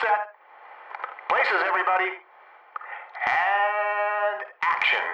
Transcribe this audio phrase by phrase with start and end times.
[0.00, 0.32] set.
[1.28, 2.10] Places, everybody.
[3.26, 5.06] And action.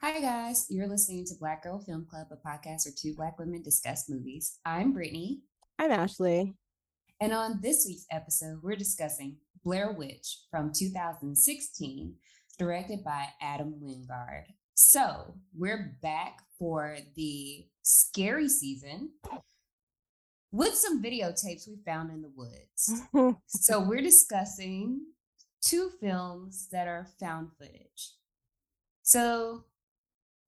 [0.00, 0.66] Hi, guys.
[0.70, 4.60] You're listening to Black Girl Film Club, a podcast where two Black women discuss movies.
[4.64, 5.40] I'm Brittany.
[5.80, 6.54] I'm Ashley.
[7.20, 12.14] And on this week's episode, we're discussing Blair Witch from 2016,
[12.58, 14.44] directed by Adam Wingard.
[14.74, 19.10] So we're back for the scary season
[20.52, 23.02] with some videotapes we found in the woods.
[23.46, 25.00] so we're discussing
[25.62, 28.14] two films that are found footage.
[29.02, 29.64] So,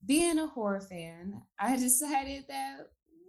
[0.04, 2.76] being a horror fan, I decided that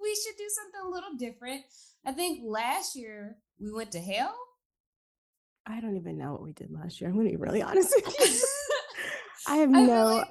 [0.01, 1.63] we should do something a little different.
[2.05, 4.35] I think last year we went to hell.
[5.65, 7.09] I don't even know what we did last year.
[7.09, 8.25] I'm going to be really honest with you.
[9.47, 10.23] I have I no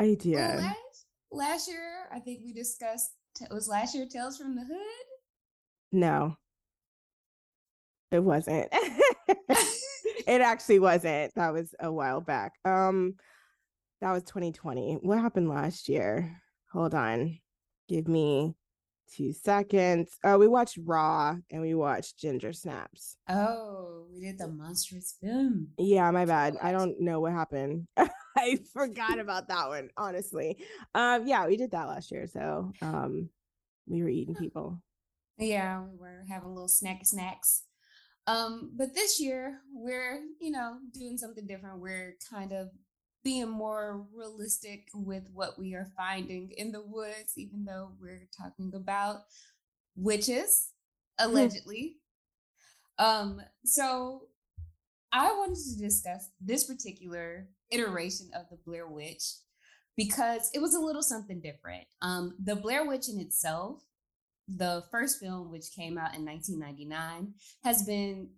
[0.00, 0.56] idea.
[0.58, 5.06] last, last year, I think we discussed, it was last year Tales from the Hood?
[5.92, 6.36] No,
[8.10, 8.68] it wasn't.
[9.28, 11.34] it actually wasn't.
[11.34, 12.52] That was a while back.
[12.64, 13.14] Um,
[14.00, 14.98] that was 2020.
[15.02, 16.40] What happened last year?
[16.72, 17.38] Hold on.
[17.88, 18.54] Give me
[19.14, 20.16] two seconds.
[20.24, 23.16] Oh, we watched Raw and we watched Ginger Snaps.
[23.28, 25.68] Oh, we did the monstrous film.
[25.78, 26.56] Yeah, my bad.
[26.62, 27.86] I don't know what happened.
[28.38, 30.58] I forgot about that one, honestly.
[30.94, 32.26] Um, yeah, we did that last year.
[32.26, 33.28] So um
[33.86, 34.80] we were eating people.
[35.38, 37.64] Yeah, we were having little snacky snacks.
[38.26, 41.80] Um, but this year we're, you know, doing something different.
[41.80, 42.68] We're kind of
[43.24, 48.72] being more realistic with what we are finding in the woods, even though we're talking
[48.74, 49.22] about
[49.96, 50.72] witches,
[51.18, 51.96] allegedly.
[52.98, 54.22] um, so
[55.12, 59.24] I wanted to discuss this particular iteration of the Blair Witch
[59.96, 61.84] because it was a little something different.
[62.02, 63.82] Um, the Blair Witch in itself
[64.48, 67.34] the first film, which came out in 1999,
[67.64, 68.30] has been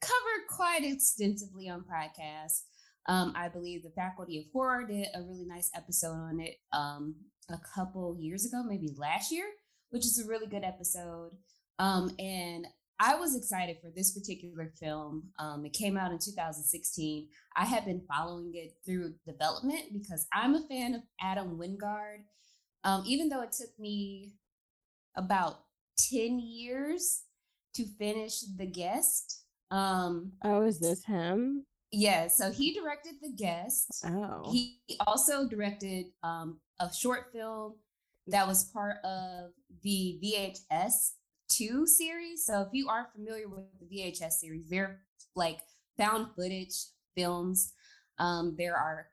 [0.00, 2.62] covered quite extensively on podcasts.
[3.06, 7.14] Um, I believe the Faculty of Horror did a really nice episode on it um,
[7.48, 9.46] a couple years ago, maybe last year,
[9.90, 11.30] which is a really good episode.
[11.78, 12.66] Um, and
[12.98, 15.24] I was excited for this particular film.
[15.38, 17.28] Um, it came out in 2016.
[17.56, 22.22] I had been following it through development because I'm a fan of Adam Wingard.
[22.84, 24.34] Um, even though it took me
[25.16, 25.60] about
[26.10, 27.22] 10 years
[27.74, 29.42] to finish The Guest.
[29.70, 31.66] Um, Oh, is this him?
[31.92, 34.04] yeah, so he directed The Guest.
[34.06, 34.50] Oh.
[34.50, 37.74] He also directed um, a short film
[38.28, 39.50] that was part of
[39.82, 41.12] the VHS
[41.48, 42.44] 2 series.
[42.44, 45.00] So if you aren't familiar with the VHS series, they're
[45.34, 45.58] like
[45.98, 46.74] found footage
[47.16, 47.72] films.
[48.18, 49.08] Um, there are,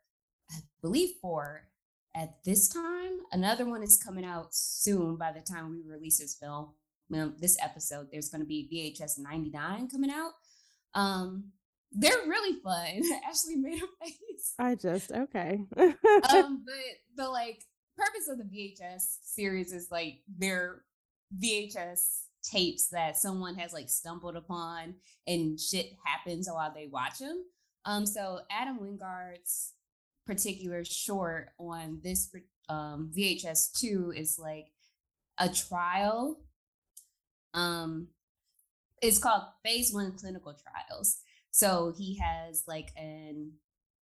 [0.52, 1.68] I believe, four
[2.16, 3.20] at this time.
[3.32, 6.74] Another one is coming out soon by the time we release this film.
[7.14, 10.32] Um, this episode, there's going to be VHS 99 coming out.
[10.96, 11.52] Um,
[11.92, 13.04] they're really fun.
[13.30, 15.62] Ashley made a face I just okay.
[15.78, 15.96] um,
[16.66, 16.76] but
[17.16, 17.64] the like
[17.98, 20.84] purpose of the VHS series is like they're
[21.42, 24.96] VHS tapes that someone has like stumbled upon
[25.26, 27.44] and shit happens while they watch them.
[27.86, 29.74] Um, so Adam Wingard's
[30.26, 32.34] particular short on this
[32.70, 34.68] um, VHS two is like
[35.38, 36.40] a trial.
[37.54, 38.08] Um,
[39.02, 41.18] it's called Phase One Clinical Trials.
[41.52, 43.52] So he has like an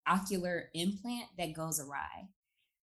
[0.07, 2.29] ocular implant that goes awry.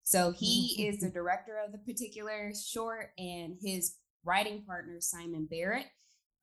[0.03, 3.97] So he is the director of the particular short, and his
[4.27, 5.87] writing partner Simon Barrett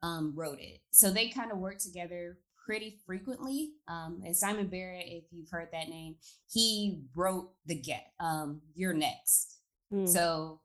[0.01, 0.79] um, wrote it.
[0.91, 3.71] So they kind of work together pretty frequently.
[3.87, 6.15] Um, and Simon Barrett, if you've heard that name,
[6.51, 8.03] he wrote the Guest.
[8.19, 9.57] Um, You're next.
[9.91, 10.05] Hmm.
[10.05, 10.61] So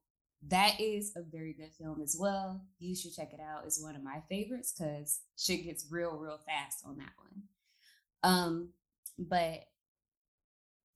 [0.46, 2.64] that is a very good film as well.
[2.78, 3.64] You should check it out.
[3.66, 7.42] It's one of my favorites because shit gets real, real fast on that one.
[8.22, 8.68] Um,
[9.18, 9.64] but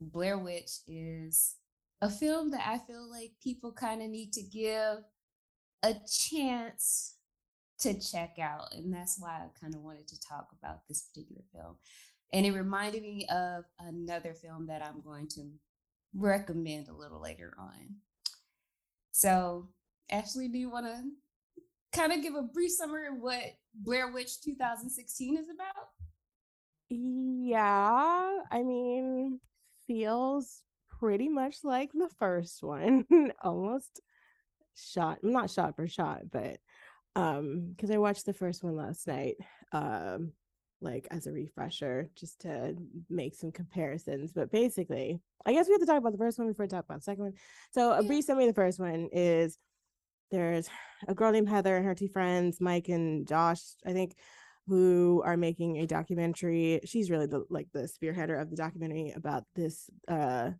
[0.00, 1.57] Blair Witch is
[2.01, 5.04] a film that I feel like people kind of need to give
[5.83, 7.17] a chance
[7.81, 8.73] to check out.
[8.73, 11.77] And that's why I kind of wanted to talk about this particular film.
[12.33, 15.51] And it reminded me of another film that I'm going to
[16.15, 17.97] recommend a little later on.
[19.11, 19.69] So,
[20.11, 21.03] Ashley, do you want to
[21.93, 23.43] kind of give a brief summary of what
[23.75, 25.89] Blair Witch 2016 is about?
[26.89, 29.41] Yeah, I mean,
[29.87, 30.63] feels
[30.99, 33.05] pretty much like the first one,
[33.43, 34.01] almost
[34.77, 36.59] shot, I'm not shot for shot, but
[37.15, 39.36] um, because I watched the first one last night.
[39.72, 40.33] Um,
[40.83, 42.74] like as a refresher, just to
[43.09, 44.33] make some comparisons.
[44.33, 46.84] But basically, I guess we have to talk about the first one before we talk
[46.84, 47.34] about the second one.
[47.71, 49.59] So a brief summary of the first one is
[50.30, 50.69] there's
[51.07, 54.16] a girl named Heather and her two friends, Mike and Josh, I think,
[54.66, 56.80] who are making a documentary.
[56.84, 60.51] She's really the like the spearheader of the documentary about this uh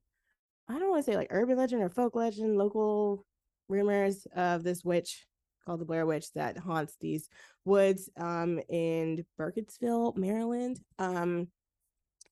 [0.69, 3.25] I don't want to say like urban legend or folk legend, local
[3.73, 5.27] rumors of this witch
[5.65, 7.29] called the Blair Witch that haunts these
[7.65, 10.81] woods um in Burkittsville, Maryland.
[10.99, 11.49] Um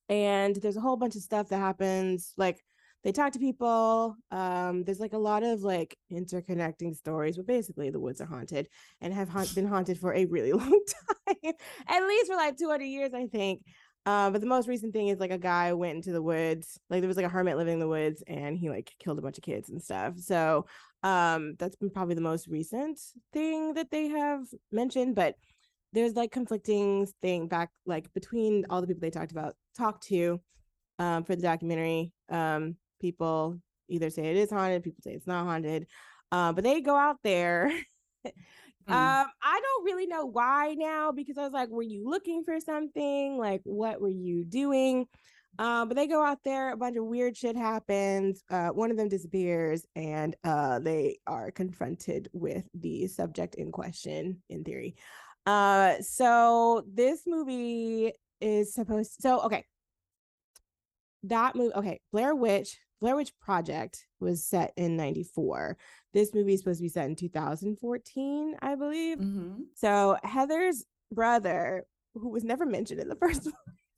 [0.09, 2.61] and there's a whole bunch of stuff that happens like
[3.03, 7.91] they talk to people um there's like a lot of like interconnecting stories but basically
[7.91, 8.69] the woods are haunted
[9.01, 10.85] and have haunt- been haunted for a really long
[11.27, 11.55] time
[11.89, 13.63] at least for like 200 years i think
[14.07, 17.01] uh, but the most recent thing is like a guy went into the woods like
[17.01, 19.37] there was like a hermit living in the woods and he like killed a bunch
[19.39, 20.19] of kids and stuff.
[20.19, 20.67] So
[21.03, 22.99] um that's been probably the most recent
[23.33, 25.35] thing that they have mentioned but
[25.95, 30.41] there's like conflicting thing back like between all the people they talked about talked to
[30.99, 32.13] um for the documentary.
[32.31, 35.87] Um people either say it is haunted people say it's not haunted.
[36.33, 37.73] Uh, but they go out there
[38.91, 39.23] Mm.
[39.23, 42.59] um i don't really know why now because i was like were you looking for
[42.61, 43.39] something?
[43.39, 45.07] Like what were you doing?
[45.59, 48.97] Um but they go out there a bunch of weird shit happens uh one of
[48.97, 54.97] them disappears and uh they are confronted with the subject in question in theory.
[55.47, 59.65] Uh so this movie is supposed so okay.
[61.25, 65.77] That movie okay blair witch blair witch project was set in 94
[66.13, 69.65] this movie is supposed to be set in 2014 i believe Mhm.
[69.75, 73.55] so heather's brother who was never mentioned in the first one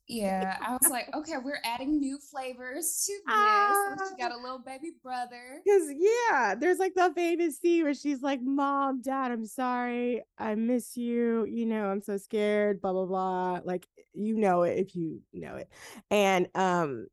[0.08, 3.22] Yeah, I was like, okay, we're adding new flavors to this.
[3.28, 3.93] Ah.
[3.93, 5.60] and she got a little baby brother.
[5.64, 10.55] because yeah there's like the famous scene where she's like mom dad i'm sorry i
[10.55, 14.94] miss you you know i'm so scared blah blah blah like you know it if
[14.94, 15.69] you know it
[16.10, 17.06] and um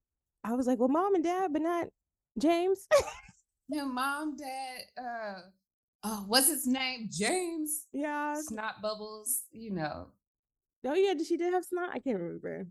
[0.43, 1.87] i was like well mom and dad but not
[2.39, 2.87] james
[3.71, 5.41] No, mom, dad, uh,
[6.03, 7.07] oh, what's his name?
[7.11, 7.85] James.
[7.93, 10.07] yeah Snot bubbles, you know.
[10.87, 12.65] oh yeah did she did have snot i can't remember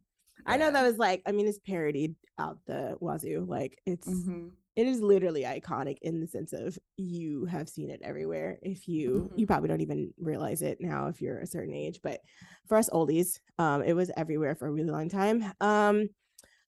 [0.47, 4.51] i know that was like i mean it's parodied out the wazoo like it's Mhm.
[4.77, 9.31] it is literally iconic in the sense of you have seen it everywhere if you
[9.37, 12.21] you probably don't even realize it now if you're a certain age but
[12.67, 16.09] for us oldies um it was everywhere for a really long time um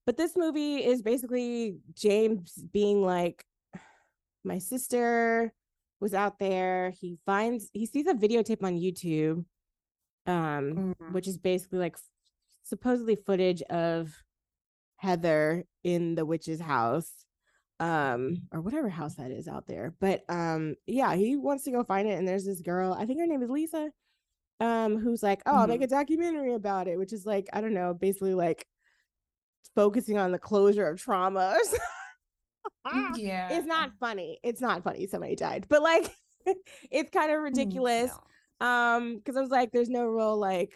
[0.07, 3.45] but this movie is basically james being like
[4.45, 5.53] my sister
[6.01, 6.93] was out there.
[6.99, 9.45] He finds he sees a videotape on youtube
[10.27, 11.13] um Mhm.
[11.13, 11.97] which is basically like
[12.63, 14.15] supposedly footage of
[14.97, 17.11] Heather in the witch's house
[17.81, 19.95] um or whatever house that is out there.
[20.01, 23.21] But um yeah he wants to go find it and there's this girl i think
[23.21, 23.91] her name is lisa
[24.61, 27.73] um who's like oh i'll make a documentary about it which is like i don't
[27.75, 28.67] know basically like
[29.75, 31.81] focusing on the closure of trauma or something.
[33.17, 33.49] Yeah.
[33.51, 34.39] it's not funny.
[34.43, 36.11] It's not funny somebody died but like
[36.91, 38.11] it's kind of Mm, ridiculous
[38.61, 38.67] no.
[38.67, 40.73] um because i was like there's no real like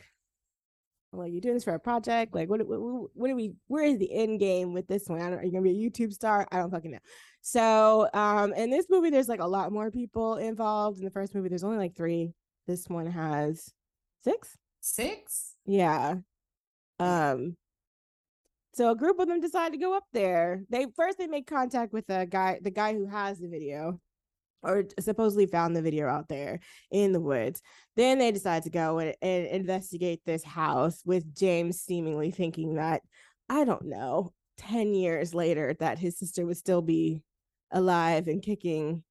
[1.13, 2.35] well you're doing this for a project?
[2.35, 5.21] Like what what, what are we where is the end game with this one?
[5.23, 6.47] I don't, are you gonna be a youtube star?
[6.53, 6.99] I don't fucking know.
[7.41, 10.99] So um in this movie there's like a lot more people involved.
[10.99, 12.33] In the first movie there's only like three.
[12.67, 13.73] This one has
[14.23, 14.57] six?
[14.81, 15.55] Six?
[15.65, 16.17] yeah.
[16.99, 17.57] Um
[18.75, 20.63] so a group of them decide to go up there.
[20.71, 24.01] They first they make contact with the guy the guy who has the video
[24.63, 26.61] or supposedly found the video out there
[26.91, 27.61] in the woods.
[27.97, 33.03] Then they decide to go and, and investigate this house with james seemingly thinking that
[33.51, 37.23] i don't know 10 years later that his sister would still be
[37.73, 39.03] alive and kicking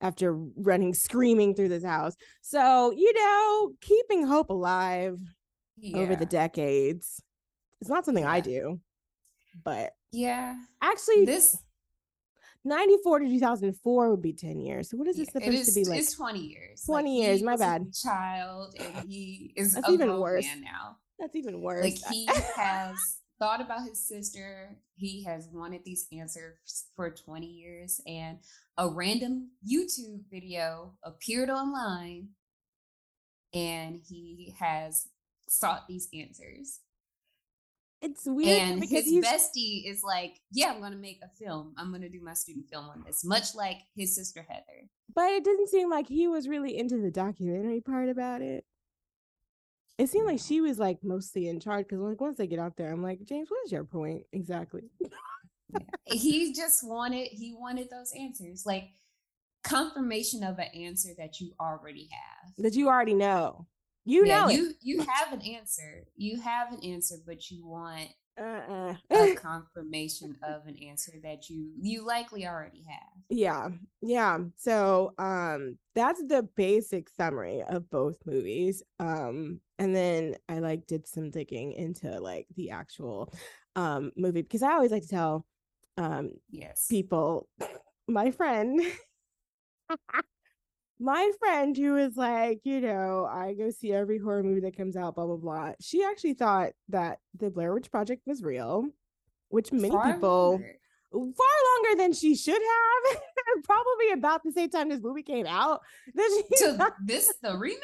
[0.00, 2.14] after running screaming through this house.
[2.42, 5.18] So you know keeping hope alive
[5.94, 7.22] over the decades.
[7.80, 8.80] It's not something I do,
[9.64, 10.56] but Yeah.
[10.80, 11.56] actually, This
[12.64, 14.90] 94 to 2004 would be 10 years.
[14.90, 16.00] So what is yeah, this supposed is, to be like?
[16.00, 16.82] it's 20 years.
[16.84, 17.92] 20 years, my bad.
[17.94, 20.44] Child, and he is That's a even grown worse.
[20.46, 20.96] man now.
[21.18, 21.82] That's even worse.
[21.84, 22.96] Like he has
[23.38, 24.76] thought about his sister.
[24.96, 28.38] He has wanted these answers for 20 years, and
[28.78, 32.28] a random YouTube video appeared online,
[33.54, 35.08] and he has
[35.48, 36.80] sought these answers.
[38.02, 41.74] It's weird and because his he's bestie is like, "Yeah, I'm gonna make a film.
[41.76, 44.88] I'm gonna do my student film on this," much like his sister Heather.
[45.14, 48.64] but it didn't seem like he was really into the documentary part about it.
[49.98, 52.76] It seemed like she was like mostly in charge because like once they get out
[52.76, 54.82] there, I'm like, James, what is your point exactly?
[56.04, 58.90] he just wanted he wanted those answers, like
[59.64, 62.52] confirmation of an answer that you already have.
[62.58, 63.66] that you already know.
[64.06, 66.06] You yeah, know you you have an answer.
[66.16, 68.08] You have an answer, but you want.
[68.38, 68.94] Uh-uh.
[69.10, 73.14] a confirmation of an answer that you you likely already have.
[73.28, 73.68] yeah
[74.02, 80.86] yeah so um that's the basic summary of both movies um and then i like
[80.86, 83.32] did some digging into like the actual
[83.74, 85.44] um movie because i always like to tell
[85.96, 86.86] um Yes.
[86.88, 87.48] people
[88.08, 88.80] my friend
[90.98, 94.96] my friend who is like you know i go see every horror movie that comes
[94.96, 98.86] out blah blah blah she actually thought that the blair witch project was real
[99.48, 100.76] which many Far people longer.
[101.12, 103.20] far longer than she should have
[103.64, 105.80] probably about the same time this movie came out
[106.14, 107.80] that she So thought- this the remake?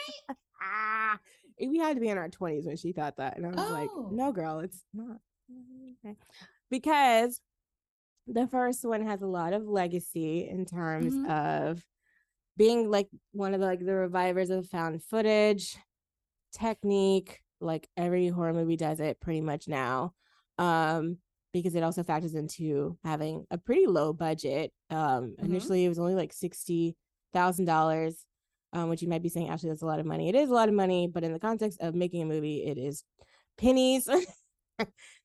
[0.62, 1.19] ah,
[1.61, 3.90] we had to be in our 20s when she thought that and i was like
[3.92, 4.09] Oh.
[4.11, 5.19] no girl it's not
[6.04, 6.16] Okay.
[6.71, 7.40] because
[8.26, 11.28] the first one has a lot of legacy in terms Mhm.
[11.31, 11.85] of
[12.56, 15.76] being like one of the, like the revivers of found footage
[16.52, 20.12] technique like every horror movie does it pretty much now
[20.59, 21.16] um
[21.52, 25.44] because it also factors into having a pretty low budget um Mhm.
[25.44, 26.94] initially it was only like sixty
[27.32, 28.26] thousand dollars
[28.75, 30.28] um which you might be saying actually that's a lot of money.
[30.28, 32.78] It is a lot of money but in the context of making a movie it
[32.78, 33.04] is
[33.59, 34.09] pennies.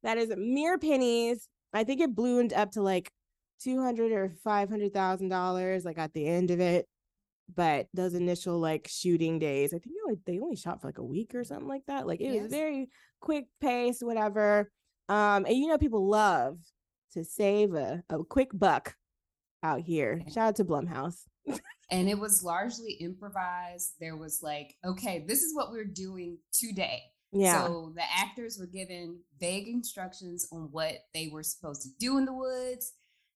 [0.03, 1.47] That is mere pennies.
[1.73, 3.11] I think it ballooned up to like
[3.59, 6.87] 200 or 500 thousand dollars like at the end of it
[7.55, 10.97] but those initial like shooting days i think they only, they only shot for like
[10.97, 12.51] a week or something like that like it was Yes.
[12.51, 12.89] very
[13.21, 14.71] quick pace whatever
[15.09, 16.57] um and you know people love
[17.13, 18.95] to save a, a quick buck
[19.63, 21.21] out here shout out to blumhouse
[21.89, 23.93] And it was largely improvised.
[24.01, 27.01] There was like, okay, this is what we're doing today.
[27.31, 32.17] yeah So the actors were given vague instructions on what they were supposed to do
[32.17, 32.91] in the woods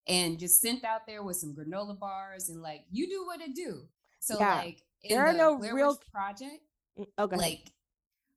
[0.09, 3.55] and just sent out there with some granola bars and like, you do what it
[3.55, 3.83] do.
[4.21, 4.55] So Yeah.
[4.55, 6.63] like in There are the no Blair real- Witch Project,
[6.97, 7.71] Mm, okay like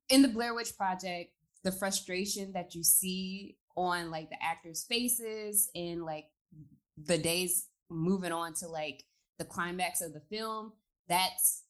[0.08, 5.70] in the Blair Witch Project, the frustration that you see on like the actors' faces
[5.74, 6.26] and like
[6.96, 9.04] the days moving on to like
[9.38, 10.72] the climax of the film,
[11.08, 11.64] that's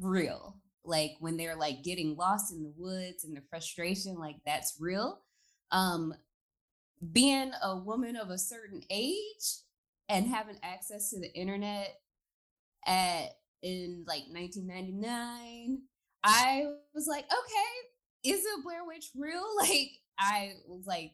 [0.00, 0.58] real.
[0.84, 5.22] Like when they're like getting lost in the woods and the frustration, like that's real.
[5.70, 6.14] Um
[7.12, 9.58] being a woman of a certain age
[10.08, 12.01] and having access to the internet
[12.86, 13.26] at
[13.62, 15.82] in like 1999
[16.24, 19.44] i was like okay is the blair witch real?
[19.60, 21.12] Like i was like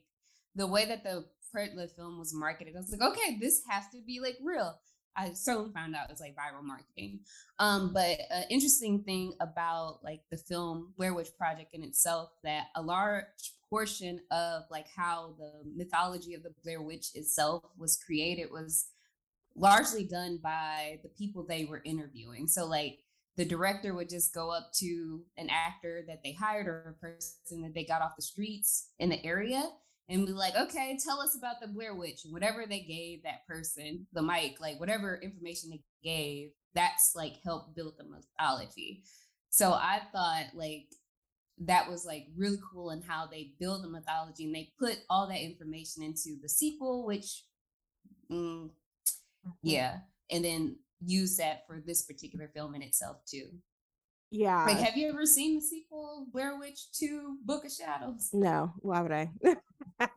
[0.55, 4.01] the way that the the film was marketed i was like okay this has to
[4.07, 4.79] be like real.
[5.19, 7.21] I soon found out it's like viral marketing.
[7.59, 12.67] Um but an interesting thing about like the film blair witch project in itself that
[12.77, 13.25] a large
[13.69, 18.87] portion of like how the mythology of the blair witch itself was created was
[19.59, 22.47] largely done by the people they were interviewing.
[22.47, 22.99] So like
[23.37, 27.63] the director would just go up to an actor that they hired or a person
[27.63, 29.63] that they got off the streets in the area
[30.09, 32.23] and be like, okay, tell us about the Blair Witch.
[32.31, 37.77] Whatever they gave that person, the mic, like whatever information they gave, that's like helped
[37.77, 39.05] build the mythology.
[39.51, 40.87] So I thought like
[41.61, 45.29] that was like really cool in how they build the mythology and they put all
[45.29, 47.45] that information into the sequel, which
[48.31, 48.71] mm,
[49.63, 49.99] yeah
[50.31, 53.49] and then use that for this particular film in itself too.
[54.31, 54.67] Yeah.
[54.67, 58.29] like have you ever seen the sequel blair witch 2 book of shadows?
[58.33, 59.31] No why would i?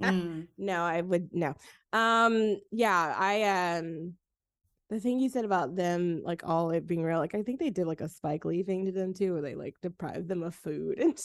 [0.01, 1.55] Mm, no i would no.
[1.93, 4.13] Um yeah i um
[4.91, 7.69] the thing you said about them like all it being real like i think they
[7.69, 10.53] did like a spike lee thing to them too where they like deprived them of
[10.53, 11.17] food and.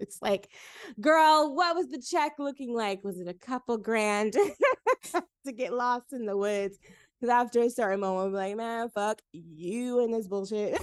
[0.00, 0.48] It's like
[1.00, 4.32] girl what was the check looking like was it a couple grand
[5.44, 6.78] to get lost in the woods
[7.20, 10.80] because after a certain moment i'm like man fuck you and this bullshit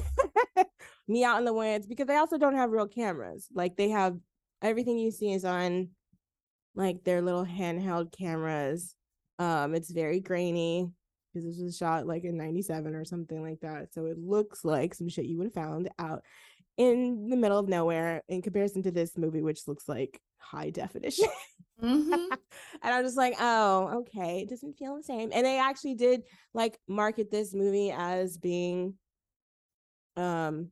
[1.07, 4.17] me out in the woods because they also don't have real cameras like they have
[4.61, 5.89] everything you see is on
[6.75, 8.95] like their little handheld cameras.
[9.39, 10.91] Um, it's very grainy
[11.35, 13.93] because this was shot like in 97 or something like that.
[13.93, 16.23] So it looks like some shit you would have found out
[16.77, 21.27] in the middle of nowhere in comparison to this movie, which looks like high definition.
[21.83, 22.13] mhm.
[22.31, 22.39] and
[22.83, 25.31] I'm just like, oh, okay, it doesn't feel the same.
[25.33, 26.23] And they actually did
[26.53, 28.93] like market this movie as being
[30.15, 30.69] um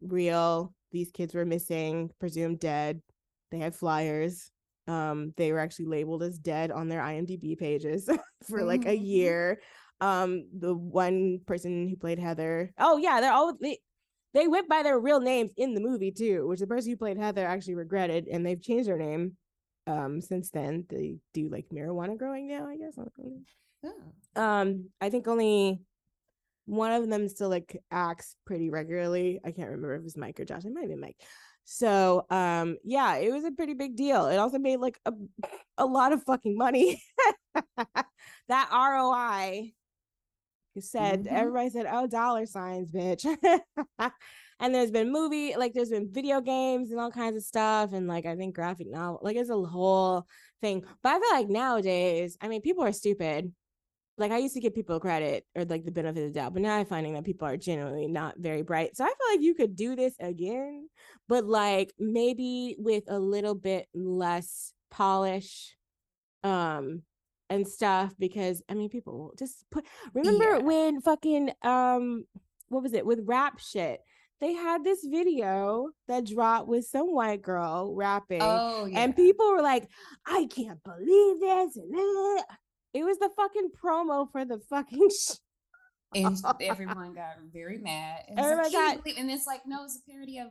[0.00, 0.72] real.
[0.92, 3.02] These kids were missing, presumed dead.
[3.50, 4.50] They had flyers.
[4.88, 8.08] Um, they were actually labeled as dead on their IMDb pages
[8.48, 9.04] for like a Mhm.
[9.04, 9.60] year.
[10.00, 13.78] Um, the one person who played Heather, oh yeah, they're all they
[14.34, 17.18] they went by their real names in the movie too, which the person who played
[17.18, 19.36] Heather actually regretted, and they've changed their name
[19.88, 22.98] um since then they do like marijuana growing now i guess
[23.84, 23.92] Oh.
[24.34, 25.80] um i think only
[26.66, 29.40] one of them still like acts pretty regularly.
[29.44, 30.64] I can't remember if it was Mike or Josh.
[30.64, 31.16] It might have been Mike.
[31.64, 34.26] So um yeah, it was a pretty big deal.
[34.26, 35.12] It also made like a
[35.78, 37.02] a lot of fucking money.
[38.48, 39.72] that ROI
[40.80, 41.32] said Mhm.
[41.32, 43.24] everybody said, "Oh, dollar signs, bitch."
[44.60, 48.06] and there's been movie, like there's been video games and all kinds of stuff, and
[48.08, 50.26] like I think graphic novel, like it's a whole
[50.62, 50.84] thing.
[51.02, 53.52] But I feel like nowadays, I mean, people are stupid.
[54.18, 56.62] Like I used to give people credit or like the benefit of the doubt, but
[56.62, 58.96] now I'm finding that people are genuinely not very bright.
[58.96, 60.88] So I feel like you could do this again,
[61.28, 65.76] but like maybe with a little bit less polish
[66.44, 67.02] um
[67.50, 69.84] and stuff because I mean people will just put
[70.14, 70.58] remember Yeah.
[70.58, 72.24] when fucking um
[72.68, 74.00] what was it with rap shit
[74.40, 79.00] they had this video that dropped with some white girl rapping Oh yeah.
[79.00, 79.88] and people were like
[80.26, 81.76] I can't believe this
[82.92, 85.36] it was the fucking promo for the fucking sh-
[86.14, 88.20] and everyone got very mad.
[88.28, 88.72] And, Everyone like,
[89.04, 90.48] got- and it's like, no, it's a parody of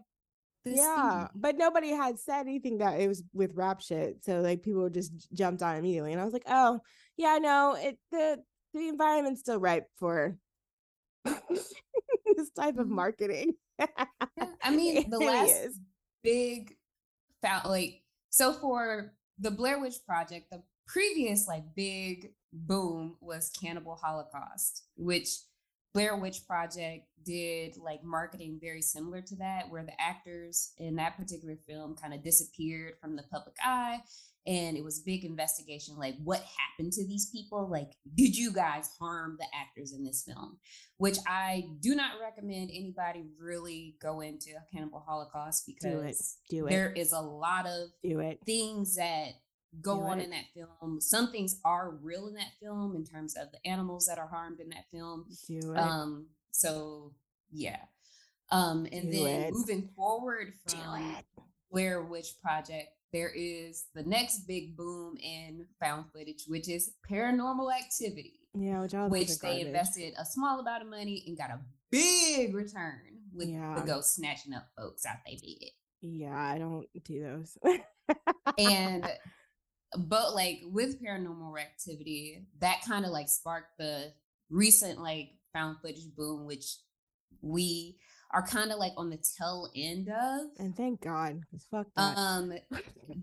[0.65, 0.77] this.
[0.77, 1.29] yeah thing.
[1.35, 5.31] but nobody had said anything that it was with rap shit so like people just
[5.33, 6.79] jumped on immediately and I was like oh
[7.17, 8.39] yeah no it the
[8.73, 10.37] the environment's still ripe for
[11.25, 12.91] this type of Mhm.
[12.91, 13.53] marketing
[14.63, 15.79] I mean, the last is.
[16.23, 16.75] big
[17.41, 23.95] found like so for the Blair Witch Project, the previous like big boom was Cannibal
[23.95, 25.27] Holocaust, which
[25.95, 31.17] Blair Witch Project did like marketing very similar to that, where the actors in that
[31.17, 33.99] particular film kind of disappeared from the public eye.
[34.45, 37.67] And it was a big investigation like, what happened to these people?
[37.67, 40.57] Like, did you guys harm the actors in this film?
[40.97, 46.67] Which I do not recommend anybody really go into Cannibal Holocaust do it because do
[46.67, 49.29] it there is a lot of do it things that
[49.81, 50.99] go on in that film.
[51.01, 54.59] Some things are real in that film in terms of the animals that are harmed
[54.59, 55.25] in that film.
[55.49, 57.13] it Um, so
[57.51, 57.79] yeah.
[58.51, 59.53] Um, and Do then it.
[59.53, 61.15] moving forward from
[61.71, 67.73] Blair Witch Project, there is the next big boom in found footage, which is paranormal
[67.75, 71.59] activity, yeah which, which they invested a small amount of money and got a
[71.91, 72.99] big return
[73.33, 73.75] with Yeah.
[73.79, 75.69] the ghost snatching up folks out they bed.
[76.01, 77.57] yeah I don't do those
[78.57, 79.05] and
[79.97, 84.11] but like with paranormal activity that kind of like sparked the
[84.49, 86.77] recent like found footage boom which
[87.41, 87.97] we
[88.35, 90.47] are kind of like on the tail end of.
[90.59, 92.17] And thank God because fuck that.
[92.17, 92.53] Um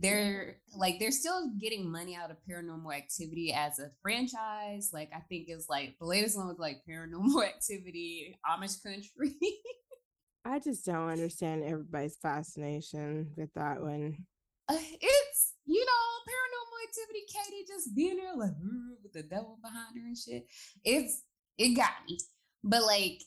[0.01, 4.91] they're like they're still getting money out of paranormal activity as a franchise.
[4.93, 9.37] Like i think it's like the latest one was like paranormal activity amish country.
[10.45, 14.17] I just don't understand everybody's fascination with that one.
[14.69, 15.32] Uh, it's
[15.67, 18.57] you know paranormal activity katie just being there like
[19.03, 20.47] with the devil behind her and shit
[20.85, 21.23] it's
[21.59, 22.19] it got me.
[22.65, 23.21] But like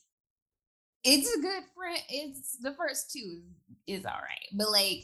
[1.04, 3.44] it's a good friend it's the first two
[3.88, 4.50] is all right.
[4.54, 5.04] But like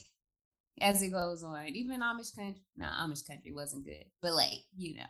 [0.80, 4.96] as it goes on even amish country no amish country wasn't good but like you
[4.96, 5.04] know.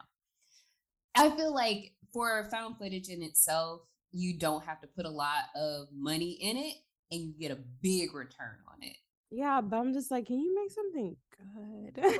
[1.16, 3.82] I feel like for found footage in itself
[4.12, 6.76] you don't have to put a lot of money in it
[7.12, 8.96] and you get a big return on it.
[9.30, 11.16] Yeah, but I'm just like, can you make something
[11.56, 11.96] good?
[11.96, 12.20] there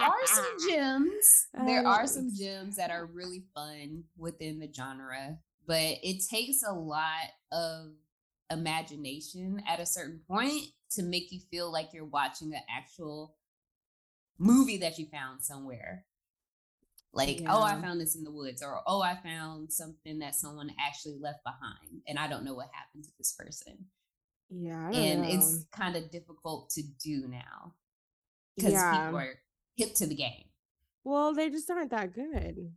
[0.00, 1.46] are some gems.
[1.66, 2.06] There are oh.
[2.06, 7.92] some gems that are really fun within the genre, but it takes a lot of
[8.50, 13.36] imagination at a certain point to make you feel like you're watching an actual
[14.38, 16.04] movie that you found somewhere.
[17.12, 20.70] Like, oh, I found this in the woods, or oh, I found something that someone
[20.78, 23.86] actually left behind, and I don't know what happened to this person.
[24.50, 25.28] Yeah, And know.
[25.28, 27.74] it's kind of difficult to do now
[28.58, 29.04] because Yeah.
[29.06, 29.34] people are
[29.76, 30.44] hip to the game.
[31.04, 32.72] well, they just aren't that good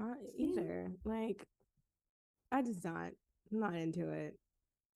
[0.00, 0.92] uh, either.
[1.04, 1.44] Like,
[2.50, 3.10] I just not,
[3.50, 4.38] not into it.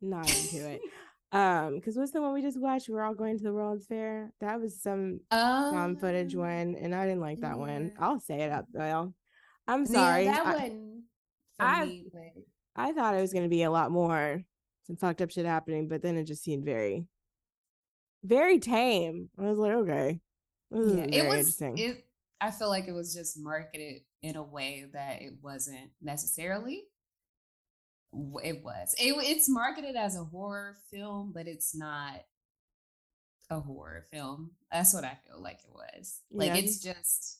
[0.01, 0.81] Not into it.
[1.33, 2.89] Um, because what's the one we just watched?
[2.89, 4.33] We're all going to the World's Fair.
[4.41, 7.93] That was some found footage Um, one, and I didn't like that one.
[7.99, 9.13] I'll say it up well.
[9.67, 10.25] I'm yeah, sorry.
[10.27, 12.43] that I, for I- me, but
[12.77, 14.45] I thought it was gonna be a lot more
[14.87, 17.07] some fucked up shit happening, but then it just seemed very,
[18.23, 19.29] very tame.
[19.37, 20.21] I was like, okay,
[20.71, 21.61] yeah, it was.
[21.61, 22.05] It.
[22.41, 26.85] I feel like it was just marketed in a way that it wasn't necessarily.
[28.43, 28.95] It was.
[28.99, 32.23] It, it's marketed as a horror film, but it's not
[33.51, 34.51] a horror film.
[34.73, 36.21] That's what I feel like it was.
[36.31, 36.57] Like Yeah.
[36.57, 37.39] it's just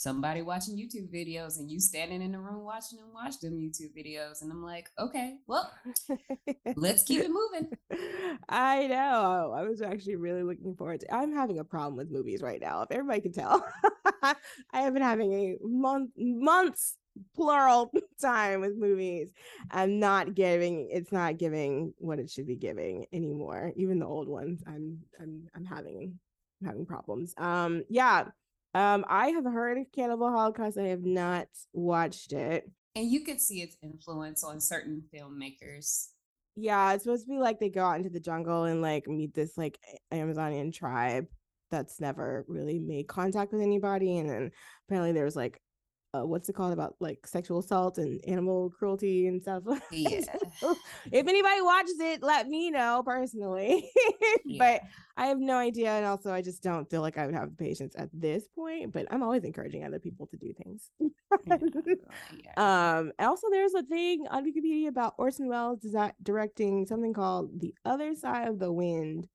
[0.00, 3.94] somebody watching YouTube videos and you standing in the room watching them watch them YouTube
[3.94, 4.40] videos.
[4.40, 5.70] And I'm like, okay, well,
[6.76, 7.70] let's keep it moving.
[8.48, 9.54] I know.
[9.54, 11.14] I was actually really looking forward to.
[11.14, 12.80] I'm having a problem with movies right now.
[12.80, 13.62] If everybody can tell,
[14.22, 14.34] I
[14.72, 16.96] have been having a month months
[17.36, 19.30] plural time with movies.
[19.70, 23.72] I'm not giving it's not giving what it should be giving anymore.
[23.76, 26.18] Even the old ones, I'm I'm I'm having
[26.62, 27.34] I'm having problems.
[27.36, 28.28] Um yeah.
[28.74, 30.78] Um I have heard of Cannibal Holocaust.
[30.78, 32.70] I have not watched it.
[32.96, 36.08] And you could see its influence on certain filmmakers.
[36.56, 39.34] Yeah, it's supposed to be like they go out into the jungle and like meet
[39.34, 39.78] this like
[40.10, 41.26] Amazonian tribe
[41.70, 44.18] that's never really made contact with anybody.
[44.18, 44.50] And then
[44.86, 45.60] apparently there's like
[46.12, 49.62] uh, what's it called about like sexual assault and animal cruelty and stuff.
[49.92, 50.20] Yeah.
[50.58, 50.76] So,
[51.12, 53.88] if anybody watches it, let me know personally.
[54.44, 54.58] Yeah.
[54.58, 54.82] but
[55.16, 57.56] I have no idea, and also I just don't feel like I would have the
[57.56, 58.92] patience at this point.
[58.92, 60.90] But I'm always encouraging other people to do things.
[61.46, 61.56] Yeah,
[62.56, 62.98] yeah.
[62.98, 67.74] um, also there's a thing on Wikipedia about Orson Welles desi- directing something called The
[67.84, 69.28] Other Side of the Wind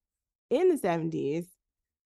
[0.49, 1.45] in the 70s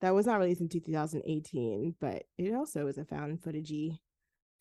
[0.02, 3.98] that was not released in 2018, but it also is a found footagey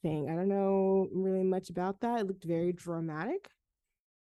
[0.02, 0.28] thing.
[0.28, 2.20] I don't know really much about that.
[2.20, 3.48] It looked very dramatic.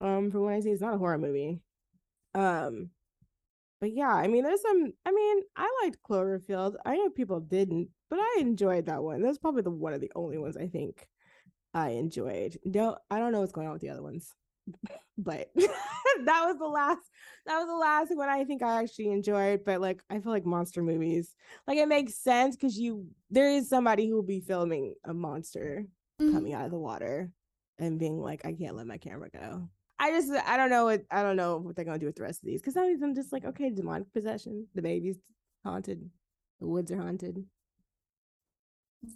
[0.00, 1.60] Um, from what I see, it's not a horror movie.
[2.34, 2.90] Um,
[3.80, 4.92] but yeah, I mean, there's some.
[5.04, 6.74] I mean, I liked Cloverfield.
[6.84, 9.22] I know people didn't, but I enjoyed that one.
[9.22, 11.06] That's probably the one of the only ones I think
[11.74, 12.58] I enjoyed.
[12.64, 14.32] No, I don't know what's going on with the other ones,
[15.18, 17.00] but that was the last.
[17.46, 19.64] That was the last one I think I actually enjoyed.
[19.64, 21.35] But like, I feel like monster movies,
[21.66, 25.87] like it makes sense because you there is somebody who will be filming a monster
[26.20, 26.33] Mhm.
[26.33, 27.33] coming out of the water
[27.79, 29.68] and being like, I can't let my camera go.
[29.98, 32.22] I just I don't know what I don't know what they're gonna do with the
[32.22, 35.16] rest of these because some of them just like okay demonic possession the baby's
[35.64, 36.11] haunted
[36.61, 37.44] the woods are haunted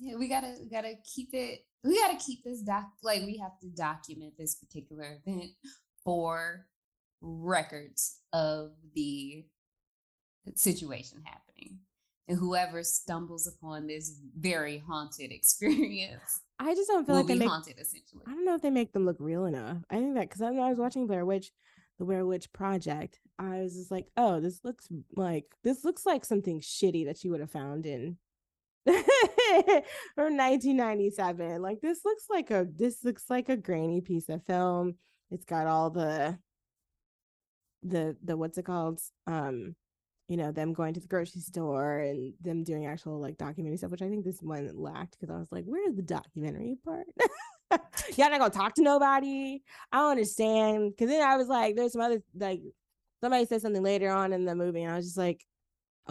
[0.00, 1.60] Yeah, we gotta we gotta keep it.
[1.84, 2.84] We gotta keep this doc.
[3.02, 5.52] Like we have to document this particular event
[6.04, 6.66] for
[7.20, 9.44] records of the
[10.54, 11.78] situation happening,
[12.28, 17.48] and whoever stumbles upon this very haunted experience I just don't feel like they make
[17.48, 17.78] haunted.
[17.78, 20.40] Essentially, I don't know if they make them look real enough I think that because
[20.40, 21.50] when I was watching Blair Witch
[21.98, 26.24] the Blair Witch Project I was just like oh this looks like this looks like
[26.24, 28.16] something shitty that you would have found in
[30.14, 34.94] from 1997 like this looks like a this looks like a grainy piece of film.
[35.30, 36.38] It's got all the
[37.82, 39.00] the the what's it called?
[39.26, 39.74] Um
[40.28, 43.90] you know them going to the grocery store and them doing actual like documentary stuff
[43.90, 47.06] which i think this one lacked because i was like where's the documentary part?
[48.16, 49.62] Y'all not gonna talk to nobody?
[49.92, 50.92] I don't understand.
[50.92, 52.60] Because then i was like there's some other like
[53.20, 55.44] somebody said something later on in the movie and i was just like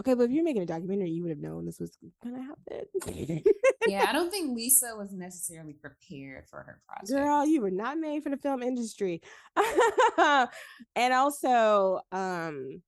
[0.00, 3.42] okay but if you're making a documentary you would have known this was gonna happen.
[3.86, 7.10] Yeah, I don't think Lisa was necessarily prepared for her project.
[7.10, 9.22] girl you were not made for the film industry.
[10.96, 12.82] And also um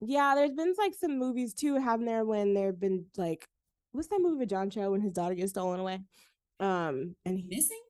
[0.00, 3.44] yeah there's been like some movies too haven't there when there have been like
[3.92, 6.00] what's that movie with john cho when his daughter gets stolen away?
[6.60, 7.80] Um and he, missing?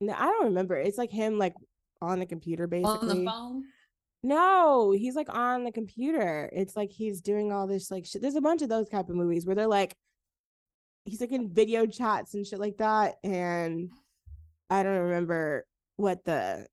[0.00, 0.76] No, i don't remember.
[0.76, 1.54] It's like him like
[2.02, 3.64] on the computer basically on the phone.
[4.22, 6.48] No he's like on the computer.
[6.52, 8.22] It's like he's doing all this like shit.
[8.22, 9.96] There's a bunch of those type of movies where they're like
[11.06, 13.90] he's like in video chats and shit like that and
[14.68, 15.64] i don't remember
[15.96, 16.66] what the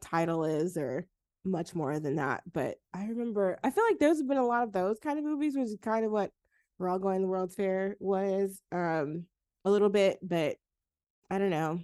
[0.00, 1.06] title is or
[1.44, 4.72] much more than that but i remember i feel like there's been a lot of
[4.72, 6.30] those kind of movies which is kind of what
[6.78, 9.24] we're all going to the world's fair was um
[9.64, 10.56] a little bit but
[11.30, 11.80] i don't know.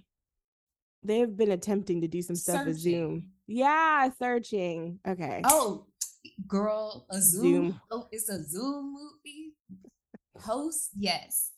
[1.03, 3.27] They've been attempting to do some stuff with zoom.
[3.47, 5.85] Yeah searching okay Oh,
[6.47, 7.43] girl, a Zoom.
[7.43, 7.81] Zoom.
[7.91, 9.53] Oh, it's a Zoom movie.
[10.37, 11.51] Host, yes.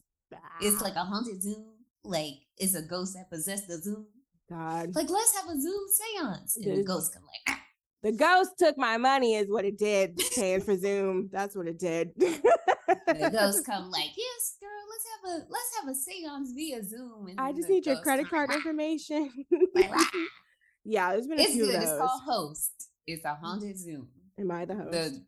[0.62, 1.66] It's like a haunted Zoom.
[2.04, 4.08] Like it's a ghost that possessed the Zoom.
[4.50, 7.42] god Like let's have a Zoom seance, and the ghost come like.
[7.58, 7.62] "Ah."
[8.04, 11.80] the ghost took my money is what it did paying for zoom that's what it
[11.80, 16.84] did The ghost come like, yes, girl, let's have a let's have a seance via
[16.84, 17.30] Zoom.
[17.38, 19.30] I just need your credit card like, information
[19.78, 20.10] "Ah."
[20.90, 21.76] yeah there's been a It's few good.
[21.76, 22.72] of It's called Host.
[23.06, 24.08] It's a haunted Zoom.
[24.40, 25.26] am i the host The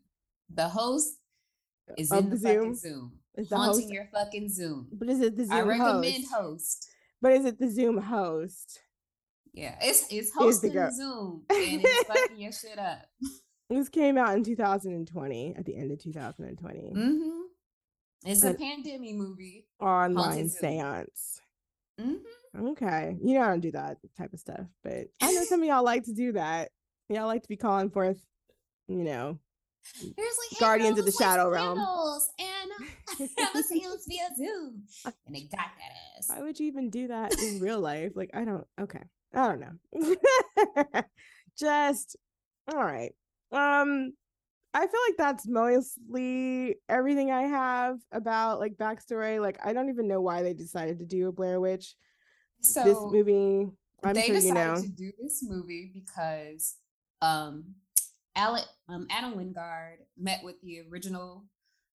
[0.60, 1.18] the host
[1.98, 2.74] is Of in the, the fucking Zoom?
[2.74, 3.12] Zoom.
[3.36, 4.88] Is the haunting host- your fucking Zoom.
[4.92, 6.34] but is it the zoom I recommend host?
[6.34, 6.88] host.
[7.22, 8.80] but is it the zoom host
[9.52, 10.72] Yeah, it's it's hosting.
[10.92, 13.02] Zoom and it's fucking your shit up.
[13.68, 17.40] this came out in 2020 at the end of 2020 hmm
[18.24, 19.66] It's a pandemic movie.
[19.80, 20.60] online Zoom.
[20.60, 21.40] seance
[21.98, 22.14] hmm
[22.58, 25.68] okay you know i don't do that type of stuff but i know some of
[25.68, 26.70] y'all like to do that
[27.08, 28.20] y'all like to be calling forth
[28.88, 29.38] you know
[30.02, 30.14] like
[30.50, 31.78] hey, Guardians of the Shadow Realm.
[31.78, 34.82] And have a seance via Zoom.
[35.04, 36.28] And they got that ass.
[36.28, 38.12] Why would you even do that in real life?
[38.14, 38.66] Like, I don't.
[38.80, 39.02] Okay,
[39.34, 41.02] I don't know.
[41.58, 42.16] Just
[42.72, 43.12] all right.
[43.52, 44.12] Um,
[44.72, 49.40] I feel like that's mostly everything I have about like backstory.
[49.40, 51.94] Like, I don't even know why they decided to do a Blair Witch
[52.60, 53.70] So this movie,
[54.04, 54.82] I'm they sure you decided know.
[54.82, 56.76] to do this movie because
[57.22, 57.74] um,
[58.36, 61.44] Alec, um, Adam Wingard met with the original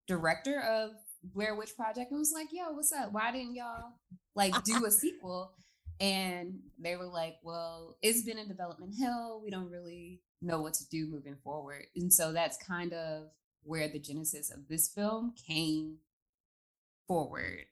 [0.08, 0.91] director of
[1.23, 3.12] Blair Witch Project and was like, "Yo, what's up?
[3.12, 3.93] Why didn't y'all
[4.36, 5.54] like do a sequel?"
[5.99, 9.41] And they were like, "Well, it's been in development hell.
[9.43, 13.30] We don't really know what to do moving forward." And so that's kind of
[13.63, 15.97] where the genesis of this film came
[17.08, 17.65] forward.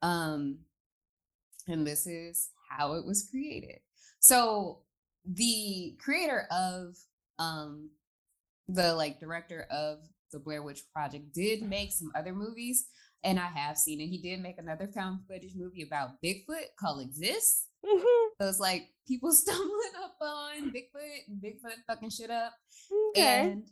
[0.00, 0.60] Um,
[1.68, 3.80] and this is how it was created.
[4.20, 4.80] So
[5.24, 6.96] the creator of
[7.38, 7.90] um
[8.68, 9.98] the like director of
[10.32, 12.86] the Blair Witch Project did make some other movies,
[13.24, 14.08] and I have seen it.
[14.08, 17.66] He did make another found footage movie about Bigfoot called Exist.
[17.84, 18.02] Mhm.
[18.40, 22.52] So it's like people stumbling up on Bigfoot and Bigfoot fucking shit up.
[23.10, 23.40] okay.
[23.50, 23.62] And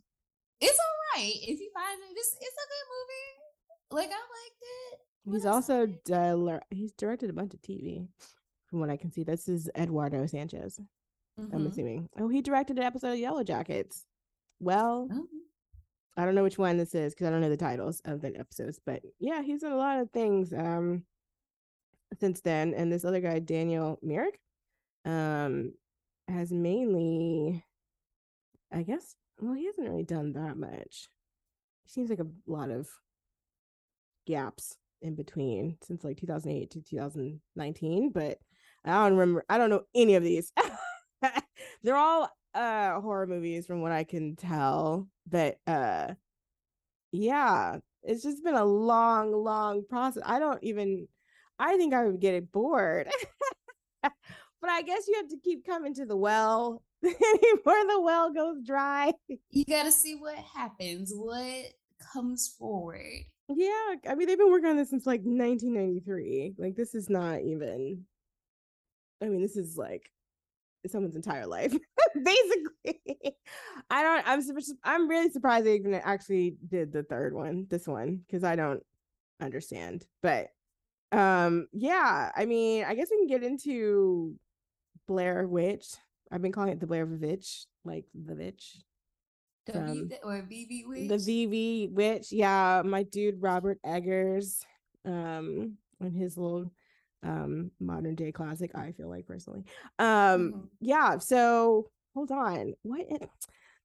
[0.61, 2.13] it's all right if you find it.
[2.17, 4.01] It's, it's a good movie.
[4.03, 4.99] Like I liked it.
[5.31, 5.87] He's also
[6.71, 8.09] he's directed a bunch of TV,
[8.67, 9.25] from what I can see.
[9.25, 10.79] This is Eduardo Sanchez.
[11.39, 11.67] I'm Mhm.
[11.69, 12.09] assuming.
[12.19, 14.07] Oh, he directed an episode of Yellow Jackets.
[14.61, 15.29] Well, Oh,
[16.17, 18.35] I don't know which one this is because I don't know the titles of the
[18.39, 21.05] episodes, but yeah, he's in a lot of things um
[22.19, 22.73] since then.
[22.73, 24.41] And this other guy, Daniel Myrick,
[25.05, 25.75] um,
[26.29, 27.65] has mainly,
[28.73, 31.11] I guess, well, he hasn't really done that much.
[31.87, 32.89] Seems like a lot of
[34.25, 38.39] gaps in between since like 2008 to 2019, but
[38.85, 39.45] I don't remember.
[39.49, 40.53] I don't know any of these.
[41.83, 45.09] They're all uh horror movies from what I can tell.
[45.29, 46.15] But uh
[47.13, 50.23] yeah, it's just been a long, long process.
[50.25, 51.09] I don't even
[51.59, 53.09] I think I would get it bored.
[54.03, 54.13] but
[54.71, 59.13] I guess you have to keep coming to the well before the well goes dry.
[59.51, 61.67] you gotta see what happens, what
[62.13, 63.25] comes forward.
[63.49, 66.55] Yeah, I mean they've been working on this since like 1993.
[66.59, 68.05] Like this is not even
[69.23, 70.11] I mean this is like
[70.89, 71.75] someone's entire life
[72.15, 73.37] basically.
[73.91, 74.43] I don't I'm
[74.85, 78.83] I'm really surprised they even actually did the third one, this one, cuz I don't
[79.41, 80.07] understand.
[80.23, 80.49] But
[81.13, 84.37] um yeah, I mean, I guess we can get into
[85.09, 85.97] Blair Witch.
[86.33, 88.79] I've been calling it the Blair Witch, like the Witch.
[89.73, 91.09] W From or BB Witch.
[91.09, 94.63] the VV witch, yeah, my dude Robert Eggers,
[95.05, 96.71] um, and his little
[97.23, 99.65] um modern day classic, I feel like personally.
[99.99, 100.69] Um, Mhm.
[100.81, 102.75] yeah, so hold on.
[102.83, 103.29] What i-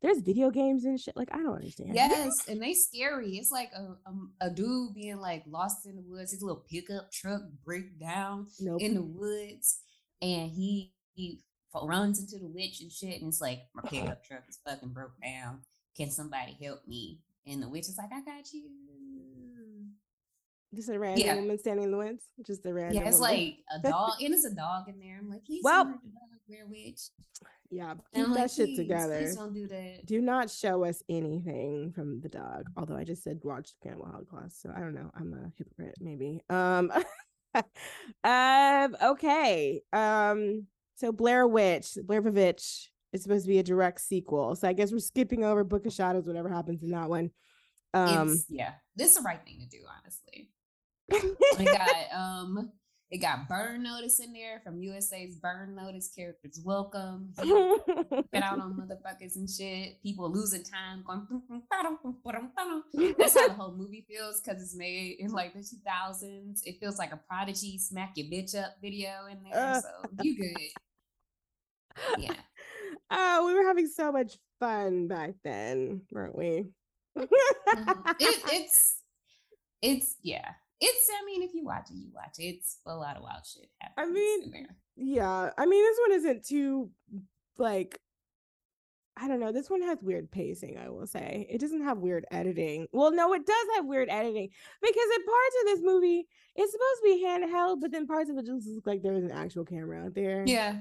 [0.02, 1.16] there's video games and shit.
[1.16, 1.94] Like, I don't understand.
[1.94, 3.38] Yes, and they scary.
[3.38, 6.32] It's like a um, a dude being like lost in the woods.
[6.32, 8.82] His little pickup truck break down nope.
[8.82, 9.80] in the woods,
[10.22, 11.44] and he he
[11.84, 13.22] runs into the witch and shit.
[13.22, 15.62] And it's like my pickup truck is fucking broke down.
[15.96, 17.20] Can somebody help me?
[17.48, 18.64] And the witch is like, I got you.
[20.74, 21.36] Just a random yeah.
[21.36, 22.24] woman standing in the woods.
[22.48, 23.36] Just a random Yeah, it's woman.
[23.36, 25.18] like a dog, and it's a dog in there.
[25.20, 27.02] I'm like, please, Well- don't hurt dog, Blair Witch.
[27.70, 29.20] yeah, keep that like, shit together.
[29.20, 30.06] Please don't do that.
[30.06, 32.70] Do not show us anything from the dog.
[32.78, 35.12] Although I just said watch the Cannibal Holocaust, so I don't know.
[35.14, 36.42] I'm a hypocrite, maybe.
[36.50, 36.90] Um,
[38.24, 39.82] um, okay.
[39.92, 44.56] Um, so Blair Witch, Blair Witch is supposed to be a direct sequel.
[44.56, 47.32] So I guess we're skipping over Book of Shadows, whatever happens in that one.
[47.94, 50.50] Um, it's, yeah, this is the right thing to do, honestly.
[51.60, 52.72] it got um
[53.10, 57.34] it got burn notice in there from USA's burn notice characters welcome.
[57.38, 57.44] Been
[58.44, 60.02] out on motherfuckers and shit.
[60.02, 61.28] People losing time going.
[61.30, 65.18] "Bum, bum, ba-dum, bum, ba-dum, ba-dum." That's how the whole movie feels because it's made
[65.20, 66.62] in like the 2000s.
[66.64, 69.62] It feels like a prodigy smack your bitch up video in there.
[69.62, 69.82] Uh.
[69.82, 69.90] so
[70.22, 70.58] you good.
[72.18, 72.34] Yeah.
[73.12, 76.66] Oh, we were having so much fun back then, weren't we?
[77.18, 77.28] Mhm.
[78.20, 79.02] It, it's
[79.82, 80.52] it's yeah.
[80.80, 82.44] It's I mean, if you watch it, you watch it.
[82.44, 84.76] It's a lot of wild shit happens mean, there.
[84.96, 86.90] Yeah, I mean, this one isn't too
[87.58, 88.00] like
[89.18, 89.52] I don't know.
[89.52, 91.46] This one has weird pacing, I will say.
[91.50, 92.88] It doesn't have weird editing.
[92.92, 94.50] Well, no, it does have weird editing
[94.82, 98.38] because in parts of this movie, it's supposed to be handheld, but then parts of
[98.38, 100.44] it just look like there was an actual camera out there.
[100.48, 100.78] Yeah.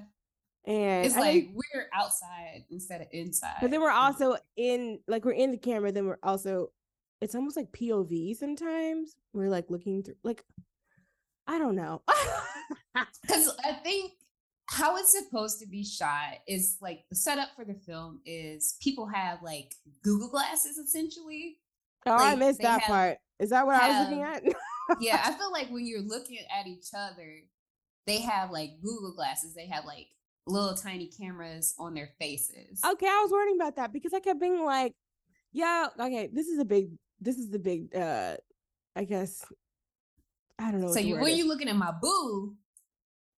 [0.67, 3.57] And It's I like think- we're outside instead of inside.
[3.61, 6.71] but then we're also in like we're in the camera, then we're also
[7.21, 9.17] it's almost like POV sometimes.
[9.33, 10.45] We're like looking through like
[11.47, 12.03] I don't know.
[13.23, 14.13] because I think
[14.69, 19.07] how it's supposed to be shot is like the setup for the film is people
[19.07, 21.59] have like Google glasses essentially.
[22.07, 23.19] oh, I missed that have- part.
[23.41, 24.43] Is that what I was looking at?
[25.01, 27.37] Yeah, I feel like when you're looking at each other,
[28.07, 29.55] they have like Google glasses.
[29.55, 30.09] They have like
[30.47, 32.81] little tiny cameras on their faces.
[32.85, 34.95] Okay, I was worrying about that because I kept being like,
[35.53, 38.37] yeah, okay, this is a big, this is the big, uh,
[38.97, 39.45] I guess,
[40.59, 40.93] I don't know.
[40.93, 42.55] so you, when you're looking at my boo,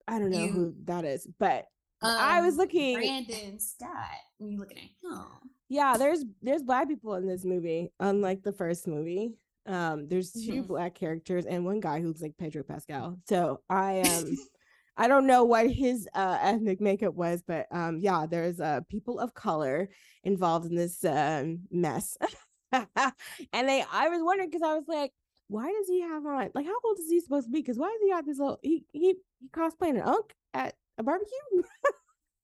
[0.08, 1.66] I don't know You- who that is, but
[2.02, 4.08] I was Um, looking- Brandon Scott.
[4.38, 5.24] When you looking at him,
[5.68, 9.34] yeah, there's there's black people in this movie, unlike the first movie.
[9.66, 10.66] Um, there's 2 Mhm.
[10.66, 13.20] black characters and one guy who looks like Pedro Pascal.
[13.28, 14.36] So I um
[14.96, 19.18] I don't know what his uh ethnic makeup was, but um yeah, there's uh people
[19.18, 19.88] of color
[20.24, 22.16] involved in this um mess.
[22.72, 25.12] and they I was wondering because I was like,
[25.48, 27.60] why does he have on like how old is he supposed to be?
[27.60, 29.14] Because why does he got this little he he, he
[29.50, 31.38] cosplaying an unk at a barbecue?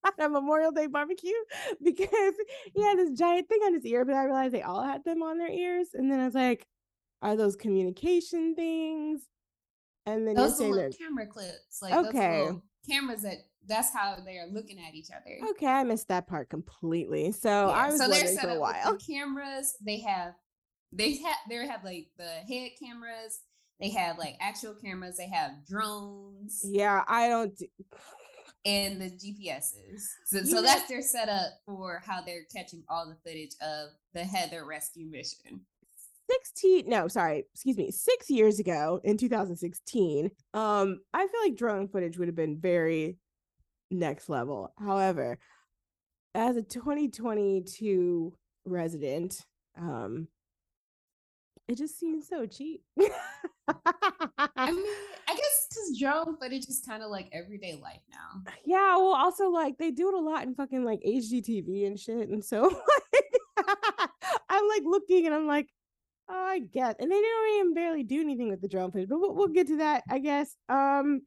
[0.07, 1.33] at a Memorial Day barbecue
[1.83, 2.35] because
[2.75, 5.23] he had this giant thing on his ear, but I realized they all had them
[5.23, 5.89] on their ears.
[5.95, 6.67] And then I was like,
[7.23, 9.23] are those communication things?
[10.09, 11.83] And then those you're saying camera clips.
[11.83, 12.41] Like Okay.
[12.45, 15.51] little cameras that that's how they are looking at each other.
[15.51, 17.33] okay, I missed that part completely.
[17.33, 18.93] So I was so they're set for a while.
[18.93, 19.75] the cameras.
[19.85, 20.35] They have
[20.93, 23.41] they have they have like the head cameras.
[23.81, 25.19] They have like actual cameras.
[25.19, 27.57] They have drones Yeah, I don't.
[27.57, 27.67] Do-
[28.65, 30.03] and the GPSs.
[30.27, 34.65] So, so that's their setup for how they're catching all the footage of the Heather
[34.65, 35.61] rescue mission.
[36.31, 41.89] 16 no sorry excuse me six years ago in 2016 um i feel like drone
[41.89, 43.17] footage would have been very
[43.91, 45.39] next level however
[46.35, 48.33] as a 2022
[48.67, 49.45] resident
[49.79, 50.29] um
[51.69, 54.85] it just seems so cheap I mean,
[55.29, 58.43] I guess because drone footage is kind of like everyday life now.
[58.65, 62.29] yeah well also like they do it a lot in fucking like hgtv and shit
[62.29, 63.67] and so like,
[64.49, 65.69] i'm like looking and i'm like
[66.29, 69.35] i get and they don't even barely do anything with the drone footage but we'll,
[69.35, 70.57] we'll get to that i guess.
[70.69, 71.23] Um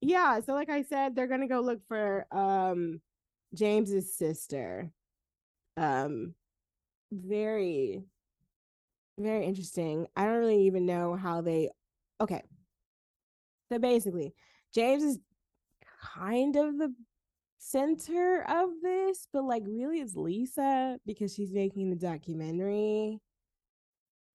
[0.00, 3.00] yeah so like i said they're gonna go look for um
[3.54, 4.90] james's sister.
[5.76, 6.34] Um
[7.12, 8.02] very
[9.18, 10.06] very interesting.
[10.16, 11.70] I don't really even know how they
[12.20, 12.42] okay.
[13.70, 14.34] So basically
[14.74, 15.18] james is
[16.14, 16.92] kind of the
[17.58, 23.20] center of this, but like really it's Lisa because she's making the documentary.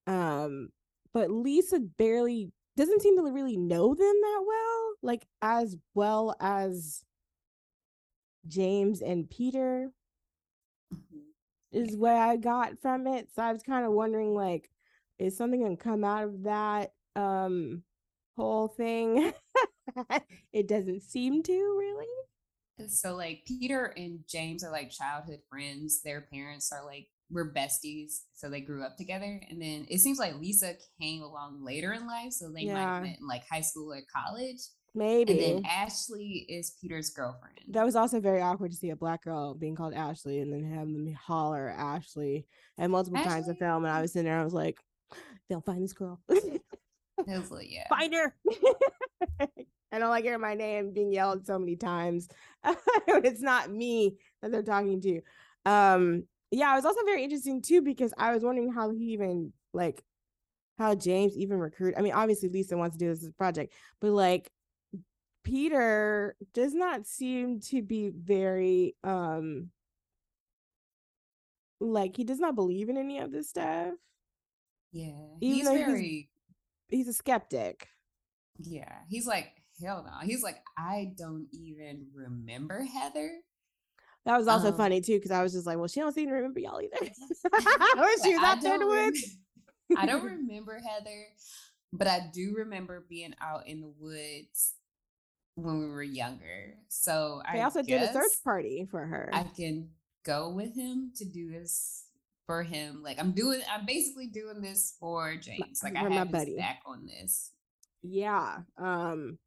[0.08, 0.70] Um,
[1.12, 7.04] but Lisa barely doesn't seem to really know them that well, like as well as
[8.46, 9.90] James and Peter
[11.70, 13.28] is what I got from it.
[13.34, 14.70] So I was kind of wondering like
[15.18, 17.82] is something gonna come out of that um
[18.36, 19.32] whole thing?
[20.52, 22.06] it doesn't seem to really.
[22.88, 26.00] So like Peter and James are like childhood friends.
[26.02, 29.40] Their parents are like were besties, so they grew up together.
[29.50, 33.02] And then it seems like Lisa came along later in life, so they might have
[33.02, 34.58] met in like high school or college.
[34.94, 35.32] Maybe.
[35.32, 37.60] And then Ashley is Peter's girlfriend.
[37.68, 40.64] that was also very awkward to see a black girl being called Ashley and then
[40.64, 42.46] have them holler Ashley
[42.78, 43.66] and multiple times in Ashley?
[43.66, 43.84] film.
[43.84, 44.78] And I was sitting there, I was like,
[45.48, 46.20] they'll find this girl.
[47.26, 47.88] Was like, yeah.
[47.88, 48.32] find her.
[49.90, 52.28] I don't like hearing my name being yelled so many times.
[53.08, 55.20] it's not me that they're talking to.
[55.64, 59.52] Um, yeah, it was also very interesting too because I was wondering how he even
[59.72, 60.02] like
[60.78, 61.94] how James even recruit.
[61.96, 64.50] I mean, obviously Lisa wants to do this project, but like
[65.44, 69.70] Peter does not seem to be very um
[71.80, 73.92] like he does not believe in any of this stuff.
[74.92, 75.12] Yeah.
[75.40, 76.28] Even he's though he's- very
[76.90, 77.86] He's a skeptic.
[78.58, 79.00] yeah.
[79.10, 79.48] He's like,
[79.82, 80.26] hell no.
[80.26, 83.30] He's like, I don't even remember Heather.
[84.28, 86.28] That was also Um, funny too, because I was just like, well, she don't seem
[86.28, 86.96] to remember y'all either.
[87.00, 89.16] when she was I out there don't.
[89.96, 91.24] I don't remember Heather,
[91.94, 94.74] but I do remember being out in the woods
[95.54, 96.74] when we were younger.
[96.88, 99.30] So They I also did a search party for her.
[99.32, 99.88] I can
[100.26, 102.04] go with him to do this
[102.44, 103.02] for him.
[103.02, 105.80] Like I'm doing, I'm basically doing this for James.
[105.82, 106.56] Like I for my have his buddy.
[106.56, 107.52] back on this.
[108.02, 108.58] yeah.
[108.76, 109.38] Um,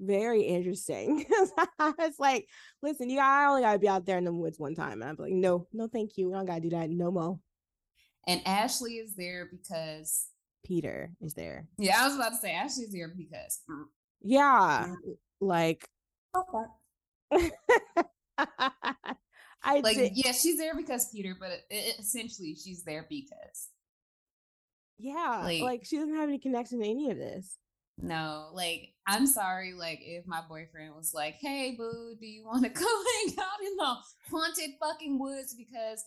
[0.00, 1.24] very interesting.
[1.78, 2.48] I was like,
[2.82, 5.02] listen, you I only gotta be out there in the woods one time.
[5.02, 6.28] And I'm like, no, no, thank you.
[6.28, 7.38] We don't gotta do that no more.
[8.26, 10.26] And Ashley is there because
[10.64, 11.68] Peter is there.
[11.78, 13.60] yeah, I was about to say Ashley's there because
[14.22, 14.94] Yeah.
[15.40, 15.86] Like
[16.36, 17.50] okay.
[19.62, 23.68] I like did, yeah, she's there because Peter, but it, it- essentially she's there because
[24.98, 27.56] yeah, like- like she doesn't have any connection to any of this.
[28.02, 29.74] No, like I'm sorry.
[29.74, 33.60] Like if my boyfriend was like, "Hey, boo, do you want to go hang out
[33.66, 33.96] in the
[34.30, 36.04] haunted fucking woods?" Because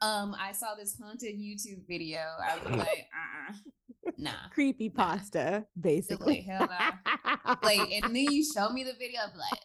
[0.00, 2.20] um, I saw this haunted YouTube video.
[2.20, 3.54] I was like, "Uh,
[4.18, 6.40] nah." Creepy pasta, basically.
[6.40, 6.68] hell
[7.62, 9.20] Like, and then you show me the video.
[9.22, 9.60] I'm like,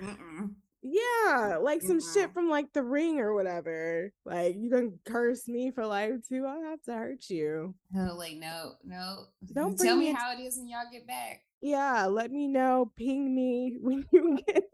[0.18, 0.54] Mm-mm.
[0.82, 4.12] Yeah, like some shit from like the ring or whatever.
[4.24, 6.44] Like you don't curse me for life too.
[6.46, 7.74] I'll have to hurt you.
[7.92, 9.26] No, like no, no.
[9.52, 11.42] Don't Tell me me how it is when y'all get back.
[11.60, 12.90] yeah, let me know.
[12.96, 14.64] Ping me when you get.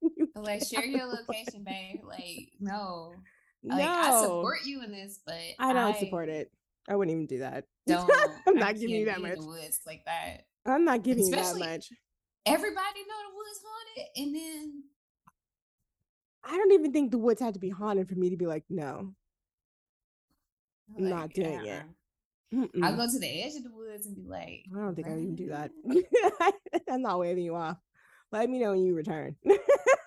[0.00, 2.00] when you Like get share your location, babe.
[2.04, 3.14] Like no,
[3.64, 6.52] No, like I support you in this, but I don't support it.
[6.88, 7.64] I wouldn't even do that.
[7.88, 8.08] Don't.
[8.46, 9.38] I'm I not giving you that much.
[9.38, 10.42] woods like that.
[10.64, 11.88] I'm not giving you that much.
[12.46, 14.82] Everybody know the woods haunted, and then
[16.46, 18.64] I don't even think the woods had to be haunted for me to be like,
[18.68, 19.12] no.
[20.96, 21.82] I'm not like, doing it.
[21.82, 21.82] uh-uh.
[22.54, 22.84] Mm-mm.
[22.84, 25.10] I go to the edge of the woods and be like, I don't think I
[25.10, 25.72] would even do that.
[26.90, 27.76] I'm not waving you off.
[28.30, 29.36] Let me know when you return.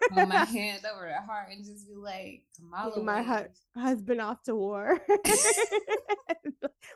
[0.10, 3.01] Put my hand over the heart and just be like, Kamala.
[3.03, 4.99] My hu- husband off to war.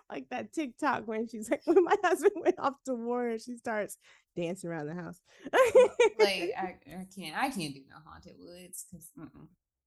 [0.09, 3.55] like that TikTok when she's like, when my husband went off to war and she
[3.55, 3.97] starts
[4.35, 5.21] dancing around the house.
[5.51, 9.09] like I, I can't, I can't do no haunted woods because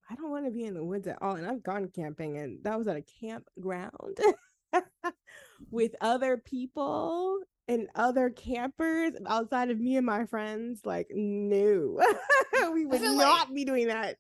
[0.08, 1.34] I don't want to be in the woods at all.
[1.36, 4.18] And I've gone camping and that was at a campground
[5.70, 10.80] with other people and other campers outside of me and my friends.
[10.84, 12.00] Like, no,
[12.72, 14.16] we would not like- be doing that.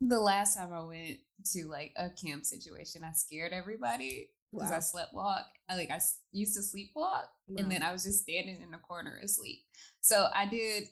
[0.00, 1.18] the last time I went
[1.52, 4.80] to like a camp situation, I scared everybody because I Wow.
[4.80, 5.46] slept walk.
[5.68, 6.00] I like I
[6.32, 7.56] used to sleepwalk, Wow.
[7.58, 9.60] and then I was just standing in the corner asleep.
[10.00, 10.84] So I did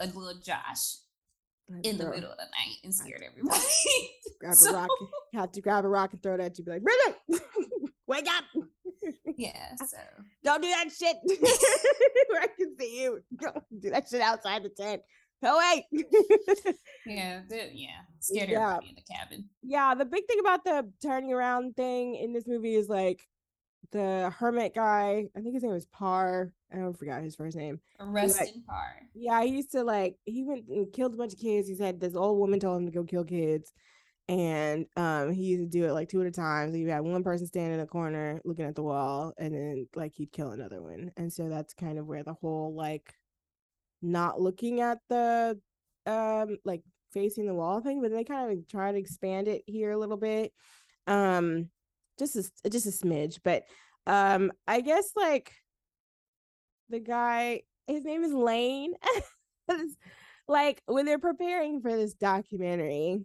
[0.00, 0.96] a little Josh
[1.84, 3.60] in the middle of the night and scared everybody.
[4.40, 4.88] Grab a rock,
[5.34, 6.64] have to grab a rock and throw it at you.
[6.64, 7.42] Be like, Bridget,
[8.08, 8.44] wake up.
[9.36, 9.96] Yeah, so
[10.42, 11.16] Don't do that shit.
[12.30, 13.20] Where I can see you.
[13.40, 15.02] Don't do that shit outside the tent.
[15.42, 15.86] Go away.
[17.06, 18.70] yeah, the, yeah, scared Yeah.
[18.70, 19.48] everybody in the cabin.
[19.62, 23.22] yeah, the big thing about the turning around thing in this movie is like
[23.92, 25.26] the hermit guy.
[25.36, 26.52] I think his name was Parr.
[26.72, 27.80] I don't forgot his first name.
[28.00, 28.96] Rustin Parr.
[29.14, 31.68] Yeah, he used to like he went and killed a bunch of kids.
[31.68, 33.72] He said this old woman told him to go kill kids.
[34.28, 36.70] And um he used to do it like two at a time.
[36.70, 39.88] So you had one person standing in a corner looking at the wall, and then
[39.94, 41.12] like he'd kill another one.
[41.16, 43.14] And so that's kind of where the whole like
[44.02, 45.58] not looking at the
[46.06, 49.92] um like facing the wall thing, but they kind of try to expand it here
[49.92, 50.52] a little bit.
[51.06, 51.70] Um
[52.18, 53.40] just a just a smidge.
[53.42, 53.64] But
[54.06, 55.52] um I guess like
[56.90, 58.94] the guy his name is Lane.
[60.48, 63.20] Like when they're preparing for this documentary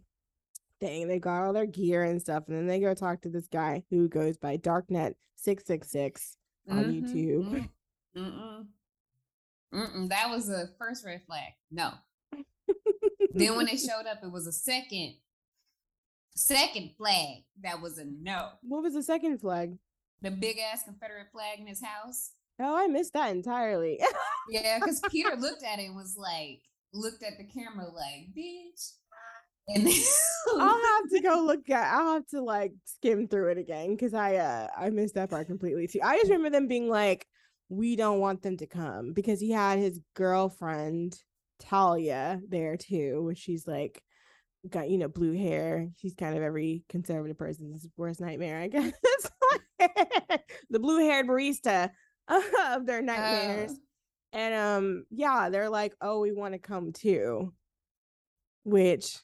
[0.84, 3.48] thing, they got all their gear and stuff, and then they go talk to this
[3.48, 6.38] guy who goes by Darknet six six six
[6.70, 7.50] on Mhm, YouTube.
[7.50, 7.70] mm,
[8.18, 8.68] Mm-mm.
[9.74, 10.10] Mm-mm.
[10.10, 11.54] That was a first red flag.
[11.72, 11.94] No.
[13.34, 15.16] then when they showed up, it was a second,
[16.36, 17.44] second flag.
[17.64, 18.50] That was a no.
[18.62, 19.78] What was the second flag?
[20.22, 22.32] The big ass Confederate flag in his house.
[22.60, 24.00] Oh, I missed that entirely.
[24.50, 26.62] Yeah, because Peter looked at it and was like,
[26.94, 28.92] looked at the camera like, bitch.
[29.68, 29.94] And then
[30.60, 31.94] I'll have to go look at.
[31.94, 35.48] I'll have to like skim through it again because I uh I missed that part
[35.48, 36.00] completely too.
[36.04, 37.28] I just remember them being like,
[37.70, 41.18] "We don't want them to come," because he had his girlfriend
[41.60, 44.04] Talia there too, which she's like
[44.70, 45.90] got you know blue hair.
[45.98, 48.94] She's kind of every conservative person's worst nightmare, I guess.
[50.70, 51.92] the blue haired barista
[52.30, 53.72] of their nightmares.
[53.72, 53.76] Uh,
[54.34, 57.54] And um, yeah, they're like, "Oh, we want to come too,"
[58.64, 59.18] which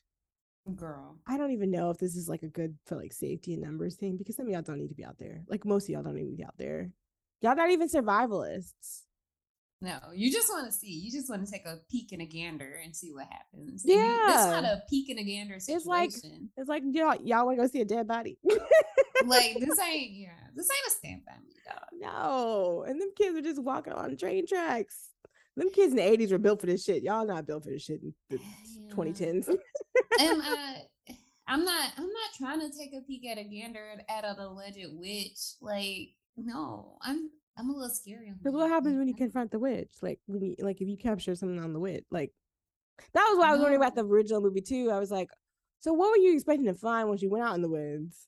[0.76, 1.18] girl.
[1.28, 3.96] I don't even know if this is like a good for like safety and numbers
[3.96, 5.42] thing because some of y'all don't need to be out there.
[5.48, 6.92] Like most of y'all don't need to be out there.
[7.42, 9.02] Y'all not even survivalists.
[9.82, 10.92] No, you just want to see.
[10.92, 13.86] You just want to take a peek and a gander and see what happens.
[13.86, 15.78] And you- That's not a peek and a gander situation.
[15.78, 18.38] It's like- It's like y'all y'all want to go see a dead body.
[19.26, 21.86] like this ain't yeah, this ain't a stand by me, dog.
[22.14, 25.10] no, and them kids are just walking on train tracks.
[25.56, 27.04] Them kids in the eighties were built for this shit.
[27.04, 28.38] Y'all not built for this shit in the
[28.90, 28.94] Yeah.
[28.96, 29.48] twenty tens.
[30.20, 31.14] and uh,
[31.48, 34.86] I'm not I'm not trying to take a peek at a gander at an alleged
[34.94, 35.40] witch.
[35.62, 38.30] Like, no, I'm I'm a little scary.
[38.30, 39.92] on Because what happens when you confront the witch?
[40.02, 42.32] Like when you like if you capture something on the witch, like
[43.14, 44.92] that was what I was wondering about the original movie too.
[44.92, 45.30] I was like,
[45.80, 48.28] so what were you expecting to find when you went out in the woods?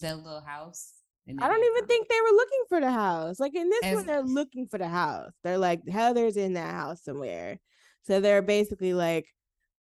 [0.00, 0.94] that little house?
[1.28, 3.38] I don't even found- think they were looking for the house.
[3.38, 5.30] Like in this As- one, they're looking for the house.
[5.44, 7.58] They're like Heather's in that house somewhere.
[8.02, 9.26] So they're basically like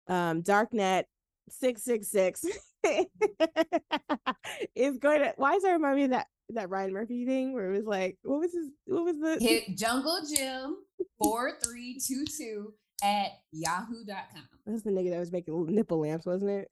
[0.08, 1.04] um Darknet
[1.50, 2.46] six six six
[4.76, 7.72] is going to why does that remind me of that that Ryan Murphy thing where
[7.72, 10.22] it was like what was his what was the hit Jungle
[12.06, 12.74] two two
[13.04, 14.44] at yahoo.com.
[14.66, 16.70] that's the nigga that was making nipple lamps, wasn't it?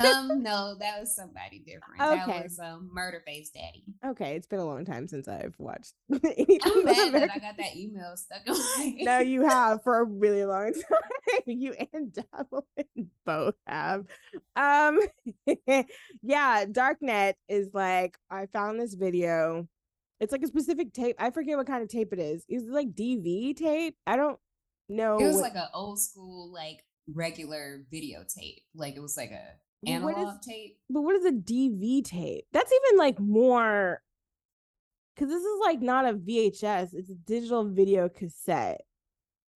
[0.00, 2.00] Um, no, that was somebody different.
[2.00, 2.32] Okay.
[2.32, 3.82] That was um Murder Face Daddy.
[4.06, 6.60] okay, it's been a long time since I've watched anything.
[6.64, 10.04] I'm mad that I got that email stuck in my No, you have for a
[10.04, 11.40] really long time.
[11.46, 14.04] you and Davelin both have.
[14.56, 15.00] Um,
[16.22, 19.66] yeah, Darknet is like I found this video
[20.20, 21.16] It's like a specific tape.
[21.18, 22.44] I forget what kind of tape it is.
[22.48, 23.96] Is it like DV tape?
[24.06, 24.38] I don't
[24.88, 25.18] know.
[25.18, 28.62] It was like an old school, like regular videotape.
[28.74, 29.42] Like it was like a
[29.82, 30.78] Well, what is- analog tape.
[30.90, 32.44] but what is a DV tape?
[32.52, 34.00] That's even like more
[35.14, 38.80] because this is like not a VHS, it's a digital video cassette.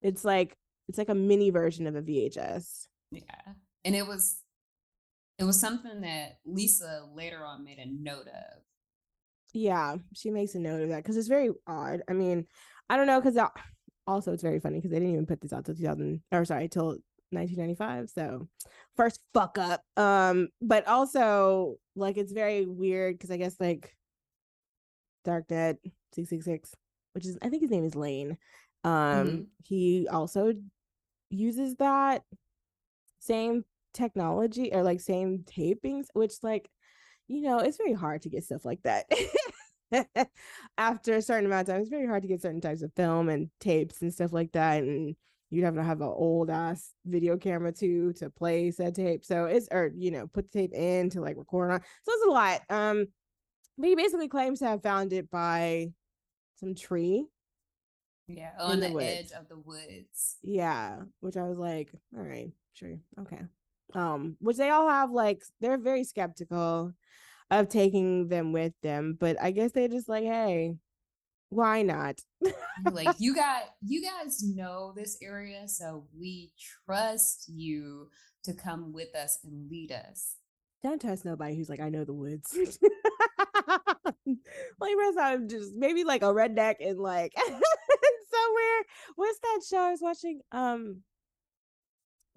[0.02, 0.56] It's like
[0.88, 2.86] it's like a mini version of a VHS.
[3.10, 3.52] Yeah.
[3.84, 4.38] And it was
[5.38, 8.62] it was something that Lisa later on made a note of.
[9.54, 12.02] Yeah, she makes a note of that because it's very odd.
[12.08, 12.46] I mean,
[12.90, 13.38] I don't know because
[14.08, 16.68] also it's very funny because they didn't even put this out till 2000 or sorry
[16.68, 16.96] till
[17.30, 18.08] 1995.
[18.10, 18.48] So
[18.96, 19.84] first fuck up.
[19.96, 23.94] Um, but also like it's very weird because I guess like
[25.24, 25.76] Dark Darknet
[26.14, 26.74] 666,
[27.12, 28.38] which is I think his name is Lane.
[28.84, 29.46] Um, Mhm.
[29.64, 30.54] he also
[31.30, 32.24] uses that
[33.18, 36.70] same technology or like same tapings, which like
[37.30, 39.04] you know, it's very hard to get stuff like that.
[40.78, 43.28] After a certain amount of time, it's very hard to get certain types of film
[43.28, 44.82] and tapes and stuff like that.
[44.82, 45.16] And
[45.50, 49.24] you'd have to have an old ass video camera too to play said tape.
[49.24, 51.80] So it's or you know, put the tape in to like record on.
[52.04, 52.60] So it's a lot.
[52.70, 53.06] Um,
[53.76, 55.92] but he basically claims to have found it by
[56.56, 57.26] some tree.
[58.26, 58.50] Yeah.
[58.60, 60.36] On the the, edge of the woods.
[60.42, 63.40] Yeah, which I was like, all right, sure, okay.
[63.94, 66.92] Um, which they all have like they're very skeptical
[67.50, 70.76] of taking them with them, but I guess they're just like, hey,
[71.50, 72.20] why not?
[72.90, 76.52] like you got you guys know this area, so we
[76.86, 78.08] trust you
[78.44, 80.36] to come with us and lead us.
[80.82, 82.56] Don't trust nobody who's like, I know the woods.
[84.78, 88.84] like, rest I'm just maybe like a redneck and like somewhere.
[89.16, 90.40] What's that show I was watching?
[90.52, 91.02] Um,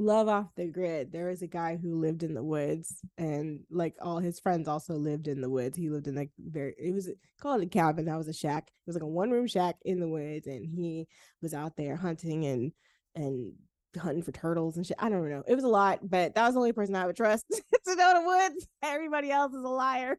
[0.02, 1.12] Love Off the Grid.
[1.12, 4.96] There was a guy who lived in the woods, and like all his friends also
[4.96, 5.78] lived in the woods.
[5.78, 6.74] He lived in like very.
[6.78, 8.06] It was called a cabin.
[8.06, 8.68] That was a shack.
[8.68, 11.08] It was like a one room shack in the woods, and he
[11.42, 12.72] was out there hunting and
[13.16, 13.54] and
[13.98, 14.98] hunting for turtles and shit.
[15.00, 15.44] I don't know.
[15.48, 18.14] It was a lot, but that was the only person I would trust to know
[18.14, 18.68] the woods.
[18.82, 20.18] Everybody else is a liar.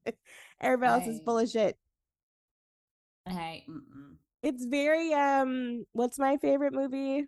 [0.60, 1.76] Everybody else is full of shit.
[3.28, 3.66] Hey.
[4.42, 7.26] It's very um what's my favorite movie?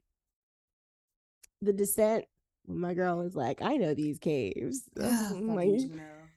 [1.62, 2.24] The Descent.
[2.68, 4.82] My girl is like, I know these caves.
[5.00, 5.80] Ugh, like,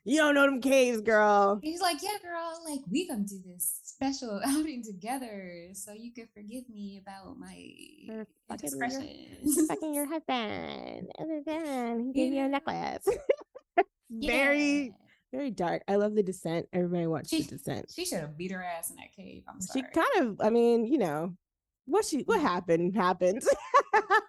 [0.03, 1.59] you don't know them caves, girl.
[1.61, 6.27] He's like, yeah, girl, like we gonna do this special outing together, so you can
[6.33, 7.73] forgive me about my
[8.49, 11.09] fucking your- Fucking your husband.
[11.19, 13.07] And then he gave you a necklace.
[14.09, 14.91] very, Yeah.
[15.31, 15.83] very dark.
[15.87, 16.67] I love the descent.
[16.73, 17.91] Everybody watch She- the descent.
[17.95, 19.43] She should have beat her ass in that cave.
[19.47, 19.85] I'm sorry.
[19.91, 21.35] she kind of i mean you know
[21.85, 22.43] what she what Mhm.
[22.43, 23.41] happened happened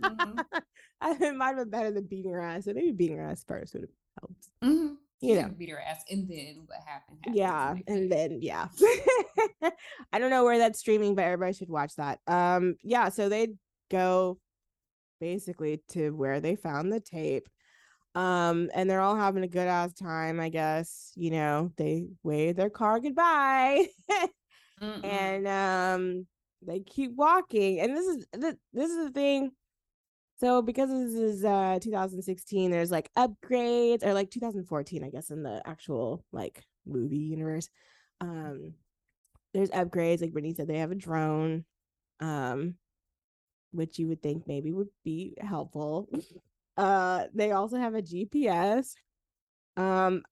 [0.03, 0.45] Mhm.
[1.01, 3.45] I, it might have been better than beating her ass so maybe beating her ass
[3.47, 3.91] first would have
[4.21, 4.97] helped Mhm.
[5.21, 7.19] you She know beat her ass, and then what happened?
[7.23, 8.69] happens yeah and then yeah
[10.13, 13.49] i don't know where that's streaming but everybody should watch that um yeah so they
[13.91, 14.39] go
[15.21, 17.49] basically to where they found the tape
[18.15, 22.55] um and they're all having a good ass time i guess you know they wave
[22.57, 23.87] their car goodbye
[25.05, 26.27] and um
[26.67, 29.53] they keep walking and this is th- this is the thing.
[30.39, 35.43] So because this is uh 2016 there's like upgrades or like 2014 i guess in
[35.43, 37.69] the actual like movie universe
[38.21, 38.75] um
[39.55, 41.65] there's upgrades like brittany said they have a drone
[42.21, 42.75] um
[43.73, 46.09] which you would think maybe would be helpful.
[46.79, 48.97] Uh they also have a gps
[49.79, 50.23] um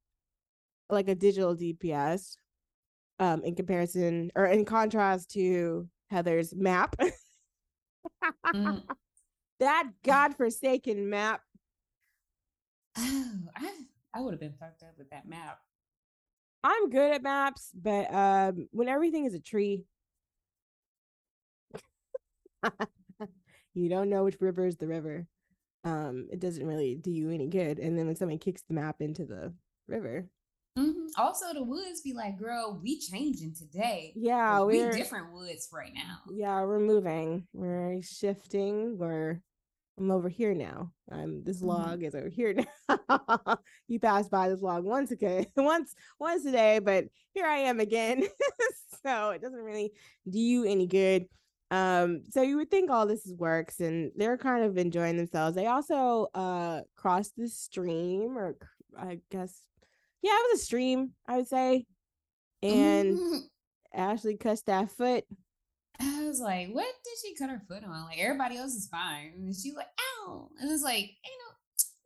[0.91, 2.37] like a digital gps
[3.18, 6.97] um in comparison or in contrast to heather's map
[8.55, 8.83] Mm.
[9.61, 11.43] that godforsaken map
[12.97, 13.71] Oh, I
[14.15, 15.59] I would have been fucked up with that map.
[16.62, 19.85] i'm good at maps but um when everything is a tree
[23.75, 25.27] you don't know which river is the river
[25.85, 29.01] um it doesn't really do you any good and then when somebody kicks the map
[29.01, 29.53] into the
[29.89, 30.27] river
[30.79, 31.07] Mhm.
[31.16, 34.12] Also, the woods be like, "Girl, we changing today.
[34.16, 39.41] yeah Like, we we're different woods right now." yeah we're moving we're shifting we're
[39.99, 41.66] i'm over here now i'm this Mhm.
[41.66, 43.59] log is over here now
[43.89, 47.05] you passed by this log once again once once a day but
[47.35, 48.25] here i am again
[49.05, 49.93] so it doesn't really
[50.29, 51.27] do you any good
[51.70, 55.66] um so you would think all this works and they're kind of enjoying themselves they
[55.66, 58.57] also uh crossed the stream or
[58.99, 59.61] i guess
[60.25, 61.85] yeah it was a stream i would say
[62.62, 63.41] and Mhm.
[63.93, 65.25] ashley cussed that foot
[66.01, 68.07] I was like, "What did she cut her foot on?
[68.07, 69.87] Like everybody else is fine." And she like,
[70.27, 71.55] "Ow!" And it's like, "You know,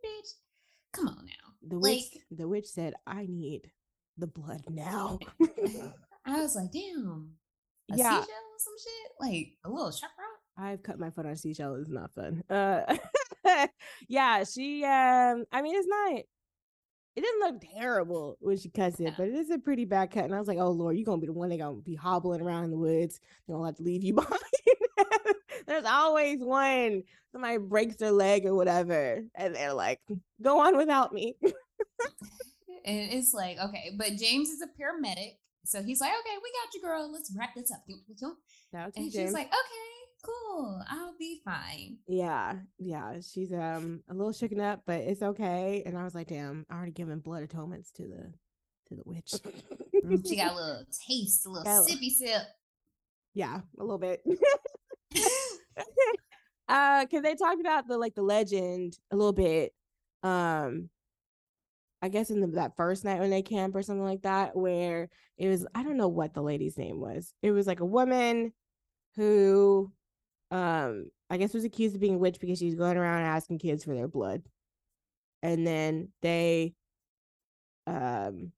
[0.05, 0.29] bitch,
[0.93, 3.73] come on now." The witch, Like- the witch said, "I need
[4.19, 5.19] the blood now."
[6.27, 7.39] I was like, damn,
[7.91, 8.21] a Yeah.
[8.21, 10.39] seashell or some shit, like a little sharp rock.
[10.67, 11.77] I've cut my foot on a seashell.
[11.77, 12.43] It's not fun.
[12.51, 12.95] Uh,
[14.09, 14.85] yeah, she.
[14.85, 16.23] Um, I mean, it's not.
[17.19, 20.25] It didn't look terrible when she cuts it, but it is a pretty bad cut.
[20.25, 22.41] And I was like, "Oh Lord, you're gonna be the one that gonna be hobbling
[22.41, 23.19] around in the woods.
[23.47, 24.41] They're gonna have to leave you behind."
[25.67, 27.03] There's always one.
[27.33, 30.01] Somebody breaks their leg or whatever, and they're like,
[30.41, 31.35] "Go on without me."
[32.85, 35.37] And it's like, okay, but James is a paramedic.
[35.67, 37.13] So he's like, okay, we got you, girl.
[37.13, 37.85] Let's wrap this up.
[38.19, 38.33] Shout
[38.75, 40.83] out to And she's like, okay, cool.
[40.89, 41.99] I'll be fine.
[42.07, 45.83] Yeah, yeah, she's um a little shaken up, but it's okay.
[45.87, 48.33] And I was like, damn, I already given blood atonements to the
[48.89, 49.35] to the witch.
[50.27, 52.43] She got a little taste, a little Got a little- sippy sip.
[53.35, 54.23] yeah, a little bit.
[56.69, 59.73] uh, because they talked about the like the legend a little bit.
[60.23, 60.89] Um,
[62.01, 65.09] I guess in the, that first night when they camp or something like that, where
[65.37, 67.33] it was I don't know what the lady's name was.
[67.43, 68.53] It was like a woman
[69.17, 69.91] who,
[70.51, 73.59] um, I guess was accused of being a witch because she was going around asking
[73.59, 74.43] kids for their blood,
[75.43, 76.75] and then they,
[77.87, 78.53] um.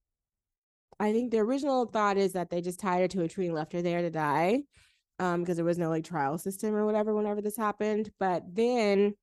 [0.99, 3.55] I think the original thought is that they just tied her to a tree and
[3.55, 4.64] left her there to die
[5.18, 9.14] um because there was no like trial system or whatever whenever this happened but then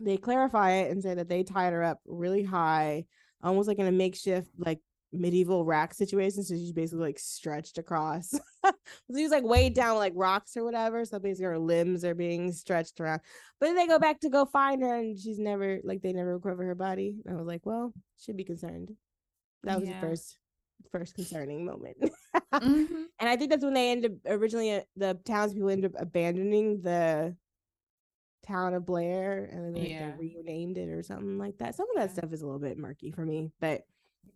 [0.00, 3.04] they clarify it and say that they tied her up really high
[3.42, 4.80] almost like in a makeshift like
[5.12, 8.30] medieval rack situation so she's basically like stretched across
[8.64, 8.72] so
[9.14, 12.14] she was like weighed down with, like rocks or whatever so basically her limbs are
[12.14, 13.20] being stretched around
[13.60, 16.34] but then they go back to go find her and she's never like they never
[16.36, 18.90] recover her body i was like well should be concerned
[19.64, 20.00] that was Yeah.
[20.00, 20.38] the first
[20.90, 21.96] first concerning moment
[22.54, 22.86] Mhm.
[23.20, 26.80] and I think that's when they ended up originally uh, the townspeople ended up abandoning
[26.82, 27.36] the
[28.46, 30.12] town of Blair and then they, Yeah.
[30.18, 31.74] they renamed it or something like that.
[31.76, 32.14] Some of that Yeah.
[32.14, 33.82] stuff is a little bit murky for me, but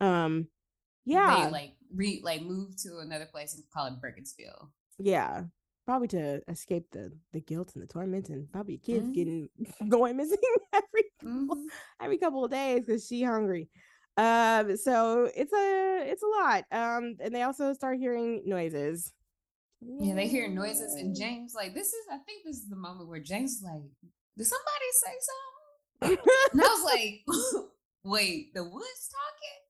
[0.00, 0.46] um
[1.06, 4.68] yeah, They like re like move to another place and call it Bergensville.
[4.98, 5.44] yeah.
[5.86, 9.14] Probably to escape the the guilt and the torment and probably kids Mhm.
[9.14, 9.48] getting
[9.88, 10.38] going missing
[10.72, 11.48] every Mhm.
[12.00, 13.68] every couple of days because she hungry.
[14.16, 16.64] Um, so it's a it's a lot.
[16.72, 19.12] Um, and they also start hearing noises.
[19.80, 22.04] Yeah, they hear noises, and James like this is.
[22.10, 23.82] I think this is the moment where James like,
[24.36, 26.18] "Did somebody say something?"
[26.52, 27.68] And I was like,
[28.02, 29.60] "Wait, the woods talking?"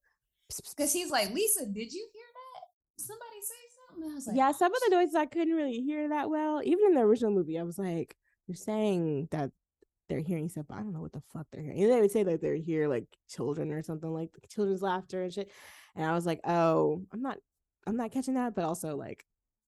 [0.48, 3.02] Because he's like, "Lisa, did you hear that?
[3.04, 5.80] Somebody say something?" And I was like, yeah, some of the noises I couldn't really
[5.80, 6.60] hear that well.
[6.64, 8.16] Even in the original movie, I was like,
[8.46, 9.50] they're saying that
[10.08, 11.82] they're hearing stuff, but I don't know what the fuck they're hearing.
[11.82, 15.32] And they would say that they're hear like children or something like children's laughter and
[15.32, 15.50] shit.
[15.94, 17.38] And I was like, oh, I'm not,
[17.86, 18.54] I'm not catching that.
[18.54, 19.24] But also like,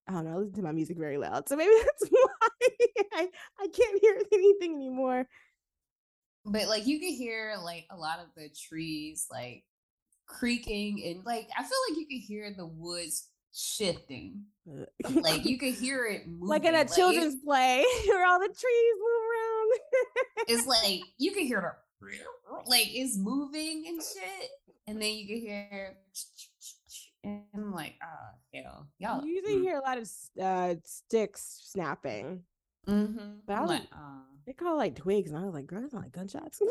[0.06, 2.68] I don't know, I listen to my music very loud, so maybe that's why
[3.12, 3.28] I
[3.60, 5.26] I can't hear anything anymore.
[6.44, 9.64] But like you could hear like a lot of the trees like
[10.28, 14.42] creaking and like I feel like you could hear the woods shifting.
[14.70, 14.84] Uh,
[15.22, 16.46] Like you could hear it moving.
[16.48, 20.48] like in a it- children's play where all the trees move around.
[20.48, 21.60] it's like you can hear
[22.00, 22.10] the
[22.70, 24.50] like it's moving and shit,
[24.86, 25.96] and then you can hear
[27.24, 29.24] and I'm like, ah, hell, y'all.
[29.24, 30.08] you usually hear a lot of
[30.40, 32.44] uh, sticks snapping.
[32.86, 33.30] Mm-hmm.
[33.46, 34.22] But I was- like, ah.
[34.46, 36.62] They call it like twigs, and I was like, "Girl, that's not like gunshots."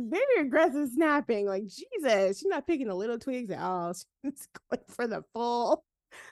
[0.00, 1.46] Very aggressive snapping.
[1.46, 3.92] Like Jesus, she's not picking the little twigs at all.
[4.24, 5.84] She's going for the full,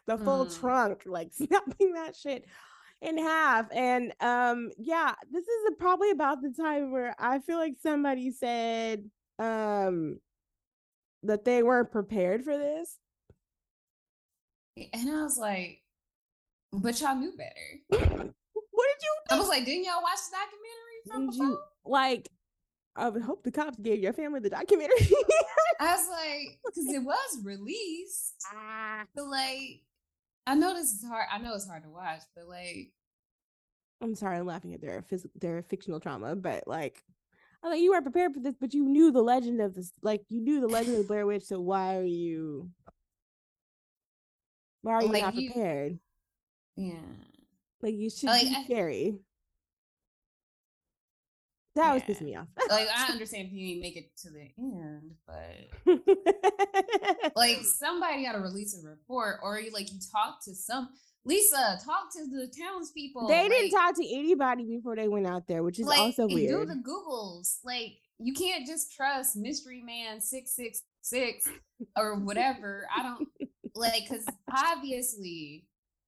[0.07, 0.59] the full Mm.
[0.61, 2.45] trunk, like snapping that shit
[3.01, 3.67] in half.
[3.73, 9.09] And um, yeah, this is probably about the time where I feel like somebody said
[9.39, 10.19] um
[11.25, 12.99] that they weren't prepared for this.
[14.93, 15.81] and I was like,
[16.73, 17.79] but y'all knew better.
[17.89, 21.47] what did you I was like, didn't y'all watch the documentary from Did before?
[21.47, 22.29] you like?
[22.95, 24.97] I would hope the cops gave your family the documentary.
[25.81, 29.81] I was like, because it was released, ah, but like,
[30.47, 31.27] I know this is hard.
[31.33, 32.93] I know it's hard to watch, but like,
[34.03, 37.03] I'm sorry, I'm laughing at their phys- their fictional trauma, but like,
[37.65, 39.93] I like you weren't prepared for this, but you knew the legend of this.
[40.03, 42.69] Like, you knew the legend of the Blair Witch, so why are you?
[44.83, 45.99] Why are you Like, not you- prepared?
[46.77, 46.95] yeah.
[47.81, 49.19] Like, you should Like, be I- scary.
[51.75, 52.15] That was Yeah.
[52.15, 52.49] pissing me off.
[52.69, 58.33] Like, I understand if you didn't make it to the end, but like somebody got
[58.33, 60.89] to release a report or you like you talk to some
[61.25, 63.29] Lisa, talk to the townspeople.
[63.29, 66.51] they didn't talk to anybody before they went out there, which is like, also weird.
[66.51, 67.59] Do the Googles.
[67.65, 71.49] Like you can't just trust Mystery Man six six six
[71.97, 72.87] or whatever.
[72.95, 73.29] I don't
[73.75, 75.65] like because obviously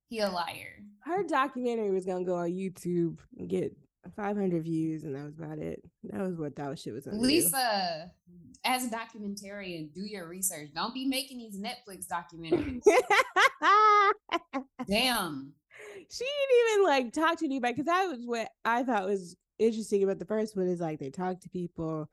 [0.08, 0.82] he a liar.
[1.04, 3.74] her documentary was gonna go on YouTube and get
[4.16, 5.82] 500 views, and that was about it.
[6.04, 7.24] That was what that shit was gonna do.
[7.24, 8.10] Lisa,
[8.64, 10.70] as a documentarian, do your research.
[10.74, 12.82] Don't be making these Netflix documentaries.
[14.86, 15.52] Damn.
[16.10, 20.02] she didn't even like talk to anybody because that was what I thought was interesting
[20.02, 22.08] about the first one is like they talked to people.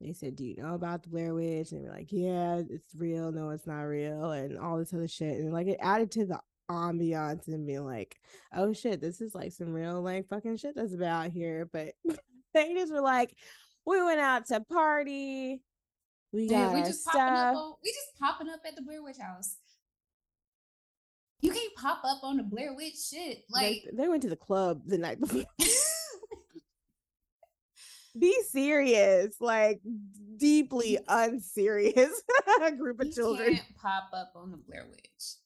[0.00, 2.94] They said, "Do you know about the Blair Witch?" And they were like, "Yeah, it's
[2.94, 3.32] real.
[3.32, 5.38] No, it's not real," and all this other shit.
[5.38, 6.40] And like it added to the
[6.70, 8.18] ambiance and being like,
[8.54, 11.94] "Oh shit, this is like some real like fucking shit that's about here." But
[12.54, 13.34] they just were like,
[13.84, 15.62] "We went out to party.
[16.32, 19.02] We got we our just popping up stuff." we just popping up at the Blair
[19.02, 19.56] Witch house.
[21.40, 23.44] You can't pop up on the Blair Witch shit.
[23.50, 25.44] Like they, they went to the club the night before.
[28.18, 29.82] Be serious, like
[30.38, 32.22] deeply unserious
[32.78, 33.54] group of you children.
[33.54, 35.36] can't pop up on the Blair Witch.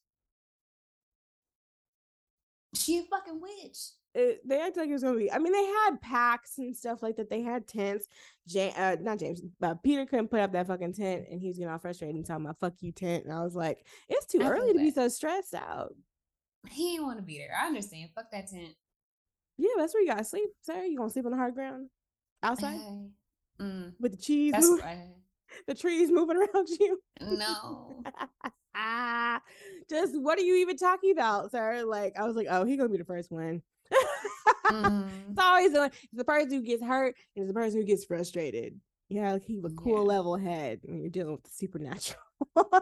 [2.73, 3.77] She a fucking witch.
[4.13, 5.31] It, they acted like it was gonna be.
[5.31, 7.29] I mean, they had packs and stuff like that.
[7.29, 8.07] They had tents.
[8.47, 11.57] James, uh, not James, but Peter couldn't put up that fucking tent, and he was
[11.57, 14.41] getting all frustrated and talking about "fuck you tent." And I was like, it's too
[14.41, 15.95] I early to be so stressed out.
[16.69, 17.55] He didn't want to be there.
[17.57, 18.09] I understand.
[18.13, 18.75] Fuck that tent.
[19.57, 20.83] Yeah, that's where you gotta sleep, sir.
[20.83, 21.89] You gonna sleep on the hard ground
[22.43, 23.07] outside Hey.
[23.61, 25.07] Mm, with the cheese, that's move- right.
[25.67, 26.99] the trees moving around you.
[27.21, 28.03] No.
[28.75, 29.41] ah,
[29.89, 31.83] just what are you even talking about, sir?
[31.85, 33.61] Like, I was like, oh, he gonna be the first one.
[34.71, 38.05] Mm, It's always the, it's the person who gets hurt and the person who gets
[38.05, 38.79] frustrated.
[39.09, 40.13] You gotta keep a cool Yeah.
[40.15, 42.21] level head when you're dealing with the supernatural.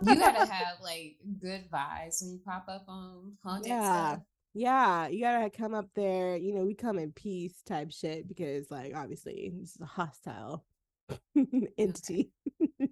[0.06, 4.12] you gotta have like good vibes when you pop up on haunted yeah.
[4.12, 4.20] stuff.
[4.54, 6.36] Yeah, you gotta come up there.
[6.36, 10.64] You know, we come in peace type shit because, like, obviously, this is a hostile
[11.78, 12.32] entity.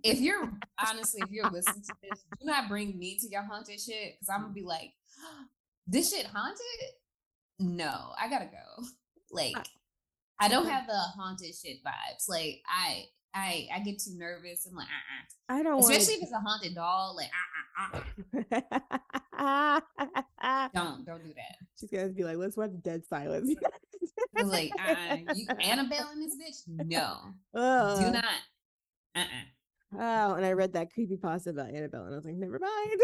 [0.04, 0.52] If you're
[0.88, 4.30] honestly, if you're listening to this, do not bring me to your haunted shit because
[4.34, 4.92] I'm gonna be like,
[5.88, 6.60] this shit haunted?
[7.60, 8.86] No, I gotta go.
[9.32, 9.56] Like,
[10.40, 12.30] I don't have the haunted shit vibes.
[12.30, 13.06] Like, I
[13.38, 14.66] I I get too nervous.
[14.68, 15.60] I'm like, uh-uh.
[15.60, 17.30] I don't Especially if it's a haunted doll, like
[17.94, 18.00] uh,
[19.38, 19.80] uh, uh,
[20.42, 20.74] want.
[20.74, 21.56] don't don't do that.
[21.80, 23.54] She's gonna be like, "Let's watch Dead Silence."
[24.38, 26.86] I'm like, uh, you Annabelle in this bitch?
[26.86, 27.18] No,
[27.54, 28.00] oh.
[28.00, 28.24] do not.
[29.16, 29.26] Uh-uh.
[29.96, 33.02] Oh, and I read that creepy pasta about Annabelle, and I was like, "Never mind."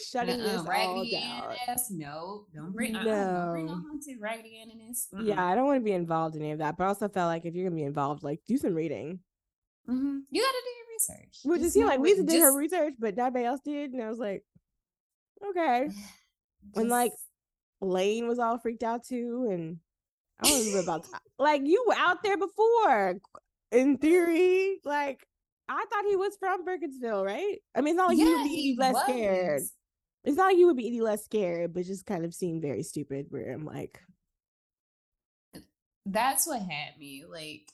[0.10, 0.62] Shutting Uh-uh.
[0.64, 1.54] this all down.
[1.68, 1.90] ass.
[1.90, 2.96] No, don't bring.
[2.96, 3.04] Uh-uh.
[3.04, 3.82] Don't bring no No.
[3.82, 5.08] haunted Raggedy in this.
[5.22, 7.28] Yeah, I don't want to be involved in any of that, but I also felt
[7.28, 9.20] like if you're gonna be involved, like do some reading.
[9.86, 11.38] Hmm You got to do your research.
[11.44, 14.02] Which Just is seemed know like Lisa did her research, but nobody else did, and
[14.02, 14.44] I was like,
[15.50, 15.88] okay.
[16.74, 17.12] And like
[17.80, 19.78] Lane was all freaked out too, and
[20.38, 21.22] I don't remember about that.
[21.38, 23.14] Like you were out there before,
[23.72, 24.78] in theory.
[24.84, 25.26] Like
[25.68, 27.58] I thought he was from Burkittsville, right?
[27.74, 29.62] I mean, it's not like you would be he less scared.
[30.24, 32.82] It's not like you would be any less scared, but just kind of seemed very
[32.82, 33.26] stupid.
[33.30, 34.00] Where I'm like,
[36.04, 37.24] That's what had me.
[37.28, 37.72] Like,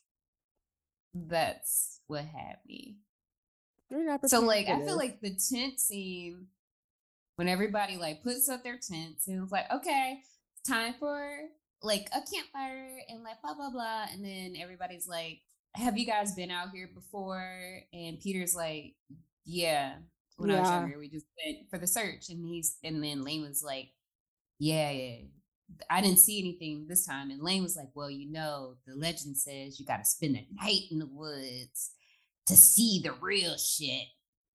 [1.15, 2.97] that's what had me.
[4.27, 6.47] So like I feel like the tent scene
[7.37, 10.21] when everybody like puts up their tents and it's like, okay,
[10.55, 11.41] it's time for
[11.83, 14.07] like a campfire and like blah blah blah.
[14.13, 15.41] And then everybody's like,
[15.75, 17.83] Have you guys been out here before?
[17.93, 18.95] And Peter's like,
[19.45, 19.95] Yeah.
[20.37, 22.31] When I was younger, we just went for the search.
[22.31, 23.91] And he's and then Lane was like,
[24.59, 25.17] Yeah, yeah.
[25.91, 27.31] I didn't see anything this time.
[27.31, 30.83] And Lane was like, Well, you know, the legend says you gotta spend a night
[30.91, 31.93] in the woods
[32.47, 34.07] to see the real shit.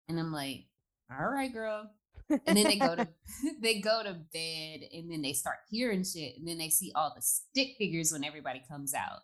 [0.07, 0.65] And I'm like,
[1.11, 1.91] all right, girl.
[2.29, 3.07] And then they go to
[3.61, 7.13] they go to bed and then they start hearing shit and then they see all
[7.15, 9.21] the stick figures when everybody comes out.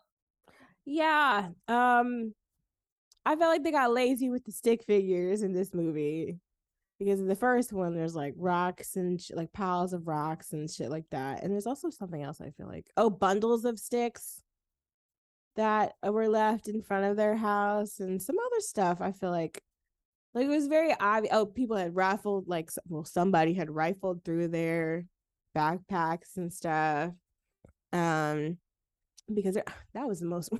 [0.84, 1.48] Yeah.
[1.68, 2.34] Um
[3.24, 6.38] I felt like they got lazy with the stick figures in this movie.
[6.98, 10.70] Because in the first one there's like rocks and sh- like piles of rocks and
[10.70, 11.42] shit like that.
[11.42, 12.86] And there's also something else I feel like.
[12.96, 14.42] Oh, bundles of sticks
[15.56, 19.00] that were left in front of their house and some other stuff.
[19.00, 19.62] I feel like
[20.34, 21.34] like it was very obvious.
[21.34, 25.04] Oh, people had rifled like well somebody had rifled through their
[25.56, 27.12] backpacks and stuff.
[27.92, 28.58] Um
[29.32, 29.54] because
[29.94, 30.50] that was the most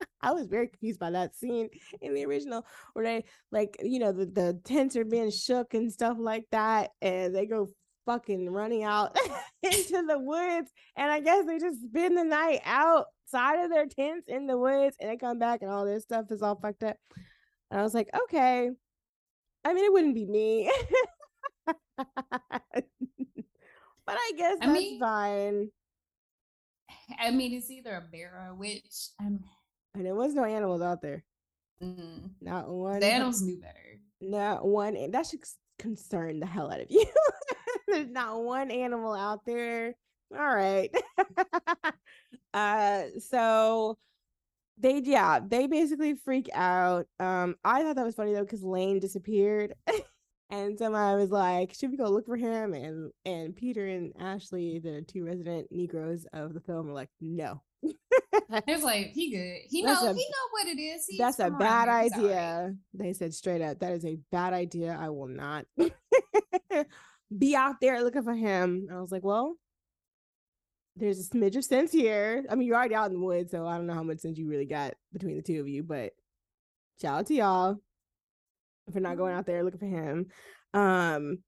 [0.22, 1.68] I was very confused by that scene
[2.00, 5.92] in the original where they like, you know, the, the tents are being shook and
[5.92, 7.68] stuff like that, and they go
[8.06, 9.16] fucking running out
[9.62, 10.70] into the woods.
[10.96, 14.96] And I guess they just spend the night outside of their tents in the woods
[15.00, 16.96] and they come back and all their stuff is all fucked up.
[17.70, 18.70] And I was like, okay.
[19.64, 20.72] I mean, it wouldn't be me.
[21.66, 21.76] but
[24.08, 25.70] I guess I that's mean, fine.
[27.18, 29.10] I mean, it's either a bear or a witch.
[29.20, 29.44] I'm
[29.94, 31.24] And there was no animals out there.
[31.82, 33.00] mm, Not one.
[33.00, 34.00] the animals knew better.
[34.20, 35.10] Not one.
[35.10, 35.40] That should
[35.78, 37.04] concern the hell out of you.
[37.88, 39.94] There's not one animal out there.
[40.32, 40.90] All right.
[42.54, 43.98] uh, so
[44.78, 48.98] they yeah they basically freak out um i thought that was funny though because lane
[48.98, 49.74] disappeared
[50.50, 54.78] and somebody was like should we go look for him and and peter and ashley
[54.78, 57.60] the two resident negroes of the film were like no
[58.66, 59.58] It's like he good.
[59.68, 61.06] He That's know a- he know what it is.
[61.08, 62.02] He's that's a bad around here.
[62.12, 62.74] He's idea.
[62.94, 64.96] They said straight up that is a bad idea.
[65.00, 65.66] I will not
[67.36, 68.88] be out there looking for him.
[68.92, 69.54] I was like well
[70.96, 72.44] there's a smidge of sense here.
[72.50, 74.36] I mean you're already out in the woods so i don't know how much sense
[74.38, 76.12] you really got between the two of you but
[77.00, 77.76] shout out to y'all
[78.92, 80.26] for not going out there looking for him.
[80.74, 81.38] Um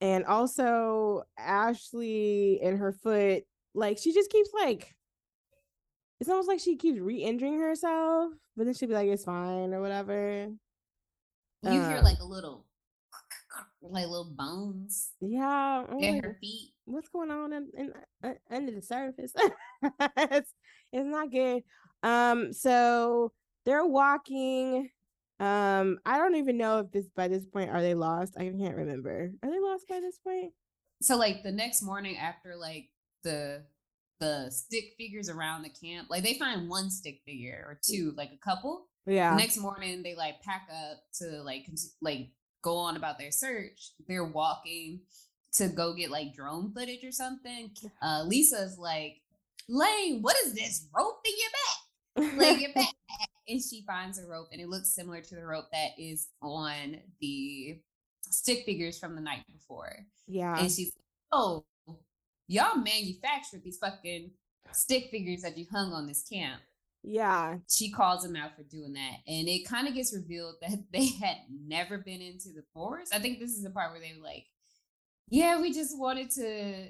[0.00, 3.42] and also ashley and her foot
[3.74, 4.94] like she just keeps like
[6.20, 9.80] it's almost like she keeps re-injuring herself but then she'll be like it's fine or
[9.80, 10.48] whatever.
[11.62, 12.66] You hear Uh, like a little
[13.82, 16.70] like little bones yeah in like, her feet.
[16.84, 17.92] what's going on in, in,
[18.22, 19.32] uh, under the surface?
[20.16, 20.52] It's,
[20.92, 21.62] it's not good.
[22.02, 23.32] Um so
[23.64, 24.90] they're walking.
[25.40, 28.34] Um i don't even know if this by this point are they lost?
[28.38, 29.32] I can't remember.
[29.42, 30.52] Are they lost by this point?
[31.02, 32.88] So like the next morning after like
[33.24, 33.64] the
[34.20, 38.30] the stick figures around the camp, like they find one stick figure or two, like
[38.32, 38.86] a couple.
[39.06, 42.28] yeah The next morning they like pack up to like conti- like
[42.62, 43.92] go on about their search.
[44.08, 45.00] They're walking
[45.54, 47.70] to go get like drone footage or something.
[48.02, 49.20] Uh Lisa's like,
[49.68, 51.50] Lane, what is this rope in your
[52.30, 52.38] back?
[52.38, 52.94] Like your back.
[53.48, 56.96] And she finds a rope and it looks similar to the rope that is on
[57.20, 57.78] the
[58.22, 59.96] stick figures from the night before.
[60.26, 60.92] yeah And she's
[61.30, 61.64] oh,
[62.48, 64.30] y'all manufactured these fucking
[64.72, 66.60] stick figures that you hung on this camp.
[67.02, 67.58] Yeah.
[67.68, 71.06] She calls him out for doing that and it kind of gets revealed that they
[71.06, 71.36] had
[71.66, 73.14] never been into the forest.
[73.14, 74.46] I think this is the part where they were like
[75.30, 76.86] yeah we just wanted to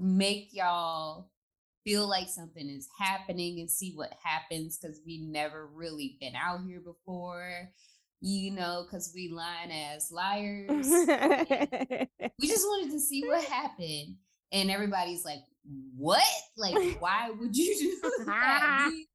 [0.00, 1.30] make y'all
[1.84, 6.60] feel like something is happening and see what happens because we never really been out
[6.66, 7.70] here before
[8.20, 10.68] you know because we lying as liars.
[12.40, 14.14] We just wanted to see what happened.
[14.52, 15.40] And everybody's like,
[15.96, 16.22] what?
[16.56, 18.90] Like, why would you do that?
[18.92, 19.06] We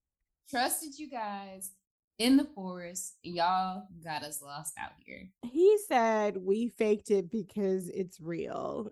[0.59, 1.71] trusted you guys
[2.19, 3.15] in the forest.
[3.23, 5.27] Y'all got us lost out here.
[5.51, 8.91] he said we faked it because it's real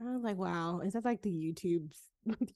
[0.00, 2.00] i was like wow is that like the youtube's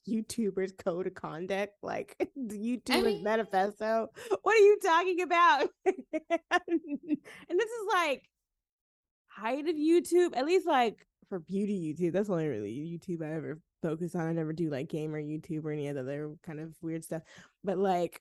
[0.08, 4.08] YouTubers code of conduct, like the YouTubers mean- manifesto.
[4.42, 5.68] What are you talking about?
[5.86, 5.94] and
[6.66, 8.24] this is like
[9.28, 12.12] height of YouTube, at least like for beauty YouTube.
[12.12, 14.26] That's the only really YouTube I ever focus on.
[14.26, 17.22] I never do like gamer YouTube or any other kind of weird stuff.
[17.64, 18.20] But like,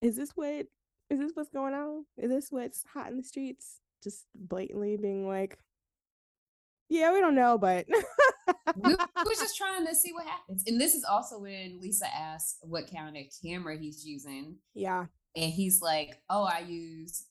[0.00, 0.66] is this what
[1.10, 2.06] is this what's going on?
[2.16, 3.80] Is this what's hot in the streets?
[4.02, 5.58] Just blatantly being like,
[6.88, 10.62] yeah, we don't know, but we, we was just trying to see what happens.
[10.66, 14.56] And this is also when Lisa asks what kind of camera he's using.
[14.74, 17.24] yeah, And he's like, Oh, I use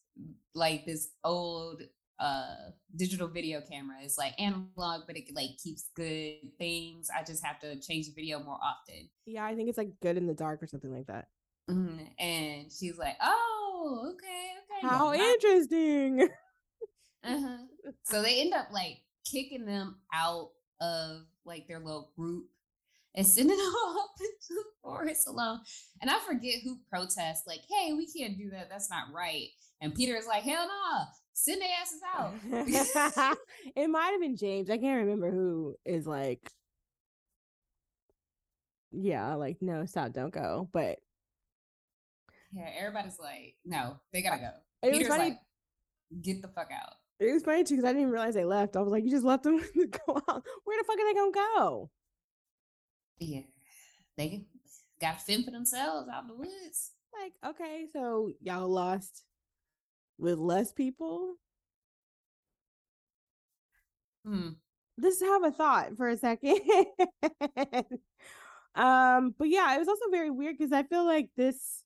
[0.54, 1.82] like this old
[2.24, 3.98] uh digital video camera.
[4.02, 7.10] It's like analog, but it like keeps good things.
[7.16, 9.10] I just have to change the video more often.
[9.26, 11.28] yeah, I think it's like good in the dark or something like that.
[11.70, 12.08] Mhm.
[12.20, 16.22] And she's like, "Oh, okay, okay." How interesting.
[17.24, 17.58] uh-huh.
[18.04, 18.98] So they end up like
[19.30, 20.52] kicking them out
[20.82, 22.46] of like their little group
[23.16, 25.60] and sending them off into the forest alone.
[26.02, 28.70] And I forget who protests, like, "Hey, we can't do that.
[28.70, 29.48] That's not right."
[29.82, 31.04] And Peter is like, "Hell no,
[31.34, 33.38] send their asses out."
[33.76, 34.70] it might have been James.
[34.70, 36.52] I can't remember who is like,
[38.92, 40.70] yeah, like no, stop, don't go.
[40.72, 41.00] But
[42.54, 44.52] yeah, everybody's like, "No, they gotta go."
[44.84, 45.30] it was funny.
[45.30, 45.40] like,
[46.22, 48.76] "Get the fuck out." it was funny too because I didn't realize they left.
[48.76, 50.46] I was like, you just left them to go out.
[50.64, 51.90] Where the fuck are they gonna go?
[53.20, 53.42] Yeah,
[54.18, 54.46] they
[55.00, 56.92] got to fend for themselves out in the woods.
[57.14, 59.24] Like, okay, so y'all lost
[60.18, 61.36] with less people.
[64.26, 64.50] Hmm.
[65.02, 66.60] Just have a thought for a second.
[68.76, 71.84] um, but yeah, it was also very weird because I feel like this,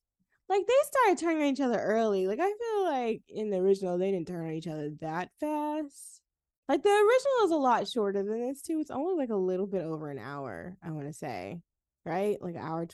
[0.49, 2.27] like they started turning on each other early.
[2.27, 6.21] Like I feel like in the original they didn't turn on each other that fast.
[6.67, 8.79] Like the original is a lot shorter than this too.
[8.81, 10.75] It's only like a little bit over an hour.
[10.83, 11.61] I want to say,
[12.05, 12.41] right?
[12.41, 12.87] Like an hour,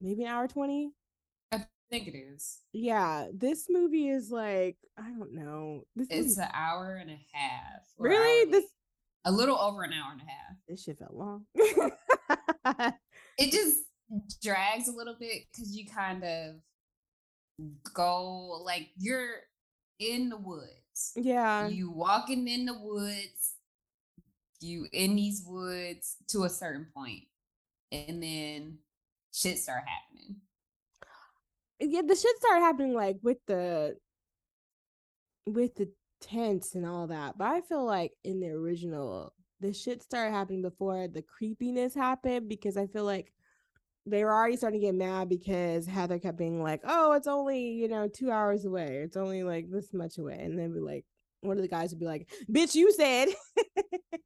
[0.00, 0.90] maybe an hour twenty.
[1.90, 2.58] I think it is.
[2.72, 5.84] Yeah, this movie is like I don't know.
[5.96, 7.82] This It's an hour and a half.
[7.98, 8.50] really hourly.
[8.52, 8.64] this
[9.24, 10.56] a little over an hour and a half.
[10.68, 11.44] this shit felt long.
[13.38, 13.78] It just
[14.42, 16.54] drags a little bit because you kind of
[17.94, 19.30] go like you're
[19.98, 21.12] in the woods.
[21.16, 23.54] yeah, You walking in the woods.
[24.60, 27.24] You in these woods to a certain point,
[27.90, 28.78] and then
[29.32, 30.36] shit start happening.
[31.80, 33.96] Yeah, the shit started happening like with the
[35.46, 37.38] with the tents and all that.
[37.38, 42.48] But I feel like in the original, the shit started happening before the creepiness happened
[42.48, 43.32] because I feel like
[44.06, 47.72] they were already starting to get mad because Heather kept being like, "Oh, it's only
[47.72, 49.02] you know two hours away.
[49.04, 51.04] It's only like this much away," and then be like,
[51.42, 53.28] one of the guys would be like, "Bitch, you said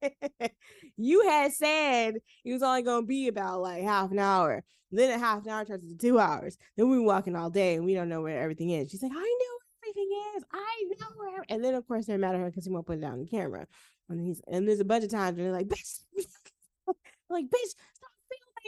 [0.96, 4.64] you had said it was only gonna be about like half an hour.
[4.90, 6.56] Then a half an hour turns into two hours.
[6.76, 9.14] Then we walking all day and we don't know where everything is." She's like, "I
[9.14, 10.44] know where everything is.
[10.52, 12.98] I know where." And then of course they're mad at her because he won't put
[12.98, 13.66] it down on the camera.
[14.08, 16.00] And he's and there's a bunch of times where they're like, "Bitch."
[17.30, 18.10] like, bitch, stop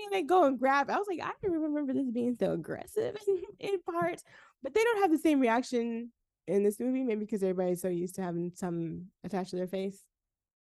[0.05, 0.91] and they go and grab.
[0.91, 4.23] I was like, I don't remember this being so aggressive in, in parts,
[4.63, 6.11] but they don't have the same reaction
[6.47, 10.05] in this movie, maybe because everybody's so used to having some attached to their face.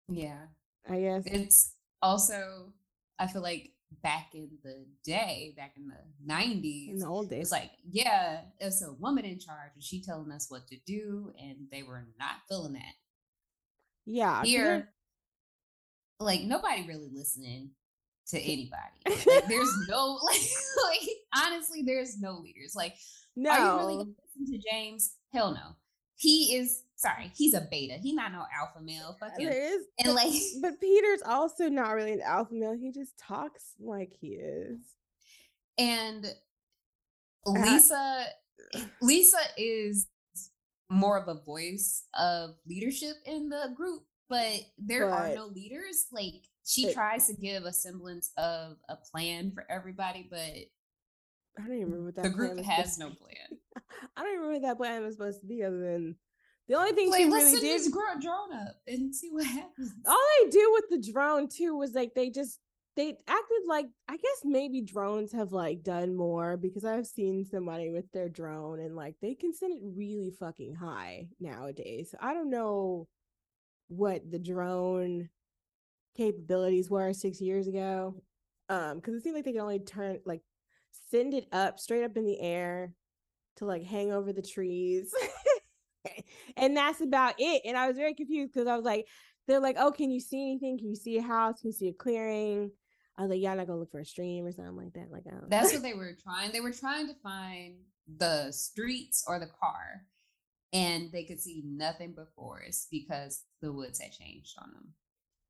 [0.09, 0.45] Yeah.
[0.89, 1.23] I guess.
[1.25, 2.73] It's also,
[3.19, 3.71] I feel like
[4.03, 7.43] back in the day, back in the 90s, in the old days.
[7.43, 11.31] It's like, yeah, it's a woman in charge and she telling us what to do,
[11.39, 12.93] and they were not feeling that.
[14.05, 14.43] Yeah.
[14.43, 14.89] Here,
[16.19, 17.71] like nobody really listening
[18.29, 18.75] to anybody.
[19.07, 20.41] Like, there's no like,
[20.85, 22.73] like honestly, there's no leaders.
[22.75, 22.95] Like,
[23.35, 23.51] no.
[23.51, 25.15] are you really gonna listen to James?
[25.33, 25.75] Hell no.
[26.15, 27.95] He is sorry, he's a beta.
[27.95, 29.17] He's not no alpha male.
[29.19, 29.49] Fuck him.
[29.51, 32.77] Is, and like but Peter's also not really an alpha male.
[32.79, 34.79] He just talks like he is.
[35.77, 36.25] And
[37.45, 38.25] uh, Lisa
[39.01, 40.07] Lisa is
[40.89, 46.05] more of a voice of leadership in the group, but there but, are no leaders.
[46.11, 50.67] Like she tries to give a semblance of a plan for everybody, but
[51.63, 53.59] I don't even remember what that the group has no plan.
[54.17, 56.15] I don't even remember what that plan was supposed to be, other than
[56.67, 57.81] the only thing Wait, she really did.
[57.81, 59.93] this drone up and see what happens.
[60.07, 62.59] All they do with the drone too was like they just
[62.95, 67.89] they acted like I guess maybe drones have like done more because I've seen somebody
[67.89, 72.15] with their drone and like they can send it really fucking high nowadays.
[72.19, 73.07] I don't know
[73.87, 75.29] what the drone
[76.15, 78.15] capabilities were six years ago.
[78.69, 80.41] Um, because it seemed like they could only turn like
[81.09, 82.93] send it up straight up in the air
[83.57, 85.13] to like hang over the trees.
[86.57, 87.61] and that's about it.
[87.65, 89.07] And I was very confused because I was like,
[89.47, 90.77] they're like, oh, can you see anything?
[90.77, 91.61] Can you see a house?
[91.61, 92.71] Can you see a clearing?
[93.17, 95.11] I was like, y'all not gonna look for a stream or something like that.
[95.11, 96.51] Like, I that's what they were trying.
[96.51, 97.75] They were trying to find
[98.17, 100.05] the streets or the car,
[100.71, 104.93] and they could see nothing but forest because the woods had changed on them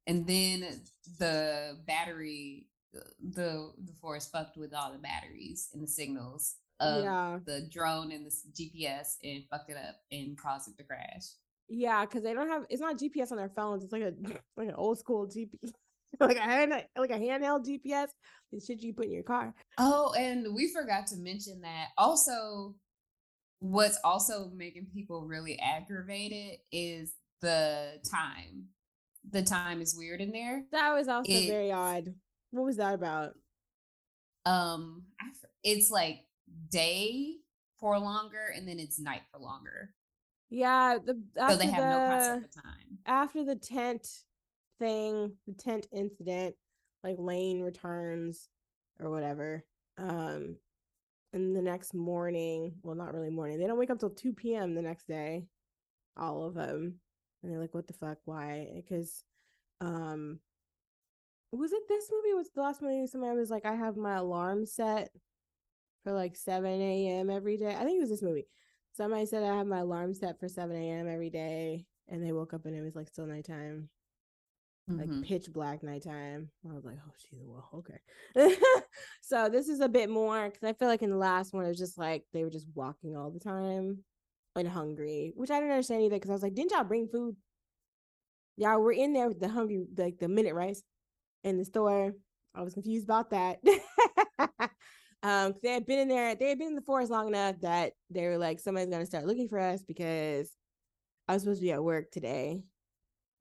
[0.08, 0.82] and then
[1.20, 7.39] the battery the the forest fucked with all the batteries and the signals of yeah.
[7.46, 11.24] the drone and the GPS and fucked it up and caused it to crash.
[11.70, 13.84] Yeah, because they don't have it's not GPS on their phones.
[13.84, 14.14] It's like a
[14.58, 15.72] like an old school GPS,
[16.20, 18.08] like a hand like a handheld GPS.
[18.52, 19.54] The shit you put in your car.
[19.78, 22.76] Oh, and we forgot to mention that also.
[23.64, 28.70] What's also making people really aggravated is the time
[29.30, 30.64] the time is weird in there.
[30.72, 32.14] That was also it, very odd.
[32.52, 33.34] What was that about?
[34.45, 35.04] Um,
[35.64, 36.20] it's like
[36.70, 37.38] day
[37.80, 39.93] for longer, and then it's night for longer.
[40.49, 44.08] Yeah, the so they have the, no concept of time after the tent
[44.80, 46.56] thing, the tent incident.
[47.04, 48.49] Like Lane returns
[48.99, 49.66] or whatever.
[49.97, 50.58] Um,
[51.34, 53.60] and the next morning, well, not really morning.
[53.60, 54.76] They don't wake up till two p.m.
[54.76, 55.47] the next day.
[56.16, 56.99] All of them
[57.41, 58.20] and they're like, "What the fuck?
[58.26, 59.24] Why?" Because,
[59.80, 60.39] um,
[61.52, 62.34] was it this movie?
[62.34, 65.10] Was the last movie somebody was like, "I have my alarm set
[66.04, 67.30] for like seven a.m.
[67.30, 68.47] every day." I think it was this movie.
[68.93, 71.08] Somebody said I have my alarm set for seven a.m.
[71.08, 73.89] every day, and they woke up and it was like still nighttime,
[74.89, 74.99] mm-hmm.
[74.99, 76.49] like pitch black nighttime.
[76.70, 78.56] I was like, "Oh, she's well, okay."
[79.22, 81.70] so this is a bit more because I feel like in the last one it
[81.70, 84.06] was just like they were just walking all the time
[84.56, 87.36] and hungry, which I didn't understand either because I was like, didn't y'all bring food?
[88.58, 90.84] Y'all were in there with the hungry, like the minute rice
[91.44, 92.14] in the store.
[92.54, 93.60] I was confused about that.
[95.24, 97.94] um, they had been in there, they had been in the forest long enough that
[98.10, 100.52] they were like, somebody's gonna start looking for us because
[101.28, 102.64] I was supposed to be at work today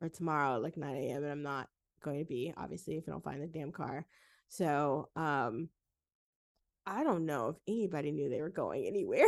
[0.00, 1.22] or tomorrow, like 9 a.m.
[1.22, 1.68] and I'm not
[2.02, 4.06] going to be, obviously, if I don't find the damn car.
[4.48, 5.68] So um
[6.86, 9.26] I don't know if anybody knew they were going anywhere.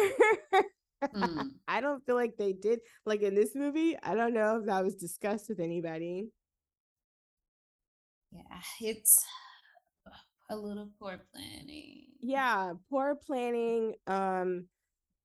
[1.14, 1.51] Mm.
[1.68, 2.81] I don't feel like they did.
[3.05, 6.29] Like in this movie, I don't know if that was discussed with anybody.
[8.33, 9.24] Yeah, it's
[10.51, 12.05] a little poor planning.
[12.20, 13.95] Yeah, poor planning.
[14.07, 14.66] Um,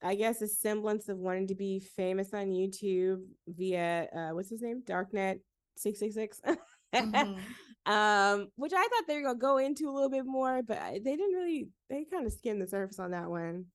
[0.03, 4.61] I guess a semblance of wanting to be famous on YouTube via uh, what's his
[4.61, 5.39] name, Darknet
[5.75, 6.41] six six six.
[6.95, 7.91] Mm-hmm.
[7.91, 11.15] Um, which I thought they were gonna go into a little bit more, but they
[11.15, 11.67] didn't really.
[11.89, 13.65] They kind of skimmed the surface on that one.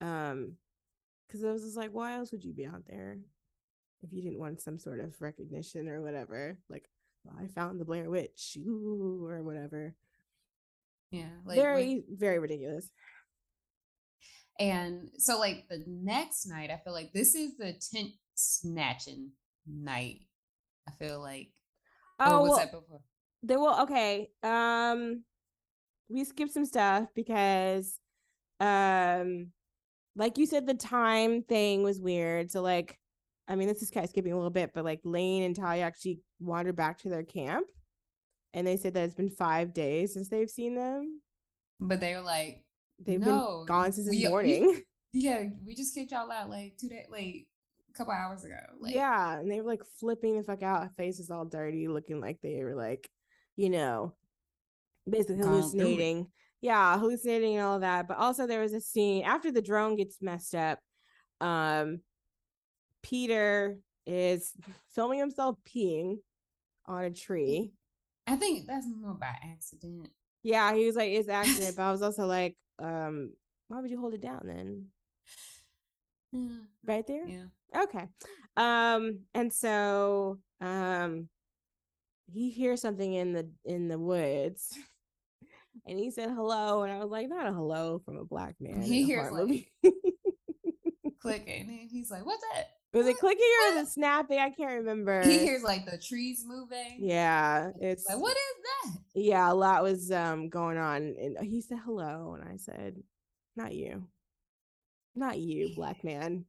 [0.00, 0.56] Um,
[1.26, 3.18] because I was just like, why else would you be out there
[4.02, 6.58] if you didn't want some sort of recognition or whatever?
[6.68, 6.84] Like,
[7.38, 9.94] I found the Blair Witch, ooh, or whatever.
[11.10, 11.30] Yeah.
[11.44, 12.90] Like very, very ridiculous.
[14.58, 19.30] And so, like the next night, I feel like this is the tent snatching
[19.66, 20.20] night.
[20.88, 21.48] I feel like.
[22.20, 23.00] Oh, was well, that before?
[23.44, 24.30] there will okay.
[24.42, 25.24] Um,
[26.08, 27.98] we skipped some stuff because,
[28.60, 29.48] um,
[30.16, 32.50] like you said, the time thing was weird.
[32.50, 32.98] So, like,
[33.46, 35.82] I mean, this is kind of skipping a little bit, but like Lane and Talia
[35.82, 37.66] actually wandered back to their camp,
[38.52, 41.20] and they said that it's been five days since they've seen them.
[41.80, 42.62] But they were like,
[43.04, 44.82] They've No, been gone since this we- we- morning.
[45.12, 47.46] "Yeah, we just kicked y'all out like two days, like
[47.90, 51.30] a couple hours ago." Like, yeah, and they were like flipping the fuck out, faces
[51.30, 53.08] all dirty, looking like they were like,
[53.56, 54.14] you know,
[55.10, 55.60] basically Gone through it.
[55.62, 56.26] hallucinating.
[56.60, 58.06] Yeah, hallucinating and all that.
[58.08, 60.78] But also there was a scene after the drone gets messed up.
[61.40, 62.00] Um,
[63.02, 63.76] Peter
[64.06, 64.52] is
[64.94, 66.18] filming himself peeing
[66.86, 67.72] on a tree.
[68.26, 70.08] I think that's more by accident.
[70.42, 73.32] Yeah, he was like, it's accident, but I was also like, um,
[73.68, 74.86] why would you hold it down then?
[76.32, 76.58] Yeah.
[76.84, 77.26] Right there?
[77.26, 77.82] Yeah.
[77.84, 78.06] Okay.
[78.56, 81.28] Um and so um
[82.32, 84.76] he hears something in the in the woods
[85.86, 88.82] and he said hello and I was like not a hello from a black man.
[88.82, 89.68] He hears, like,
[91.24, 94.38] and he's like, "What's that?" Was it clicking or what?" the snapping?
[94.38, 95.22] I can't remember.
[95.22, 96.98] He hears like the trees moving.
[96.98, 101.60] yeah, it's like, "What is that?" yeah, a lot was um going on and he
[101.60, 102.96] said hello and I said,
[103.56, 104.08] Not you.
[105.14, 106.44] Not you, black man.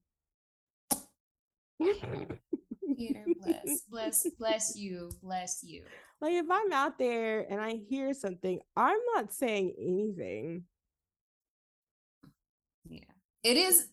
[1.80, 5.84] Peter, bless, bless, bless you, bless you.
[6.22, 10.64] Like if I'm out there and I hear something, I'm not saying anything.
[12.88, 13.02] Yeah.
[13.44, 13.88] It is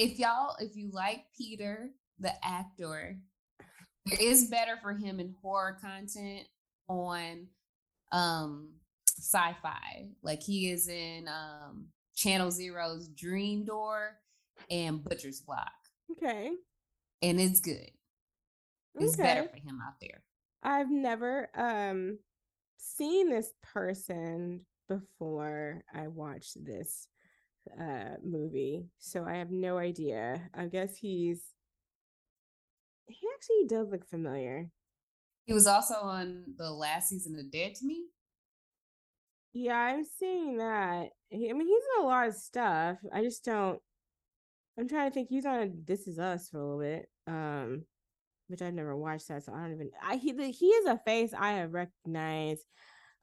[0.00, 3.18] if y'all if you like Peter, the actor,
[4.10, 6.46] it is better for him in horror content
[6.88, 7.46] on
[8.10, 8.70] um
[9.06, 10.08] sci-fi.
[10.22, 14.16] Like he is in um Channel Zero's Dream Door
[14.70, 15.70] and Butcher's Block.
[16.12, 16.52] Okay.
[17.20, 17.90] And it's good.
[18.98, 20.22] It's better for him out there.
[20.62, 22.18] I've never um
[22.78, 27.06] seen this person before I watched this
[27.78, 28.86] uh movie.
[28.98, 30.48] So I have no idea.
[30.54, 31.42] I guess he's
[33.06, 34.70] he actually does look familiar.
[35.44, 38.04] He was also on the last season of Dead to Me.
[39.52, 41.08] Yeah, I'm seeing that.
[41.28, 42.98] He, I mean, he's in a lot of stuff.
[43.12, 43.80] I just don't.
[44.78, 45.28] I'm trying to think.
[45.28, 47.82] He's on This Is Us for a little bit, um,
[48.46, 49.90] which I've never watched that, so I don't even.
[50.02, 52.64] I he he is a face I have recognized,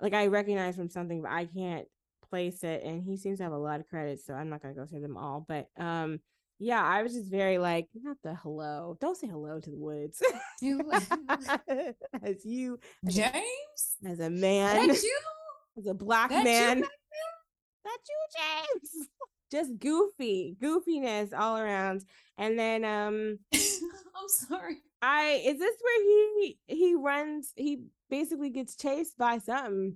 [0.02, 1.88] like I recognize from something, but I can't
[2.30, 2.84] place it.
[2.84, 5.02] And he seems to have a lot of credits, so I'm not gonna go through
[5.02, 5.46] them all.
[5.48, 6.20] But um,
[6.60, 8.98] yeah, I was just very like, not the hello.
[9.00, 10.22] Don't say hello to the woods.
[10.62, 11.08] Was
[12.24, 13.98] as you, James?
[14.06, 15.20] as a man, That's you?
[15.78, 16.82] as a black That man.
[16.82, 19.08] That's you, James.
[19.52, 22.04] Just goofy, goofiness all around.
[22.38, 24.78] And then um I'm sorry.
[25.02, 29.96] I is this where he he runs he basically gets chased by something.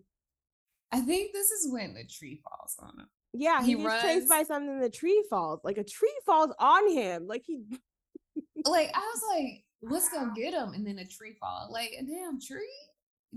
[0.91, 3.07] I think this is when the tree falls on him.
[3.33, 5.61] Yeah, he, He gets chased by something the tree falls.
[5.63, 7.27] Like a tree falls on him.
[7.27, 7.63] Like he
[8.65, 11.69] Like I was like, let's go get him, and then a tree fall.
[11.71, 12.67] Like a damn tree,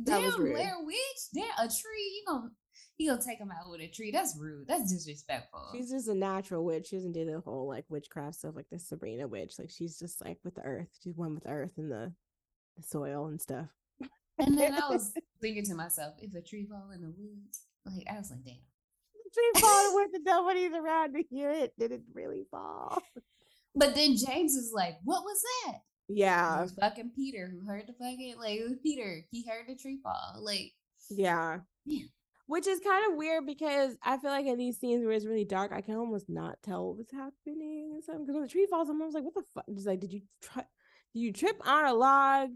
[0.05, 0.37] That damn.
[0.37, 0.97] Blair Witch,
[1.33, 2.13] damn a tree.
[2.17, 2.51] You gonna
[2.97, 4.11] he gonna take him out with a tree?
[4.11, 4.67] That's rude.
[4.69, 5.71] That's disrespectful.
[5.73, 6.89] she's just a natural witch.
[6.89, 9.55] She doesn't do the whole like witchcraft stuff like the Sabrina witch.
[9.59, 10.89] Like she's just like with the earth.
[11.03, 12.13] She's one with the earth and the,
[12.77, 13.69] the soil and stuff.
[14.39, 18.07] And then I was thinking to myself, if a tree fall in the woods, like
[18.11, 18.55] I was like, damn.
[18.55, 21.73] The tree falling with the nobody's around to hear it.
[21.79, 23.03] Did it really fall?
[23.75, 25.75] But then James is like, what was that?
[26.09, 26.63] It Yeah.
[26.63, 29.25] was fucking Peter who heard the fucking like it was Peter.
[29.31, 30.41] He heard the tree fall.
[30.41, 30.73] Like
[31.11, 31.59] Yeah.
[31.85, 32.05] Yeah.
[32.47, 35.47] Which is kind of weird because I feel like in these scenes where it's really
[35.47, 38.25] dark, I can almost not tell what's happening and something.
[38.27, 40.21] Because when the tree falls, I'm always like, "What the fuck?" Just like, did you
[40.43, 40.63] try?
[41.15, 42.51] Did you trip on a log?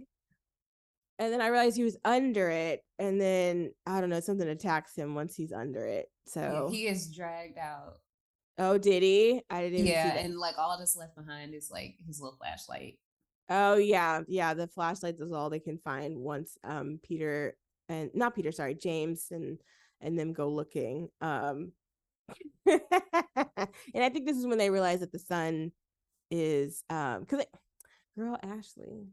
[1.19, 4.95] And then I realized he was under it, and then I don't know, something attacks
[4.95, 6.07] him once he's under it.
[6.37, 7.99] yeah, So, he is dragged out.
[8.59, 9.43] oh, did he?
[9.51, 9.79] I didn't.
[9.79, 12.99] Even see Yeah, and like all that's left behind is like his little flashlight.
[13.51, 14.55] Oh yeah, yeah.
[14.55, 17.57] The flashlights is all they can find once um Peter
[17.89, 19.59] and not Peter, sorry, James and
[20.01, 21.09] and them go looking.
[21.21, 21.73] Um
[22.67, 22.81] and
[23.97, 25.73] I think this is when they realize that the sun
[26.31, 27.45] is um because
[28.17, 29.09] girl Ashley.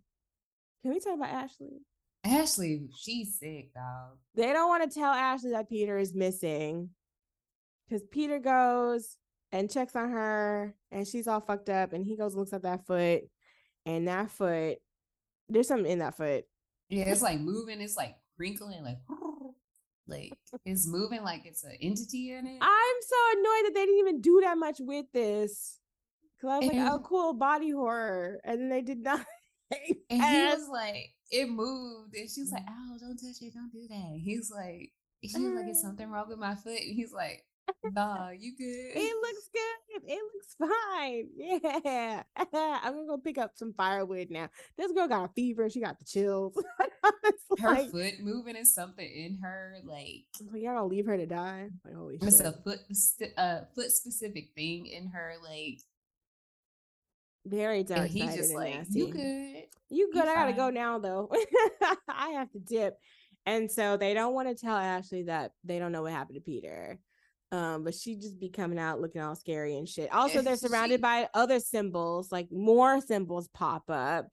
[0.81, 1.81] Can we talk about Ashley?
[2.25, 4.17] Ashley, she's sick, dog.
[4.33, 6.89] They don't want to tell Ashley that Peter is missing.
[7.87, 9.17] Because Peter goes
[9.51, 11.93] and checks on her, and she's all fucked up.
[11.93, 13.21] And he goes and looks at that foot,
[13.85, 14.79] and that foot,
[15.49, 16.45] there's something in that foot.
[16.89, 17.79] Yeah, it's like moving.
[17.79, 18.97] It's like wrinkling, like
[20.07, 20.33] like
[20.65, 22.57] it's moving like it's an entity in it.
[22.61, 25.79] I'm so annoyed that they didn't even do that much with this.
[26.41, 29.25] Cause I was like, oh, cool body horror, and they did not.
[29.71, 33.71] And he was like, it moved, and she was like, "Ow, don't touch it, don't
[33.71, 34.91] do that." He's like,
[35.23, 37.43] she was like, "Is something wrong with my foot?" And he's like,
[37.83, 40.11] "Nah, you good." It looks good.
[40.11, 41.29] It looks fine.
[41.85, 42.23] Yeah.
[42.53, 44.49] I'm gonna go pick up some firewood now.
[44.77, 45.69] This girl got a fever.
[45.69, 46.55] She got the chills.
[47.59, 51.25] Her like, foot moving is something in her, like like, y'all gonna leave her to
[51.25, 51.69] die?
[51.85, 52.45] Like, holy it's shit.
[52.45, 55.79] a foot, st- uh, foot specific thing in her, like.
[57.45, 58.01] Very dark.
[58.01, 60.23] And he's just like, "You good?" You good?
[60.27, 61.29] I gotta go now though.
[62.09, 62.97] I have to dip.
[63.45, 66.41] And so they don't want to tell Ashley that they don't know what happened to
[66.41, 66.99] Peter.
[67.51, 70.11] Um, but she just be coming out looking all scary and shit.
[70.11, 74.27] Also, they're surrounded She- by other symbols, like more symbols pop up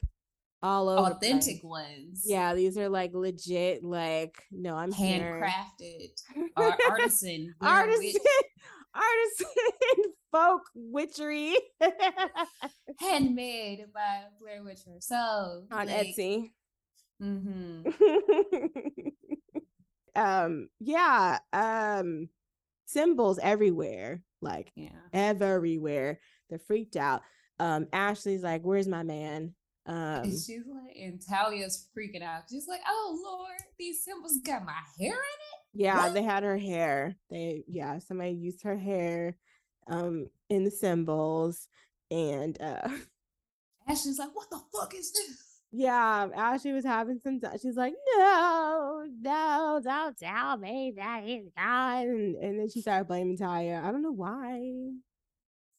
[0.62, 1.10] all over.
[1.10, 1.16] the.
[1.16, 5.43] Authentic ones, Yeah, these are like legit, like, no, I'm here.
[5.43, 6.09] handcrafted,
[6.56, 8.20] ar- artisan, Artisan,
[8.94, 11.55] artisan folk witchery.
[12.99, 16.51] Handmade by Blair Witch herself on like, Etsy.
[17.21, 17.83] hmm
[20.17, 22.29] um yeah um
[22.87, 26.19] symbols everywhere like Yeah, everywhere.
[26.51, 27.23] They're freaked out.
[27.59, 29.55] Um ashley's like where's my man?
[29.87, 32.43] Um and she's like, and Talia's freaking out.
[32.51, 35.61] She's like, "Oh Lord, these symbols got my hair in it.
[35.75, 36.15] yeah what?
[36.15, 37.17] they had her hair.
[37.31, 39.37] They yeah somebody used her hair
[39.89, 41.69] um in the symbols
[42.11, 43.01] and uh it."
[43.89, 47.95] Ashley's like, "What the fuck is this?" yeah ashley was having some t- she's like
[48.19, 53.81] no no don't tell me that he's gone and, and then she started blaming talia
[53.83, 54.61] i don't know why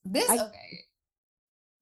[0.04, 0.80] This I- okay.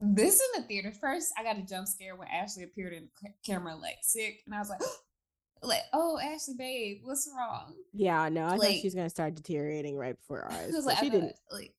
[0.02, 1.32] This in the theater first.
[1.38, 4.56] I got a jump scare when Ashley appeared in the ca- camera like sick, and
[4.56, 4.82] I was like,
[5.62, 7.76] like, oh Ashley, babe, what's wrong?
[7.94, 10.86] Yeah, no, I thought Like- she was gonna start deteriorating right before our I eyes.
[10.86, 11.28] like, she didn't.
[11.50, 11.74] thought, like,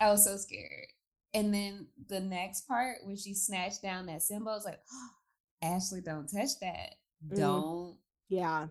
[0.00, 0.86] I was so scared.
[1.34, 4.80] And then the next part when she snatched down that symbol, I was like,
[5.62, 6.94] Ashley, don't touch that.
[7.30, 7.36] Mm.
[7.36, 7.96] Don't,
[8.28, 8.66] Yeah.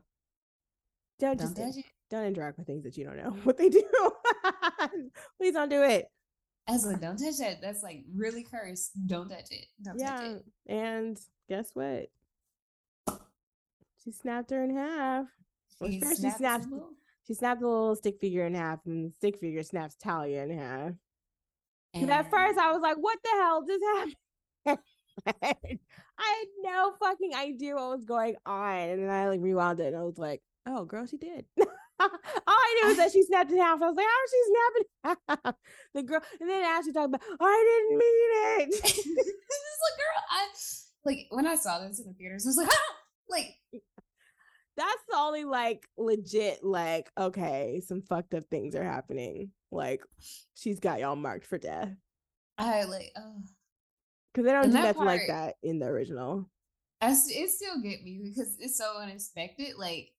[1.19, 1.85] Don't don't just touch it.
[2.09, 3.83] don't interact with things that you don't know what they do.
[5.37, 6.09] Please don't do it.
[6.67, 7.61] I was like, don't touch that.
[7.61, 8.91] That's like really cursed.
[9.07, 9.65] Don't touch it.
[9.83, 10.31] Don't touch Yeah.
[10.35, 10.45] it.
[10.67, 11.19] And
[11.49, 12.09] guess what?
[14.03, 15.25] She snapped her in half.
[15.79, 16.65] Well, She snapped
[17.27, 20.57] She snapped the little stick figure in half, and the stick figure snaps Talia in
[20.57, 20.91] half.
[21.93, 24.83] And at first, I was like, "What the hell just happened?"
[26.21, 29.87] I had no fucking idea what was going on, and then I like rewound it,
[29.87, 31.45] and I was like, "Oh, girl, she did."
[31.99, 32.09] All
[32.47, 33.81] I knew was that she snapped in half.
[33.81, 35.55] I was like, "How did she snap half?"
[35.93, 38.29] The girl, and then Ashley talked about, "I didn't mean
[38.61, 38.81] it.
[38.83, 40.47] this is like, girl, I
[41.05, 42.95] like when I saw this in the theaters, I was like, ah!
[43.29, 43.57] like
[44.77, 49.51] That's the only like legit, like, okay, some fucked up things are happening.
[49.71, 50.01] Like,
[50.55, 51.95] she's got y'all marked for death
[52.59, 53.41] I like, oh,
[54.33, 56.49] because they don't And do that nothing like that in the original.
[57.01, 59.75] I it still get me because it's so unexpected.
[59.77, 60.09] Like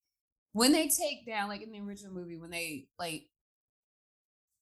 [0.53, 3.25] when they take down, like in the original movie, when they like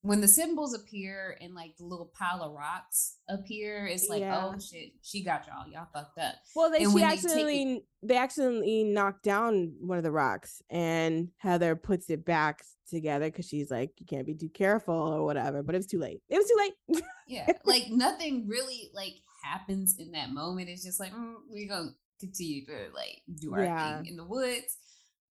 [0.09, 4.43] when the symbols appear and like the little pile of rocks appear, it's like, Yeah.
[4.47, 6.37] oh shit, she got y'all, y'all fucked up.
[6.57, 10.11] Well, they And she when they it- actually they accidentally knocked down one of the
[10.11, 14.95] rocks, and Heather puts it back together because she's like, "You can't be too careful"
[14.95, 15.63] or whatever.
[15.63, 16.23] But it was too late.
[16.31, 17.03] It was too late.
[17.27, 19.15] Yeah, like nothing really like
[19.45, 20.71] happens in that moment.
[20.71, 23.97] It's just like mm, we're gonna continue to like do our Yeah.
[23.99, 24.79] thing in the woods,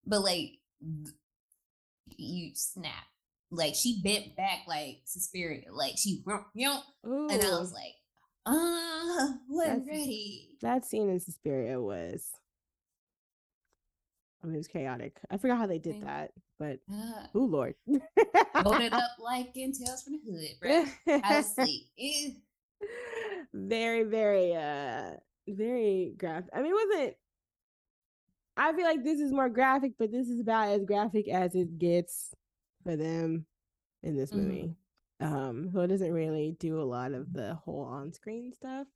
[0.06, 0.60] but like
[2.16, 3.06] you snap.
[3.50, 6.22] Like she bent back like Suspiria, like she,
[6.54, 7.94] you know, Ooh, and I was like,
[8.46, 10.50] uh, wasn't That's- ready.
[10.62, 12.30] that scene in Suspiria was.
[14.44, 15.18] I mean, it was chaotic.
[15.32, 17.76] I forgot how they did that, but Uh, oh lord.
[17.88, 21.20] it up like in Tales from the Hood, bro.
[21.24, 21.54] I was
[22.00, 22.30] eh.
[23.54, 25.12] very very uh
[25.48, 27.16] very graphic i mean it wasn't
[28.58, 31.80] i feel like this is more graphic but this is about as graphic as it
[31.80, 32.34] gets
[32.88, 33.46] for them
[34.04, 34.36] in this Mhm.
[34.38, 34.76] movie
[35.20, 38.88] um so it doesn't really do a lot of the whole on-screen stuff.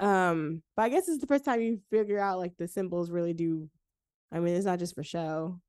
[0.00, 3.34] Um but i guess it's the first time you figure out like the symbols really
[3.34, 3.68] do
[4.32, 5.60] i mean it's not just for show.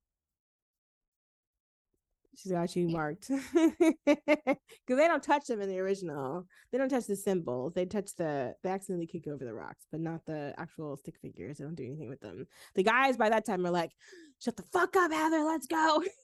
[2.36, 3.30] She's got you marked.
[4.06, 6.46] Because they don't touch them in the original.
[6.72, 7.74] They don't touch the symbols.
[7.74, 11.58] They touch the they accidentally kick over the rocks but not the actual stick figures.
[11.58, 12.48] They don't do anything with them.
[12.76, 13.92] The guys by that time are like
[14.40, 16.04] shut the fuck up heather let's go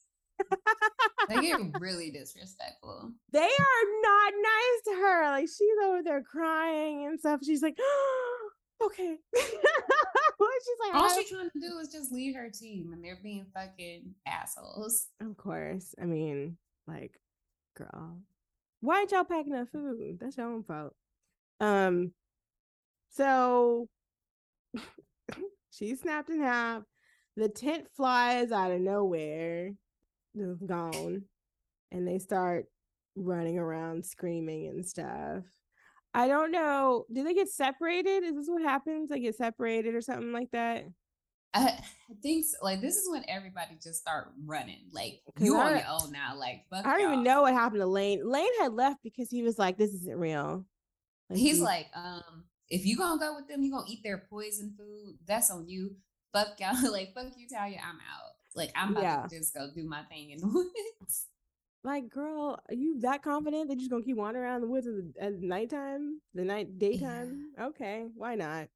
[1.29, 3.11] They get really disrespectful.
[3.31, 5.25] they are not nice to her.
[5.31, 7.41] Like she's over there crying and stuff.
[7.43, 7.77] She's like,
[8.83, 9.17] okay.
[10.59, 13.45] she's like, All she's trying to do is just lead her team, and they're being
[13.53, 15.07] fucking assholes.
[15.21, 15.95] of course.
[16.01, 16.57] I mean,
[16.87, 17.19] like,
[17.75, 18.19] girl,
[18.81, 20.17] why ain't y'all packing up food?
[20.19, 20.93] That's your own fault.
[21.59, 22.13] Um,
[23.11, 23.87] so
[25.71, 26.83] she snapped in half.
[27.35, 29.71] The tent flies out of nowhere,
[30.39, 31.23] just gone,
[31.91, 32.65] and they start
[33.15, 35.43] running around screaming and stuff.
[36.13, 37.05] I don't know.
[37.13, 38.23] Do they get separated?
[38.23, 39.09] Is this what happens?
[39.09, 40.85] They get separated or something like that?
[41.53, 41.79] I,
[42.21, 42.57] think so.
[42.63, 44.87] like this is when everybody just start running.
[44.91, 46.35] Like you on I- your own now.
[46.37, 47.23] Like fuck I don't even y'all.
[47.23, 48.21] know what happened to Lane.
[48.23, 50.65] Lane had left because he was like, "This isn't real."
[51.33, 54.73] He's he- like, um, if you gonna go with them, you gonna eat their poison
[54.77, 55.17] food.
[55.27, 55.95] That's on you.
[56.33, 56.75] Fuck y'all.
[56.91, 57.79] Like fuck you, Talia.
[57.83, 58.28] I'm out.
[58.55, 59.27] Like I'm about Yeah.
[59.27, 60.47] to just go do my thing in the
[61.01, 61.27] woods.
[61.83, 64.87] like, girl, are you that confident that you're just gonna keep wandering around the woods
[64.87, 67.51] at, the, at nighttime, the night daytime?
[67.59, 68.67] Okay, why not?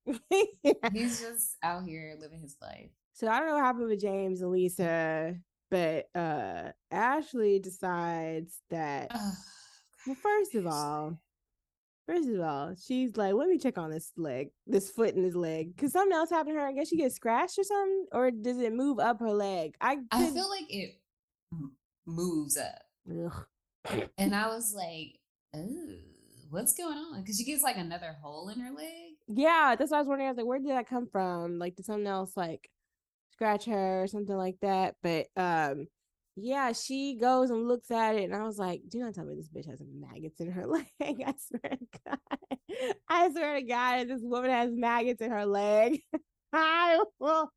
[0.93, 2.89] He's just out here living his life.
[3.13, 5.35] so I don't know what happened with James and Lisa,
[5.69, 9.09] but uh Ashley decides that
[10.05, 11.17] well, first of all,
[12.05, 15.35] first of all, she's like, let me check on this leg, this foot in his
[15.35, 16.67] leg, because something else happened to her.
[16.67, 19.75] I guess she gets scratched or something, or does it move up her leg?
[19.81, 20.95] I I couldn't- feel like it
[22.05, 22.81] moves up.
[23.09, 23.45] Ugh.
[24.17, 25.19] And I was like,
[25.55, 25.95] oh,
[26.49, 27.21] what's going on?
[27.21, 29.13] Because she gets like another hole in her leg.
[29.27, 30.27] Yeah, that's what I was wondering.
[30.27, 31.59] I was like, where did that come from?
[31.59, 32.69] Like, did something else like
[33.31, 34.95] scratch her or something like that?
[35.01, 35.87] But um,
[36.35, 39.35] yeah, she goes and looks at it, and I was like, do not tell me
[39.35, 40.87] this bitch has maggots in her leg.
[40.99, 42.19] I swear to God,
[43.07, 46.01] I swear to God, this woman has maggots in her leg.
[46.53, 47.49] I will.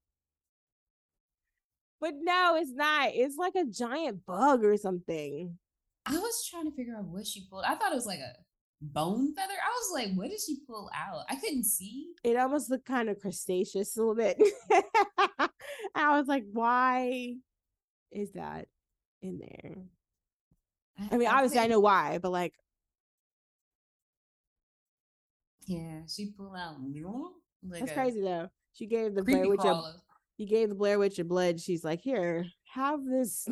[2.01, 3.11] But no, it's not.
[3.15, 5.59] It's like a giant bug or something.
[6.05, 7.65] I was trying to figure out what she pulled.
[7.67, 8.33] I thought it was like a
[8.83, 9.55] bone feather.
[9.55, 11.25] I was like, what did she pull out?
[11.29, 12.09] I couldn't see.
[12.23, 14.41] it almost looked kind of crustaceous a little bit.
[15.95, 17.37] I was like, why
[18.17, 18.67] is that
[19.23, 19.77] in there?
[21.11, 22.55] I mean, obviously I know why, but like,
[25.67, 26.77] Yeah, she pulled out.
[26.81, 28.49] Like that's crazy though.
[28.73, 29.73] She gave the Blair Witch a,
[30.39, 31.61] you gave the Blair Witch a blood.
[31.61, 33.49] She's like, here, have this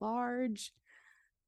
[0.00, 0.72] large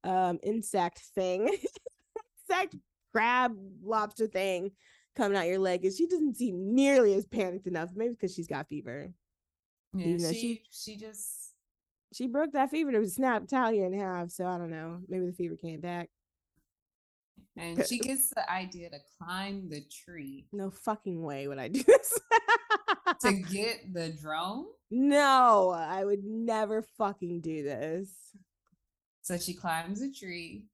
[0.03, 1.47] um insect thing,
[2.49, 2.75] insect
[3.13, 4.71] crab lobster thing
[5.15, 7.91] coming out your leg, and she doesn't seem nearly as panicked enough.
[7.95, 9.13] Maybe because she's got fever.
[9.93, 11.44] Yeah, she, she- she just
[12.15, 14.29] she broke that fever to snap Talia in half.
[14.31, 15.01] So I don't know.
[15.09, 16.09] Maybe the fever came back.
[17.57, 21.83] and she gets the idea to climb the tree No fucking way would I do
[21.87, 22.19] this.
[23.21, 24.65] to get the drone.
[24.91, 28.09] no, I would never fucking do this.
[29.21, 30.65] So she climbs a tree.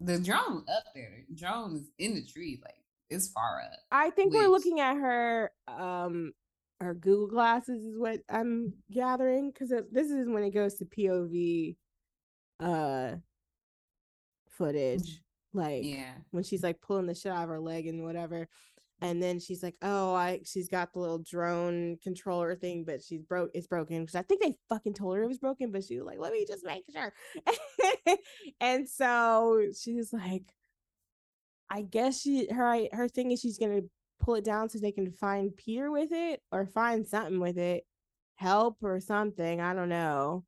[0.00, 1.24] The drone up there.
[1.28, 2.74] The drone is in the tree, like
[3.10, 3.78] it's far up.
[3.90, 6.32] I think we're looking at her um
[6.82, 11.76] her Google glasses is what I'm gathering because this is when it goes to POV
[12.60, 13.12] uh
[14.48, 15.20] footage.
[15.54, 16.14] Like Yeah.
[16.30, 18.48] when she's like pulling the shit out of her leg and whatever.
[19.00, 23.20] And then she's like, "Oh, I she's got the little drone controller thing, but she's
[23.22, 23.50] broke.
[23.52, 26.06] It's broken." Because I think they fucking told her it was broken, but she was
[26.06, 27.12] like, "Let me just make sure."
[28.60, 30.54] and so she's like,
[31.68, 33.82] "I guess she her her thing is she's gonna
[34.22, 37.84] pull it down so they can find Peter with it or find something with it,
[38.36, 39.60] help or something.
[39.60, 40.44] I don't know."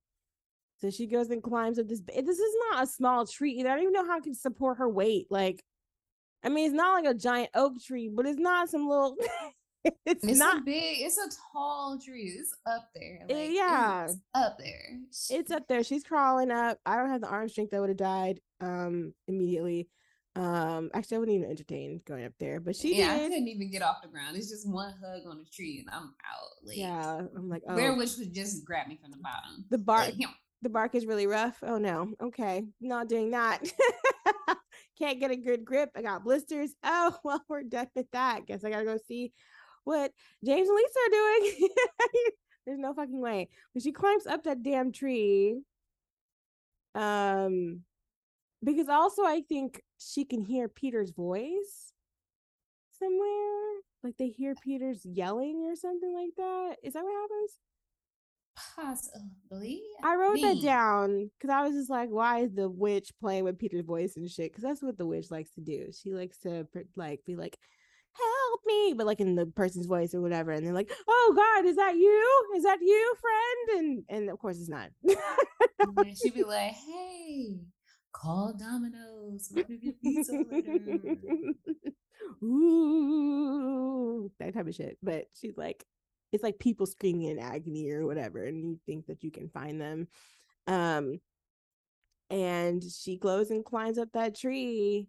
[0.79, 2.01] So she goes and climbs up this.
[2.07, 3.69] This is not a small tree either.
[3.71, 5.27] I don't even know how it can support her weight.
[5.31, 5.63] Like,
[6.43, 9.17] I mean, it's not like a giant oak tree, but it's not some little.
[10.05, 10.65] it's, It's not.
[10.65, 12.35] big, it's a tall tree.
[12.39, 13.21] It's up there.
[13.31, 14.09] Eh, Like, yeah.
[14.35, 14.99] Up there.
[15.31, 15.85] It's up there.
[15.85, 16.79] She's crawling up.
[16.85, 17.73] I don't have the arm strength.
[17.75, 19.89] I would have died um immediately.
[20.37, 23.31] Um, actually, I wouldn't even entertain going up there, but she yeah, I did.
[23.31, 24.37] couldn't even get off the ground.
[24.37, 26.49] It's just one hug on the tree and I'm out.
[26.65, 29.65] Like, Yeah, I'm like, oh, Witch would just grab me from the bottom.
[29.71, 30.07] the bark.
[30.19, 30.29] Like,
[30.63, 31.59] the bark is really rough.
[31.63, 32.15] Oh no.
[32.23, 32.65] Okay.
[32.81, 33.63] Not doing that.
[34.99, 35.91] Can't get a good grip.
[35.95, 36.71] I got blisters.
[36.83, 38.47] Oh, well, we're done with that.
[38.47, 39.33] Guess I gotta go see
[39.85, 40.11] what
[40.45, 41.69] James and Lisa are doing.
[42.67, 43.51] There's no fucking way.
[43.75, 45.61] But she climbs up that damn tree.
[46.95, 47.81] Um
[48.65, 49.83] because also I think
[50.13, 51.93] she can hear Peter's voice
[52.99, 53.81] somewhere.
[54.03, 56.77] Like they hear Peter's yelling or something like that.
[56.83, 57.59] Is that what happens?
[58.77, 59.83] Possibly.
[60.03, 63.59] I wrote that down because I was just like, why is the witch playing with
[63.59, 64.53] Peter's voice and shit?
[64.53, 65.89] Because that's what the witch likes to do.
[65.93, 66.67] She likes to
[66.97, 67.59] like be like,
[68.13, 70.53] help me, but like in the person's voice or whatever.
[70.53, 72.53] And they're like, oh God, is that you?
[72.57, 73.79] Is that you, friend?
[73.79, 74.91] And and of course it's not.
[75.97, 77.59] And she'd be like, "Hey,
[78.15, 79.51] call Domino's.
[79.55, 80.89] We're gonna pizza later."
[82.43, 84.97] Ooh, that type of shit.
[85.03, 85.85] But she's like,
[86.33, 89.81] it's like people screaming in agony or whatever, and you think that you can find
[89.81, 90.09] them.
[90.67, 91.21] Um,
[92.31, 95.09] and she goes and climbs up that tree,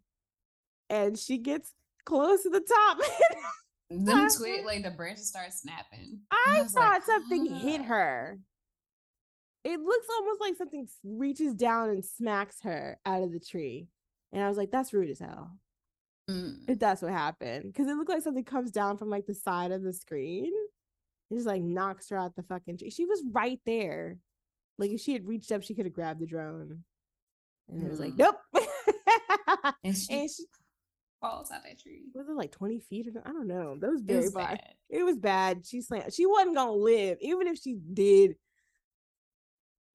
[0.89, 1.73] and she gets
[2.05, 2.97] close to the top.
[3.89, 6.19] Them I- twig, like the branches start snapping.
[6.31, 8.39] And I was like, thought something hit her.
[9.65, 13.87] It looks almost like something reaches down and smacks her out of the tree.
[14.31, 15.51] And I was like, that's rude as hell.
[16.29, 16.59] Mm.
[16.69, 17.63] If that's what happened.
[17.65, 20.51] Because it looked like something comes down from like the side of the screen.
[21.31, 22.91] It just like knocks her out the fucking tree.
[22.91, 24.17] She was right there.
[24.77, 26.83] Like if she had reached up, she could have grabbed the drone.
[27.67, 28.19] And it was like, Mm.
[28.19, 28.37] nope.
[29.83, 30.43] And she, and she
[31.21, 32.03] falls out that tree.
[32.13, 33.77] was it like 20 feet or I don't know.
[33.79, 34.47] That was It very was far.
[34.47, 34.73] bad.
[34.89, 35.65] It was bad.
[35.65, 36.13] She slammed.
[36.13, 38.35] She wasn't gonna live, even if she did.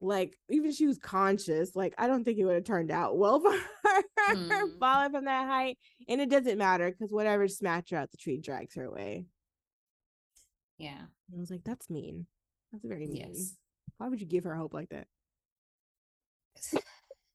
[0.03, 3.41] Like, even she was conscious, like I don't think it would have turned out well
[3.41, 4.79] for her Mm.
[4.79, 5.77] falling from that height.
[6.09, 9.27] And it doesn't matter because whatever smacked her out the tree drags her away.
[10.79, 10.99] Yeah.
[10.99, 12.27] And I was like, that's mean.
[12.71, 13.17] That's very mean.
[13.17, 13.57] Yes.
[13.99, 15.07] Why would you give her hope like that?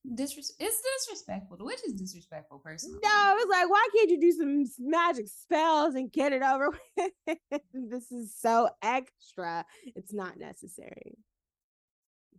[0.08, 1.58] Disres- it's disrespectful.
[1.58, 3.00] The witch is disrespectful, personally.
[3.04, 7.40] No, it's like, why can't you do some magic spells and get it over with?
[7.74, 9.66] this is so extra.
[9.96, 11.18] It's not necessary.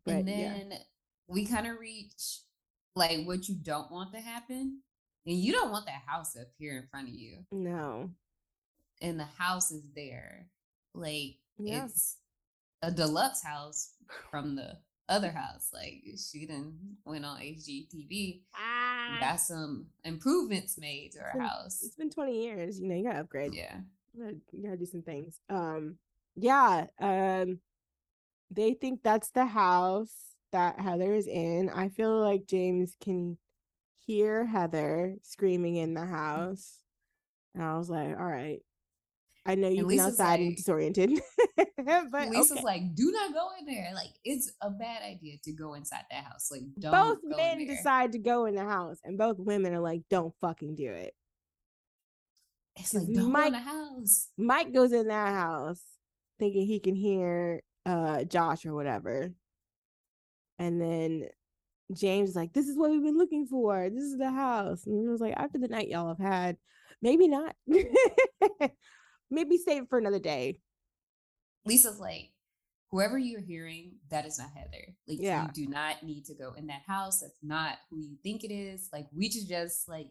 [0.07, 0.55] But and yeah.
[0.55, 0.73] then
[1.29, 2.41] we kind of reach
[2.95, 4.81] like what you don't want to happen.
[5.27, 7.39] And you don't want that house to appear in front of you.
[7.51, 8.11] No.
[9.03, 10.47] And the house is there.
[10.95, 11.85] Like Yeah.
[11.87, 12.17] it's
[12.83, 13.91] a deluxe house
[14.31, 14.79] from the
[15.09, 15.71] other house.
[15.75, 21.83] Like she done went on HGTV, Ah, got some improvements made to her been- house.
[21.83, 22.81] it's been 20 years.
[22.81, 23.53] You know, you gotta upgrade.
[23.55, 23.81] Yeah.
[24.15, 25.41] You gotta, you gotta do some things.
[25.51, 25.99] Um,
[26.37, 26.87] yeah.
[27.01, 27.61] Um,
[28.51, 30.13] they think that's the house
[30.53, 31.71] that Heather is in.
[31.71, 33.39] I feel like James can
[34.07, 36.79] hear Heather screaming in the house.
[37.55, 38.61] And I was like, all right.
[39.45, 41.21] I know you've been outside and disoriented.
[41.57, 42.63] but Lisa's okay.
[42.63, 43.93] like, do not go in there.
[43.95, 46.51] Like, it's a bad idea to go inside that house.
[46.51, 47.77] Like, don't both go men in there.
[47.77, 51.15] decide to go in the house, and both women are like, don't fucking do it.
[52.75, 54.29] It's like don't go in the house.
[54.37, 55.81] Mike goes in that house
[56.39, 59.33] thinking he can hear uh Josh or whatever.
[60.59, 61.29] And then
[61.95, 63.89] James is like, This is what we've been looking for.
[63.89, 64.85] This is the house.
[64.87, 66.57] And I was like, after the night y'all have had,
[67.01, 67.55] maybe not.
[69.31, 70.59] maybe save it for another day.
[71.65, 72.31] Lisa's like,
[72.91, 74.95] whoever you're hearing, that is not Heather.
[75.09, 75.47] Like, Yeah.
[75.47, 77.21] you do not need to go in that house.
[77.21, 78.89] That's not who you think it is.
[78.93, 80.09] Like, we should just like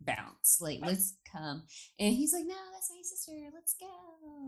[0.00, 0.58] bounce.
[0.60, 1.64] Like, let's come.
[1.98, 3.32] And he's like, no, that's my sister.
[3.52, 3.86] Let's go.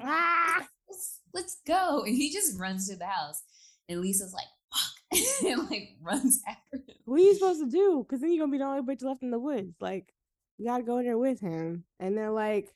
[0.03, 0.67] Ah!
[0.89, 2.05] Let's, let's go.
[2.05, 3.43] And he just runs to the house.
[3.89, 5.21] And Lisa's like, fuck.
[5.47, 6.97] and like runs after him.
[7.05, 8.05] What are you supposed to do?
[8.07, 9.75] Because then you're gonna be the only bitch left in the woods.
[9.81, 10.13] Like,
[10.59, 11.85] you gotta go in there with him.
[12.01, 12.75] And they're like,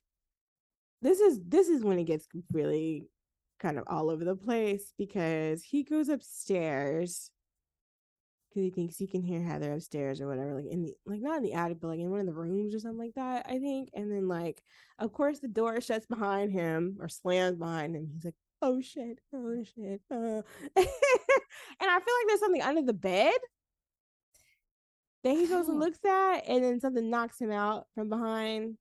[1.03, 3.09] this is this is when it gets really
[3.59, 7.31] kind of all over the place because he goes upstairs
[8.51, 11.39] because he thinks he can hear Heather upstairs or whatever, like in the like not
[11.39, 13.59] in the attic, but like in one of the rooms or something like that, I
[13.59, 13.90] think.
[13.94, 14.62] And then like,
[14.98, 18.10] of course, the door shuts behind him or slams behind him.
[18.12, 20.01] He's like, oh shit, oh shit.
[20.10, 20.43] Uh.
[20.77, 20.86] and
[21.81, 23.35] I feel like there's something under the bed
[25.24, 25.81] that he goes and Oh.
[25.81, 28.77] looks at, and then something knocks him out from behind.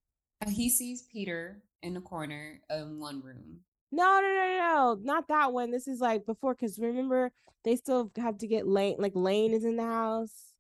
[0.46, 3.60] Uh, He sees Peter in the corner in one room.
[3.92, 5.72] No, no, no, no, not that one.
[5.72, 7.32] This is like before, because remember
[7.64, 8.98] they still have to get Lane.
[9.00, 10.54] Like Lane is in the house,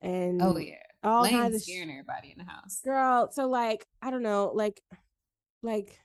[0.00, 0.74] and Oh, yeah.
[1.04, 2.80] all kinds Lane's of sh- everybody in the house.
[2.84, 3.30] girl.
[3.32, 4.82] So like, I don't know, like,
[5.62, 5.98] like,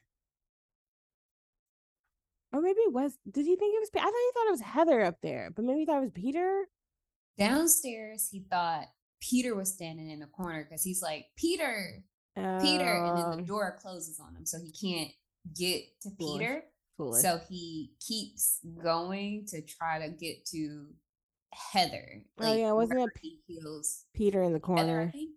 [2.53, 3.17] or maybe it was.
[3.29, 3.89] Did he think it was?
[3.95, 6.11] I thought he thought it was Heather up there, but maybe he thought it was
[6.11, 6.65] Peter.
[7.37, 8.85] Downstairs, he thought
[9.21, 12.03] Peter was standing in the corner because he's like, Peter,
[12.35, 12.43] Peter.
[12.43, 14.45] And then the Um, door closes on him.
[14.45, 15.11] So he can't
[15.57, 16.39] get to Foolish.
[16.39, 16.63] Peter.
[16.97, 17.21] foolish.
[17.21, 20.87] So he keeps going to try to get to
[21.53, 22.23] Heather.
[22.39, 25.09] Oh, yeah, wasn't it he feels Peter in the corner.
[25.11, 25.31] think.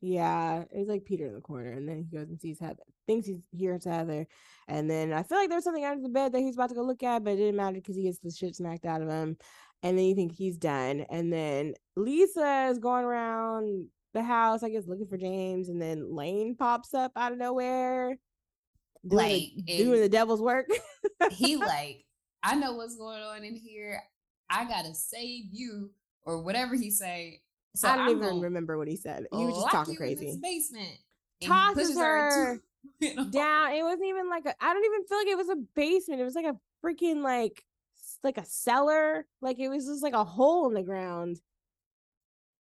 [0.00, 2.82] Yeah, it was like Peter in the corner, and then he goes and sees Heather,
[3.06, 4.26] thinks he's hears Heather,
[4.66, 6.82] and then I feel like there's something under the bed that he's about to go
[6.82, 9.36] look at, but it didn't matter because he gets the shit smacked out of him,
[9.84, 14.70] and then you think he's done, and then Lisa is going around the house, I
[14.70, 18.18] guess, looking for James, and then Lane pops up out of nowhere,
[19.06, 19.22] doing,
[19.56, 20.66] Like, the, doing the devil's work.
[21.30, 22.04] he like,
[22.42, 24.02] I know what's going on in here.
[24.50, 25.90] I gotta save you
[26.24, 27.40] or whatever he say.
[27.74, 29.26] So I don't I'm even remember what he said.
[29.32, 30.38] He was just talking you in crazy.
[30.42, 30.98] basement.
[31.42, 32.60] Tosses her.
[33.00, 33.24] you know?
[33.30, 33.72] down.
[33.72, 34.54] It wasn't even like a.
[34.62, 36.20] I don't even feel like it was a basement.
[36.20, 37.64] It was like a freaking like
[38.22, 39.26] like a cellar.
[39.40, 41.40] Like it was just like a hole in the ground.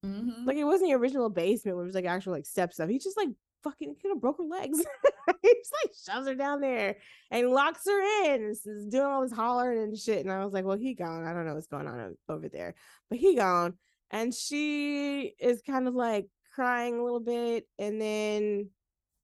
[0.05, 0.45] Mhm.
[0.45, 2.89] Like it wasn't the original basement where it was like actual like steps up.
[2.89, 3.29] He just like
[3.63, 4.79] fucking could have broke her legs.
[5.41, 6.97] he just like shoves her down there
[7.31, 8.41] and locks her in.
[8.41, 10.25] and is doing all this hollering and shit.
[10.25, 11.25] And I was like, well, he gone.
[11.25, 12.75] I don't know what's going on over there,
[13.09, 13.75] but he gone.
[14.11, 18.69] And she is kind of like crying a little bit, and then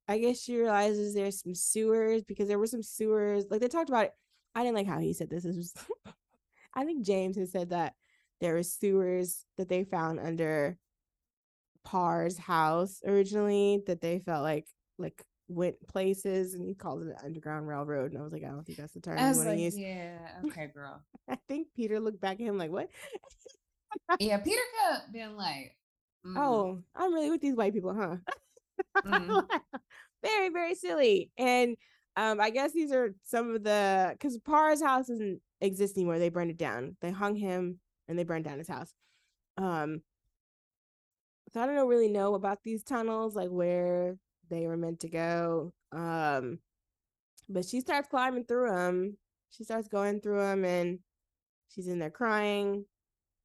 [0.08, 3.44] I guess she realizes there's some sewers because there were some sewers.
[3.50, 4.12] Like they talked about it.
[4.54, 5.44] I didn't like how he said this.
[5.44, 5.74] Was
[6.74, 7.94] I think James had said that
[8.40, 10.78] there were sewers that they found under
[11.84, 14.66] Parr's house originally that they felt like
[14.98, 18.12] like went places and he called it an underground railroad.
[18.12, 19.78] And I was like, I don't think that's the term I was like, use.
[19.78, 21.00] yeah, okay, girl.
[21.28, 22.88] I think Peter looked back at him like, What?
[24.18, 25.76] Yeah, Peter kept being like,
[26.26, 28.16] mm, Oh, I'm really with these white people, huh?
[29.06, 29.46] Mhm.
[30.22, 31.30] very, very silly.
[31.38, 31.76] And
[32.16, 36.18] um, I guess these are some of the because Parr's house doesn't exist anymore.
[36.18, 36.96] They burned it down.
[37.00, 37.78] They hung him
[38.08, 38.92] and they burned down his house.
[39.58, 40.02] Um,
[41.52, 44.16] so I don't really know about these tunnels, like where
[44.50, 45.72] they were meant to go.
[45.92, 46.58] Um,
[47.48, 49.16] but she starts climbing through them.
[49.50, 50.98] She starts going through them, and
[51.68, 52.84] she's in there crying.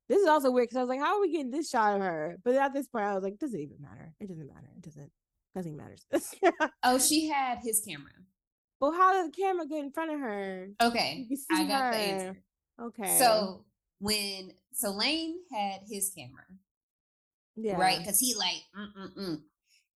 [0.10, 2.02] This is also weird because I was like, "How are we getting this shot of
[2.02, 4.14] her?" But at this point, I was like, "Does it even matter?
[4.19, 4.68] It doesn't matter.
[4.76, 5.11] It doesn't.
[5.56, 6.06] Nothing matters."
[6.84, 8.11] Oh, she had his camera.
[8.80, 10.69] well, how did the camera get in front of her?
[10.82, 12.44] Okay, I got the answer.
[12.82, 13.18] Okay.
[13.19, 13.64] So
[13.99, 16.44] when so Lane had his camera,
[17.56, 17.99] yeah, right?
[17.99, 19.41] Because he like, mm-mm-mm.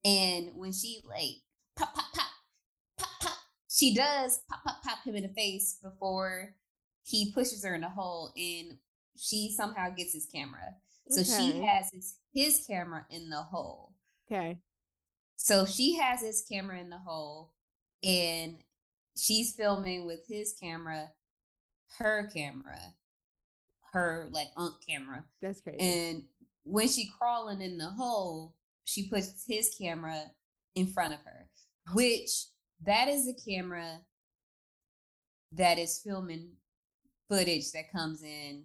[0.06, 1.41] And when she like
[1.76, 2.27] pop pop pop
[2.98, 3.38] pop pop,
[3.69, 6.56] she does pop pop pop him in the face before
[7.03, 8.77] he pushes her in the hole, and
[9.18, 10.76] she somehow gets his camera.
[11.10, 13.94] So she has his his camera in the hole.
[14.32, 14.60] Okay.
[15.38, 17.52] So she has his camera in the hole,
[18.03, 18.57] and
[19.18, 21.10] she's filming with his camera,
[21.99, 22.80] her camera,
[23.94, 25.23] her like unk camera.
[25.41, 25.80] That's crazy.
[25.80, 26.23] And
[26.64, 28.56] when she crawling in the hole,
[28.86, 30.24] she puts his camera
[30.76, 31.48] in front of her,
[31.94, 32.30] which
[32.86, 33.99] that is a camera
[35.52, 36.52] that is filming
[37.30, 38.64] footage that comes in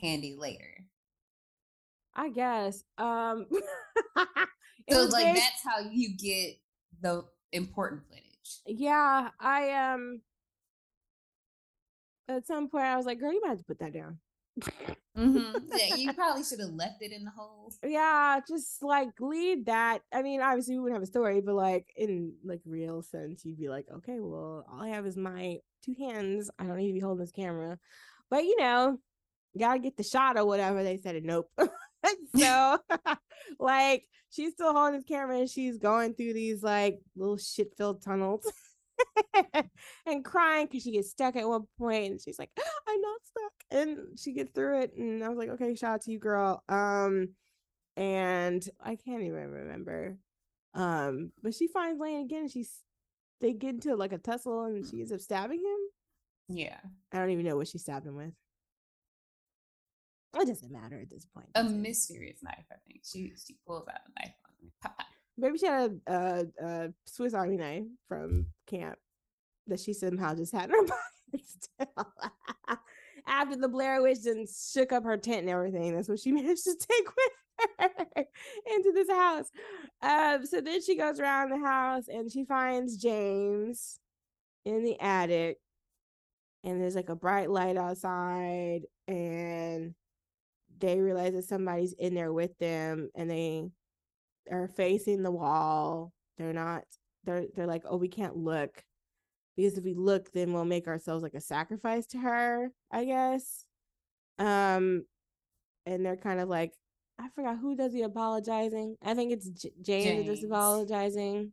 [0.00, 0.84] handy later.
[2.14, 2.84] I guess.
[2.98, 3.46] Um.
[4.90, 6.56] So like very- that's how you get
[7.00, 8.60] the important footage.
[8.66, 10.20] Yeah, I um.
[12.28, 14.18] At some point, I was like, "Girl, you might have to put that down."
[15.16, 15.38] hmm
[15.74, 17.72] Yeah, you probably should have left it in the hole.
[17.84, 20.00] yeah, just like leave that.
[20.12, 23.58] I mean, obviously, we wouldn't have a story, but like in like real sense, you'd
[23.58, 26.50] be like, "Okay, well, all I have is my two hands.
[26.58, 27.78] I don't need to be holding this camera."
[28.30, 28.98] But you know,
[29.58, 30.82] gotta get the shot or whatever.
[30.82, 31.50] They said, "Nope."
[32.36, 32.78] so,
[33.58, 38.02] like, she's still holding this camera and she's going through these like little shit filled
[38.02, 38.46] tunnels.
[40.06, 42.50] and crying because she gets stuck at one point and she's like
[42.88, 46.02] i'm not stuck and she gets through it and i was like okay shout out
[46.02, 47.28] to you girl um
[47.96, 50.16] and i can't even remember
[50.74, 52.80] um but she finds lane again and she's
[53.40, 56.78] they get into like a tussle and she ends up stabbing him Yeah.
[57.12, 58.32] i don't even know what she stabbed him with
[60.34, 63.02] it doesn't matter at this point A mysterious knife, I think.
[63.04, 64.72] She she pulls out a knife on him.
[65.38, 68.98] Maybe she had a, a, a swiss army knife from camp
[69.66, 72.12] that she somehow just had in her pocket still.
[73.26, 76.64] After the Blair Witch and shook up her tent and everything, that's what she managed
[76.64, 78.24] to take with her
[78.74, 79.46] into this house.
[80.02, 83.98] Um, so then she goes around the house and she finds James
[84.64, 85.58] in the attic,
[86.64, 89.94] and there's like a bright light outside, and
[90.78, 93.68] they realize that somebody's in there with them, and they
[94.50, 96.12] are facing the wall.
[96.38, 96.84] They're not.
[97.24, 98.82] They're they're like, oh, we can't look
[99.56, 102.70] because if we look, then we'll make ourselves like a sacrifice to her.
[102.90, 103.64] I guess.
[104.38, 105.04] Um,
[105.86, 106.72] and they're kind of like,
[107.18, 108.96] I forgot who does the apologizing.
[109.04, 111.52] I think it's J- James, that does apologizing.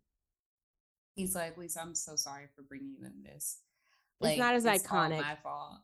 [1.15, 3.59] He's like, Lisa, I'm so sorry for bringing you in this.
[4.21, 5.21] It's not as all iconic.
[5.21, 5.79] my fault.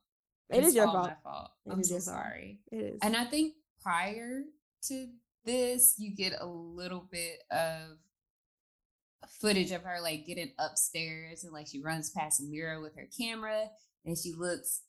[0.49, 1.07] It is It's your all fault.
[1.09, 1.51] My fault.
[1.65, 2.15] It I'm is so your fault.
[2.17, 2.59] sorry.
[2.71, 2.99] It is.
[3.01, 4.43] And I think prior
[4.87, 5.07] to
[5.45, 7.97] this, you get a little bit of
[9.41, 13.07] footage of her like getting upstairs and like she runs past a mirror with her
[13.17, 13.63] camera
[14.05, 14.81] and she looks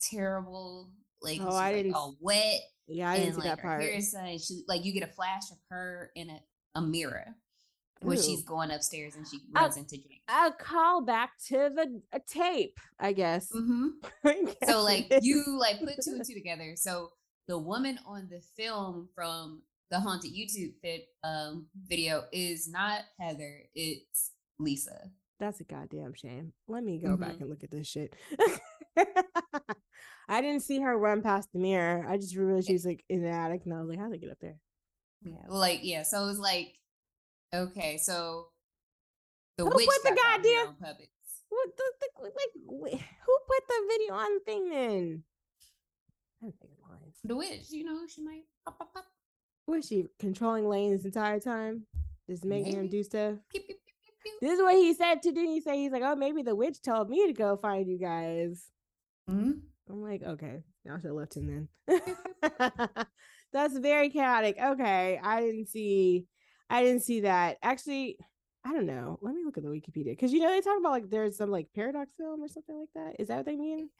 [0.00, 0.90] terrible.
[1.22, 3.80] Like Oh, she's, I didn't s- all wet yeah, I didn't see like that part.
[3.82, 6.40] hair and she like you get a flash of her in a,
[6.74, 7.24] a mirror
[8.02, 8.22] when Ooh.
[8.22, 10.20] she's going upstairs and she Uh, runs into James.
[10.28, 13.48] A call back to the a tape, I guess.
[13.52, 13.88] hmm
[14.24, 17.10] I guess so like you like put two and two together so
[17.46, 23.62] the woman on the film from the haunted youtube fit, um, video is not heather
[23.74, 26.52] it's lisa That's a goddamn shame.
[26.68, 27.40] Let me go back Mhm.
[27.42, 28.14] and look at this shit.
[30.28, 32.06] I didn't see her run past the mirror.
[32.08, 34.18] I just realized she was like in the attic, and I was like, "How'd they
[34.18, 34.56] get up there?"
[35.22, 36.02] Yeah, like yeah.
[36.02, 36.78] So it was like,
[37.52, 38.48] okay, so
[39.58, 41.10] the Who witch put the goddamn- puppets.
[41.50, 42.32] What the, the like?
[43.26, 45.24] Who put the video on thing then?
[46.40, 47.12] I don't think it's mine.
[47.24, 49.04] The witch, you know, she might pop, pop, pop,
[49.66, 51.86] Was she controlling Lane this entire time?
[52.28, 53.34] Just making him do stuff.
[54.40, 55.40] This is what he said to do.
[55.40, 58.66] He said he's like, "Oh, maybe the witch told me to go find you guys."
[59.30, 59.60] Mhm.
[59.88, 61.96] I'm like, okay, I should have left him then.
[63.52, 64.56] That's very chaotic.
[64.58, 66.26] Okay, I didn't see,
[66.70, 67.58] I didn't see that.
[67.62, 68.18] Actually,
[68.64, 69.18] I don't know.
[69.20, 71.50] Let me look at the Wikipedia because you know they talk about like there's some
[71.50, 73.20] like paradox film or something like that.
[73.20, 73.90] Is that what they mean?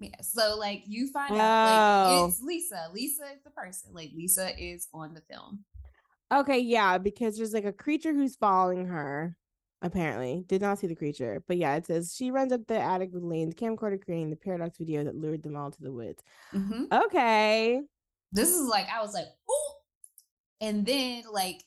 [0.00, 0.10] Yeah.
[0.22, 2.22] So like you find out Oh.
[2.24, 2.88] like it's Lisa.
[2.92, 3.90] Lisa is the person.
[3.92, 5.64] Like Lisa is on the film.
[6.32, 9.36] Okay, yeah, because there's like a creature who's following her.
[9.82, 13.10] Apparently, did not see the creature, but yeah, it says she runs up the attic
[13.14, 16.22] with Lane's camcorder, creating the paradox video that lured them all to the woods.
[16.52, 16.92] Mhm.
[17.06, 17.80] Okay,
[18.30, 19.76] This is like I was like, oh,
[20.60, 21.64] and then like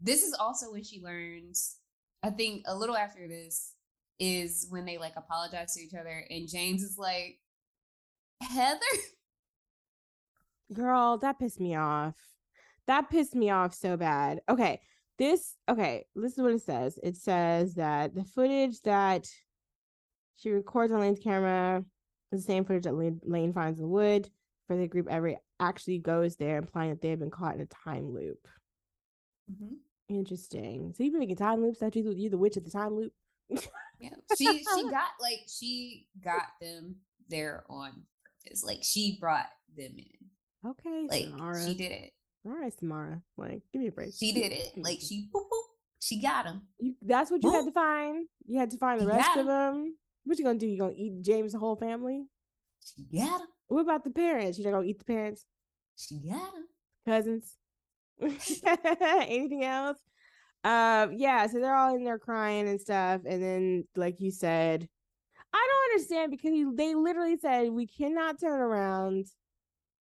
[0.00, 1.76] this is also when she learns.
[2.22, 3.72] I think a little after this
[4.20, 7.38] is when they like apologize to each other, and James is like,
[8.40, 8.80] Heather.
[10.72, 12.14] Girl, that pissed me off.
[12.86, 14.40] That pissed me off so bad.
[14.48, 14.80] Okay,
[15.18, 16.98] this okay, this is what it says.
[17.02, 19.28] It says that the footage that
[20.36, 21.84] she records on Lane's camera
[22.32, 24.28] is the same footage that Lane, Lane finds in the wood
[24.66, 27.66] for the group ever actually goes there, implying that they have been caught in a
[27.66, 28.46] time loop.
[29.50, 29.74] Mm-hmm.
[30.08, 30.92] Interesting.
[30.96, 33.12] So you've been making time loops that you you the witch at the time loop.
[34.00, 36.96] Yeah, she she got like she got them
[37.28, 38.02] there on
[38.64, 39.46] Like she brought
[39.76, 40.70] them in.
[40.70, 41.66] Okay, Like Samara.
[41.66, 42.10] she did it.
[42.44, 43.22] All right, Samara.
[43.36, 44.12] Like, give me a break.
[44.16, 44.72] She did it.
[44.76, 45.62] Like she boop boop.
[46.00, 46.62] She got them.
[46.78, 48.26] You, that's what you had to find.
[48.46, 49.96] You had to find the rest of them.
[50.24, 50.66] What you gonna do?
[50.66, 52.24] You gonna eat James' whole family?
[52.84, 53.48] She got them.
[53.68, 54.58] What about the parents?
[54.58, 55.44] You not gonna eat the parents,
[55.96, 56.66] She got them.
[57.06, 57.56] cousins,
[58.20, 59.98] anything else?
[60.64, 61.46] Um, yeah.
[61.46, 64.88] So they're all in there crying and stuff, and then, like you said,
[65.56, 69.26] I don't understand because he, they literally said we cannot turn around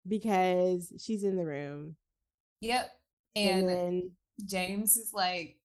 [0.07, 1.95] because she's in the room,
[2.61, 2.89] Yep.
[3.35, 4.11] and, And then
[4.45, 5.57] James is like,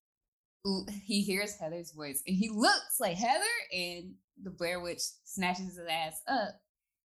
[1.03, 5.87] he hears Heather's voice and he looks like Heather, and the Blair Witch snatches his
[5.89, 6.61] ass up.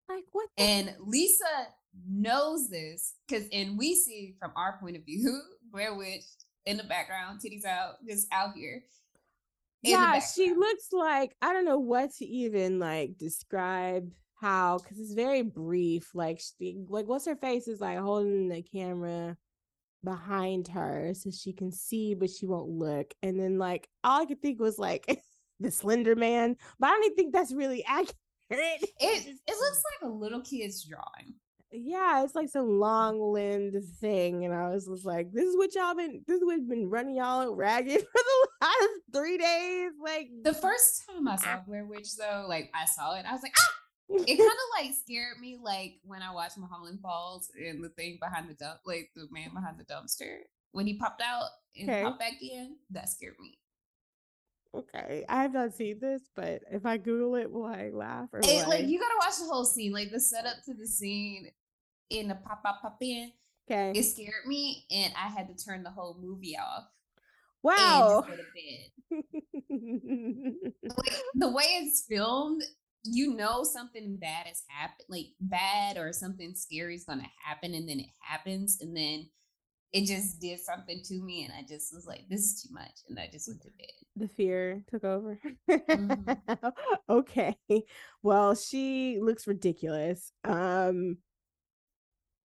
[0.08, 0.48] like what?
[0.56, 1.44] The And Lisa
[2.08, 5.40] knows this because, and we see from our point of view,
[5.72, 6.24] Blair Witch
[6.66, 8.82] in the background, titties out, just out here.
[9.82, 14.10] Yeah she looks like i don't know what to even like describe
[14.40, 18.62] how because it's very brief like she, like what's her face is like holding the
[18.62, 19.36] camera
[20.04, 24.26] behind her so she can see but she won't look and then like all i
[24.26, 25.22] could think was like
[25.60, 28.16] the slender man but i don't even think that's really accurate
[28.50, 31.34] It it looks like a little kid's drawing.
[31.72, 35.74] Yeah it's like some long limbed thing and i was just like this is what
[35.74, 40.28] y'all been this is what's been running y'all ragged for the last three days like
[40.44, 43.54] The first time I saw Blair Witch, though, like I saw it, I was like,
[43.58, 43.74] ah!
[44.26, 48.18] It kind of like scared me, like when I watched Mulholland Falls and the thing
[48.20, 50.38] behind the dump, like the man behind the dumpster
[50.72, 51.44] when he popped out
[51.78, 52.02] and Okay.
[52.02, 52.76] popped back in.
[52.90, 53.58] That scared me.
[54.74, 58.40] Okay, I have not seen this, but if I Google it, will I laugh or
[58.42, 61.50] It, like you gotta watch the whole scene, like the setup to the scene
[62.12, 63.32] in the pop pop pop in.
[63.70, 63.98] okay?
[63.98, 66.84] It scared me, and I had to turn the whole movie off
[67.62, 68.22] Wow.
[68.26, 70.72] and just go to bed.
[70.96, 72.62] like the way it's filmed,
[73.04, 77.88] you know something bad has happened, like bad or something scary is gonna happen, and
[77.88, 79.28] then it happens, and then
[79.92, 83.00] it just did something to me, and I just was like, "This is too much,"
[83.08, 83.88] and I just went to bed.
[84.16, 85.38] the fear took over.
[85.70, 86.72] Mhm.
[87.08, 87.56] okay.
[88.22, 90.32] Well, she looks ridiculous.
[90.44, 91.18] Um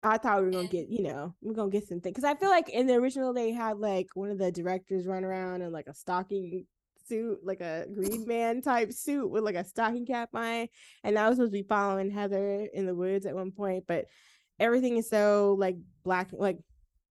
[0.03, 2.49] I thought we were gonna get, you know, we're gonna get something because I feel
[2.49, 5.87] like in the original they had like one of the directors run around in like
[5.87, 6.65] a stocking
[7.07, 10.67] suit, like a green man type suit with like a stocking cap on,
[11.03, 14.05] and I was supposed to be following Heather in the woods at one point, but
[14.59, 16.57] everything is so like black, like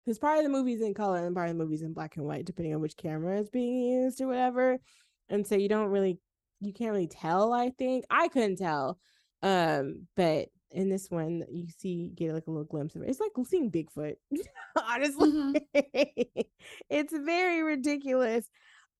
[0.05, 2.27] because part of the movie's in color and part of the movie's in black and
[2.27, 4.79] white, depending on which camera is being used or whatever.
[5.29, 6.19] And so you don't really,
[6.61, 7.53] you can't really tell.
[7.53, 8.99] I think I couldn't tell,
[9.43, 13.09] um, but in this one, you see get like a little glimpse of it.
[13.11, 14.17] It's like seeing Bigfoot,
[14.83, 15.31] honestly.
[15.31, 15.61] Mhm.
[16.91, 18.49] it's very ridiculous.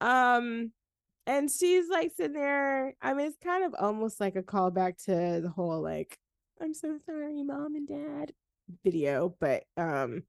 [0.01, 0.73] Um,
[1.27, 2.95] and she's like sitting there.
[3.03, 6.19] I mean, it's kind of almost like a callback to the whole like,
[6.61, 8.33] I'm so sorry, mom and dad
[8.85, 10.25] video, but um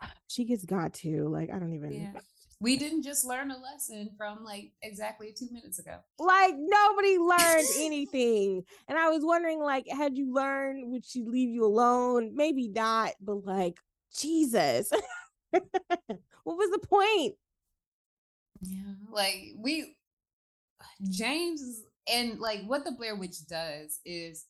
[0.28, 2.20] she gets got to like I don't even Yeah.
[2.60, 5.98] We didn't just learn a lesson from like exactly two minutes ago.
[6.18, 8.64] Like nobody learned anything.
[8.88, 12.32] And I was wondering, like, had you learned, would she leave you alone?
[12.34, 13.78] Maybe not, but like,
[14.16, 14.90] Jesus.
[15.50, 15.64] what
[16.44, 17.34] was the point?
[18.60, 18.94] Yeah.
[19.10, 19.96] Like we
[21.10, 21.82] James
[22.12, 24.46] and like what the Blair Witch does is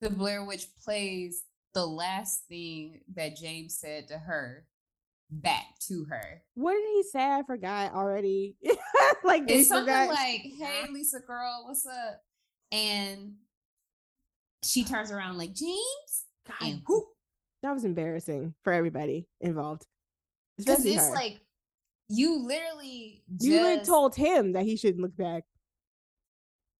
[0.00, 1.44] the Blair Witch plays
[1.74, 4.66] the last thing that James said to her
[5.30, 6.42] back to her.
[6.54, 7.24] What did he say?
[7.24, 8.56] I forgot already.
[9.24, 10.08] like It's something forgot.
[10.14, 12.22] like, "Hey, Lisa, girl, what's up?"
[12.72, 13.34] And
[14.64, 17.04] she turns around like James, God, and whoop,
[17.62, 19.86] that was embarrassing for everybody involved.
[20.58, 21.14] because it's her.
[21.14, 21.40] like
[22.08, 25.42] you literally just you had told him that he shouldn't look back.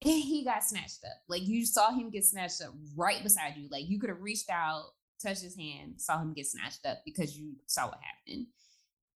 [0.01, 1.20] he got snatched up.
[1.28, 3.68] Like you saw him get snatched up right beside you.
[3.70, 4.85] Like you could have reached out,
[5.22, 8.47] touched his hand, saw him get snatched up because you saw what happened.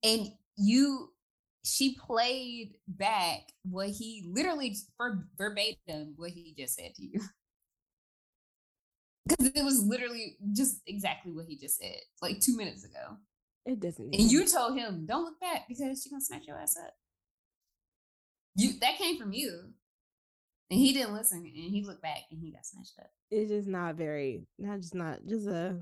[0.03, 1.11] And you
[1.63, 7.21] she played back what he literally ver- verbatim what he just said to you.
[9.29, 13.17] Because it was literally just exactly what he just said, like two minutes ago.
[13.67, 14.13] It doesn't.
[14.13, 16.95] And you told him, "Don't look back because she's gonna snatch your ass up."
[18.57, 19.73] You that came from you,
[20.71, 23.11] and he didn't listen, and he looked back, and he got snatched up.
[23.31, 25.77] it's just not very not just not just a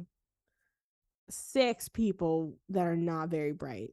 [1.31, 3.91] six people that are not very bright.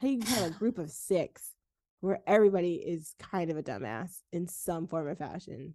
[0.00, 1.52] How you have a group of six
[2.00, 5.74] where everybody is kind of a dumbass in some form or fashion.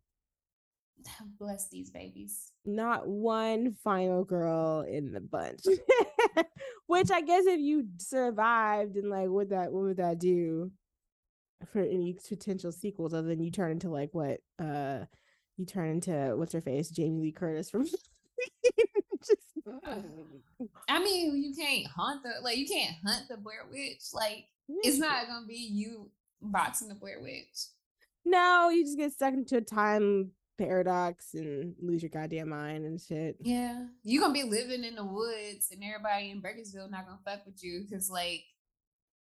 [1.40, 2.52] Bless these babies.
[2.66, 5.62] Not one final girl in the bunch.
[6.88, 10.72] Which I guess if you survived and like what that what would that do
[11.72, 15.00] for any potential sequels other than you turn into like what uh
[15.58, 17.86] you turn into what's her face Jamie Lee Curtis from
[19.26, 19.54] just
[20.88, 24.02] I mean, you can't hunt the like you can't hunt the Blair Witch.
[24.14, 26.10] Like it's not gonna be you
[26.42, 27.68] boxing the Blair Witch.
[28.26, 33.02] no you just get stuck into a time paradox and lose your goddamn mind and
[33.02, 37.20] shit Yeah, you gonna be living in the woods, and everybody in Burkittsville not gonna
[37.26, 38.44] fuck with you because like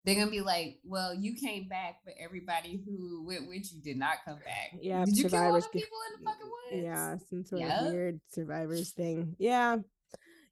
[0.05, 3.97] they're gonna be like, "Well, you came back, but everybody who went with you did
[3.97, 4.77] not come back.
[4.79, 6.83] Yeah, did you kill all the people in the fucking woods?
[6.85, 7.85] yeah some sort Yeah.
[7.87, 9.77] of weird survivors thing yeah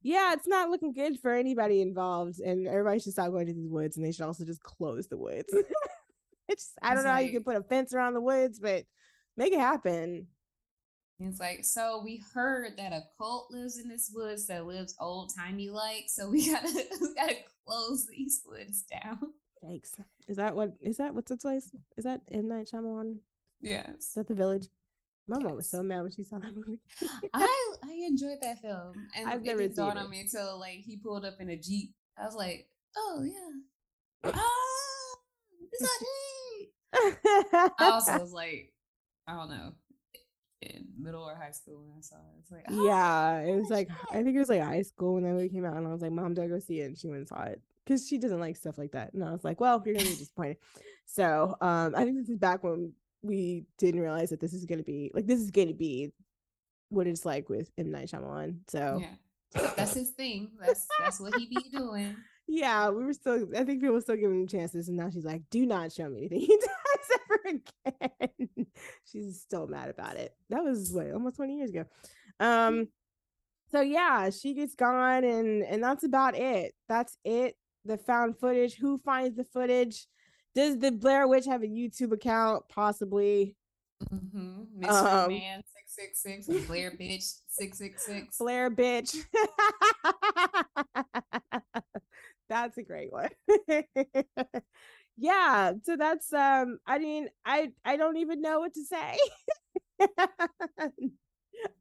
[0.03, 3.69] yeah it's not looking good for anybody involved and everybody should stop going to these
[3.69, 5.51] woods and they should also just close the woods
[6.47, 8.83] it's i don't It's know how you can put a fence around the woods but
[9.37, 10.27] make it happen
[11.19, 15.31] It's like, so we heard that a cult lives in this woods that lives old
[15.35, 16.67] timey like, so we gotta
[17.01, 19.19] we gotta close these woods down.
[19.73, 19.95] Thanks
[20.27, 23.19] is that what is that what's its place is that M Night Shyamalan is
[23.61, 24.13] Yes.
[24.15, 24.67] that the village
[25.27, 26.79] my mom was so mad when she saw that movie
[27.33, 28.93] I I enjoyed that film.
[29.15, 30.09] And I've it never didn't dawn on it.
[30.09, 31.93] me until like he pulled up in a Jeep.
[32.17, 32.67] I was like,
[32.97, 34.31] oh yeah.
[34.33, 35.15] Ah,
[35.71, 37.73] it's not Jeep.
[37.79, 38.71] I also was like,
[39.27, 39.73] I don't know,
[40.61, 42.39] in middle or high school when I saw it.
[42.39, 43.97] It's like, yeah it was oh, like shit.
[44.11, 46.01] i think it was like high school when that movie came out and i was
[46.01, 48.17] like mom do i go see it and she went and saw it because she
[48.17, 50.57] doesn't like stuff like that and i was like well you're gonna be disappointed.
[51.05, 54.83] So um i think this is back when we didn't realize that this is gonna
[54.83, 56.11] be like this is gonna be
[56.89, 57.91] what it's like with M.
[57.91, 60.51] Night Shyamalan so yeah, that's his thing.
[60.59, 62.15] That's that's what he be doing.
[62.47, 65.25] yeah we were still i think people were still giving him chances and now she's
[65.25, 68.67] like do not show me anything he does ever again.
[69.11, 70.33] She's still mad about it.
[70.49, 71.85] That was what almost 20 years ago.
[72.39, 72.87] Um
[73.71, 76.73] so yeah she gets gone and and that's about it.
[76.89, 77.55] That's it
[77.85, 80.07] the found footage who finds the footage
[80.55, 83.55] does the blair witch have a youtube account possibly
[84.11, 84.79] Mm-hmm.
[84.79, 85.61] Mystery Um, Man
[85.95, 88.37] six six six Blair bitch six six six.
[88.37, 89.15] Blair bitch.
[92.49, 93.29] that's a great one.
[95.17, 99.17] yeah, so that's um I mean, I I don't even know what to say.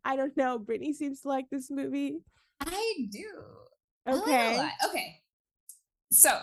[0.05, 0.59] I don't know.
[0.59, 2.19] Brittany seems to like this movie.
[2.61, 3.27] I do.
[4.07, 5.22] I like it a Okay.
[6.13, 6.39] So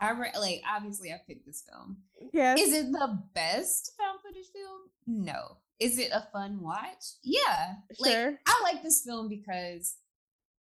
[0.00, 1.98] I re- like obviously I picked this film.
[2.32, 2.60] Yes.
[2.60, 5.24] Is it the best found footage film?
[5.24, 5.58] No.
[5.80, 7.04] Is it a fun watch?
[7.22, 7.74] Yeah.
[7.98, 8.38] Like Sure.
[8.46, 9.96] I like this film because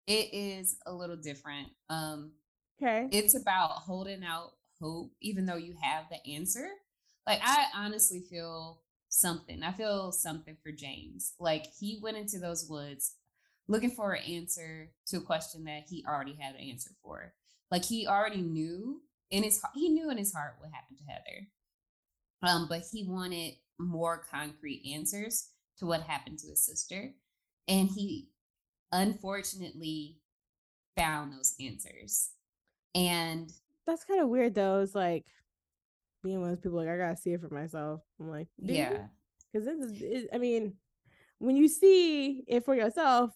[0.06, 1.68] it is a little different.
[1.88, 2.32] Um
[2.82, 3.08] okay.
[3.12, 6.68] it's about holding out hope even though you have the answer.
[7.26, 9.62] Like I honestly feel something.
[9.62, 11.34] I feel something for James.
[11.38, 13.14] Like he went into those woods
[13.68, 17.32] looking for an answer to a question that he already had an answer for.
[17.70, 21.04] Like he already knew in his heart, he knew in his heart what happened to
[21.04, 21.46] Heather.
[22.42, 27.12] Um, but he wanted more concrete answers to what happened to his sister.
[27.68, 28.28] And he
[28.92, 30.18] unfortunately
[30.96, 32.30] found those answers.
[32.94, 33.52] And
[33.86, 34.80] That's kind of weird though.
[34.80, 35.26] It's like
[36.22, 38.00] being one of those people like I gotta see it for myself.
[38.20, 39.04] I'm like, yeah,
[39.52, 40.02] because this is.
[40.02, 40.74] It, I mean,
[41.38, 43.30] when you see it for yourself,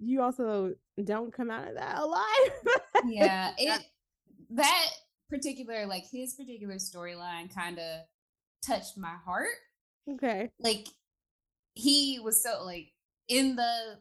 [0.00, 2.50] you also don't come out of that alive.
[3.06, 3.82] yeah, it
[4.50, 4.88] that
[5.28, 8.00] particular like his particular storyline kind of
[8.66, 9.48] touched my heart.
[10.10, 10.50] okay.
[10.60, 10.88] Like
[11.74, 12.88] he was so like
[13.28, 13.98] in the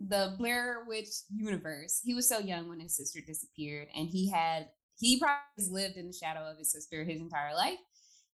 [0.00, 4.68] the Blair Witch universe, he was so young when his sister disappeared, and he had
[4.98, 7.78] he probably lived in the shadow of his sister his entire life,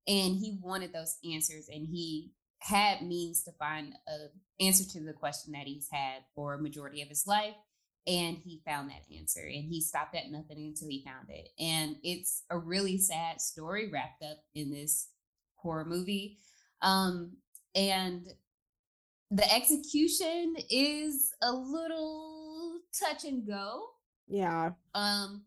[0.07, 5.13] and he wanted those answers, and he had means to find a answer to the
[5.13, 7.55] question that he's had for a majority of his life
[8.07, 11.49] and he found that answer and he stopped at nothing until he found it.
[11.59, 15.09] And it's a really sad story wrapped up in this
[15.57, 16.39] horror movie.
[16.83, 17.33] Um
[17.75, 18.27] and
[19.31, 23.87] the execution is a little touch and go.
[24.29, 24.71] Yeah.
[24.95, 25.43] um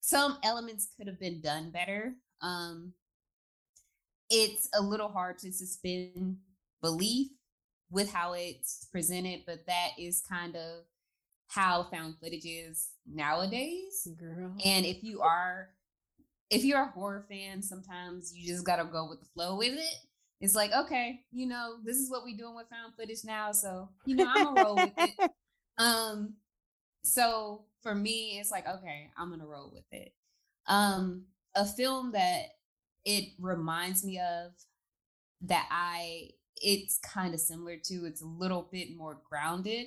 [0.00, 2.14] some elements could have been done better.
[2.40, 2.94] Um
[4.28, 6.38] it's a little hard to suspend
[6.80, 7.28] belief
[7.90, 10.84] with how it's presented but that is kind of
[11.54, 14.08] how found footage is nowadays.
[14.18, 14.54] Girl.
[14.64, 15.70] and if you are
[16.50, 19.94] if you're a horror fan sometimes you just gotta go with the flow with it.
[20.40, 23.88] It's like okay you know this is what we're doing with found footage now so
[24.06, 25.30] you know i'm gonna roll with it.
[25.78, 26.34] Um
[27.02, 30.12] so for me it's like okay i'm gonna roll with it.
[30.66, 31.24] Um
[31.54, 32.42] a film that
[33.04, 34.52] it reminds me of
[35.42, 39.86] that i it's kind of similar to it's a little bit more grounded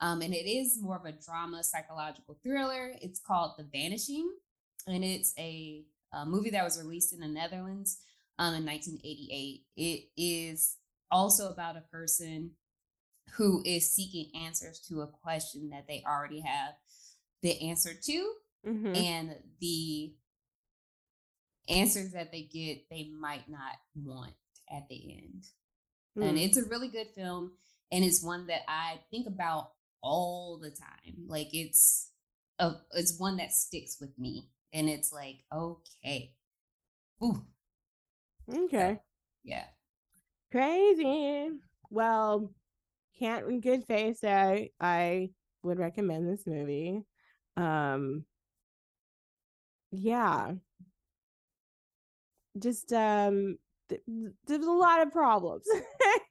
[0.00, 4.30] um and it is more of a drama psychological thriller it's called the vanishing
[4.86, 7.98] and it's a, a movie that was released in the netherlands
[8.38, 10.76] um, in 1988 it is
[11.10, 12.52] also about a person
[13.36, 16.74] who is seeking answers to a question that they already have
[17.42, 18.32] the answer to
[18.66, 18.96] Mhm.
[18.96, 20.12] and the
[21.68, 24.32] answers that they get they might not want
[24.70, 25.44] at the end
[26.16, 26.44] and Mm.
[26.44, 27.52] it's a really good film
[27.92, 29.72] and it's one that i think about
[30.02, 32.10] all the time like it's
[32.58, 36.32] a it's one that sticks with me and it's like okay
[37.22, 37.44] Ooh,
[38.52, 38.98] okay.
[39.44, 39.64] yeah
[40.50, 41.50] Crazy.
[41.90, 42.52] Well,
[43.18, 45.30] can't in good faith say I
[45.62, 47.02] would recommend this movie.
[47.56, 48.24] Um
[49.90, 50.52] yeah.
[52.58, 53.58] Just um
[53.88, 55.64] th- th- there's a lot of problems.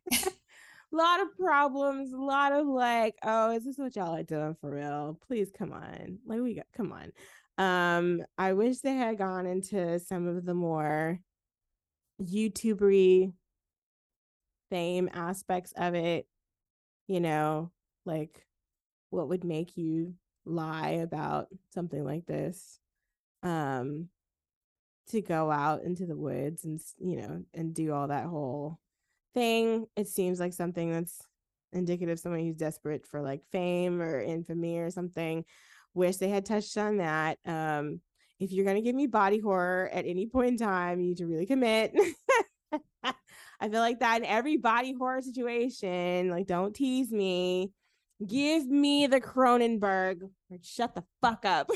[0.93, 4.55] a lot of problems, a lot of like, oh, is this what y'all are doing
[4.61, 5.19] for real?
[5.27, 6.19] Please come on.
[6.25, 7.11] Like we got come on.
[7.57, 11.19] Um I wish they had gone into some of the more
[12.21, 13.33] YouTubery
[14.69, 16.27] fame aspects of it,
[17.07, 17.71] you know,
[18.05, 18.45] like
[19.09, 20.13] what would make you
[20.45, 22.79] lie about something like this?
[23.43, 24.09] Um
[25.09, 28.79] to go out into the woods and you know and do all that whole
[29.37, 29.85] thing.
[29.95, 31.21] It seems like something that's
[31.71, 35.45] indicative of someone who's desperate for like fame or infamy or something.
[35.93, 37.37] Wish they had touched on that.
[37.45, 38.01] Um
[38.39, 41.27] if you're gonna give me body horror at any point in time, you need to
[41.27, 41.93] really commit.
[43.59, 46.29] I feel like that in every body horror situation.
[46.29, 47.71] Like, don't tease me.
[48.25, 51.69] Give me the Cronenberg or shut the fuck up.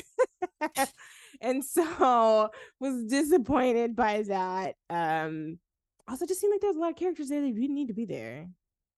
[1.40, 4.74] and so was disappointed by that.
[4.90, 5.58] Um,
[6.08, 8.04] also just seemed like there's a lot of characters there that didn't need to be
[8.04, 8.48] there.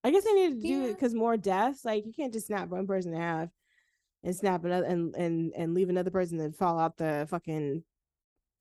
[0.02, 1.85] I guess they needed to do it because more deaths.
[1.85, 3.48] Like you can't just snap one person in half
[4.24, 7.82] and snap another and and and leave another person to fall out the fucking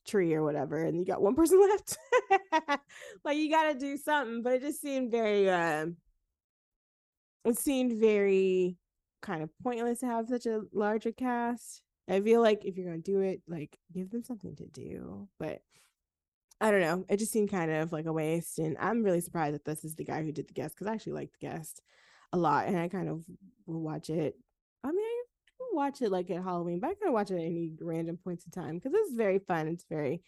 [0.06, 1.98] tree or whatever and you got one person left
[3.24, 5.96] like you got to do something but it just seemed very um
[7.46, 8.76] it seemed very
[9.22, 13.02] kind of pointless to have such a larger cast i feel like if you're going
[13.02, 15.62] to do it like give them something to do but
[16.62, 19.56] i don't know it just seemed kind of like a waste and i'm really surprised
[19.56, 21.82] that this is the guy who did the guest because i actually like the guest
[22.32, 23.24] a lot and i kind of
[23.66, 24.36] will watch it.
[24.84, 25.06] I mean
[25.62, 28.18] I watch it like at halloween but i kind of watch it at any random
[28.18, 30.22] points in time because it's very fun it's very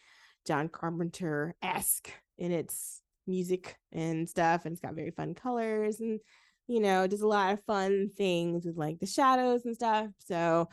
[0.48, 6.20] john carpenter-esque in its music and stuff and it's got very fun colors and
[6.68, 10.68] you know does a lot of fun things with like the shadows and stuff so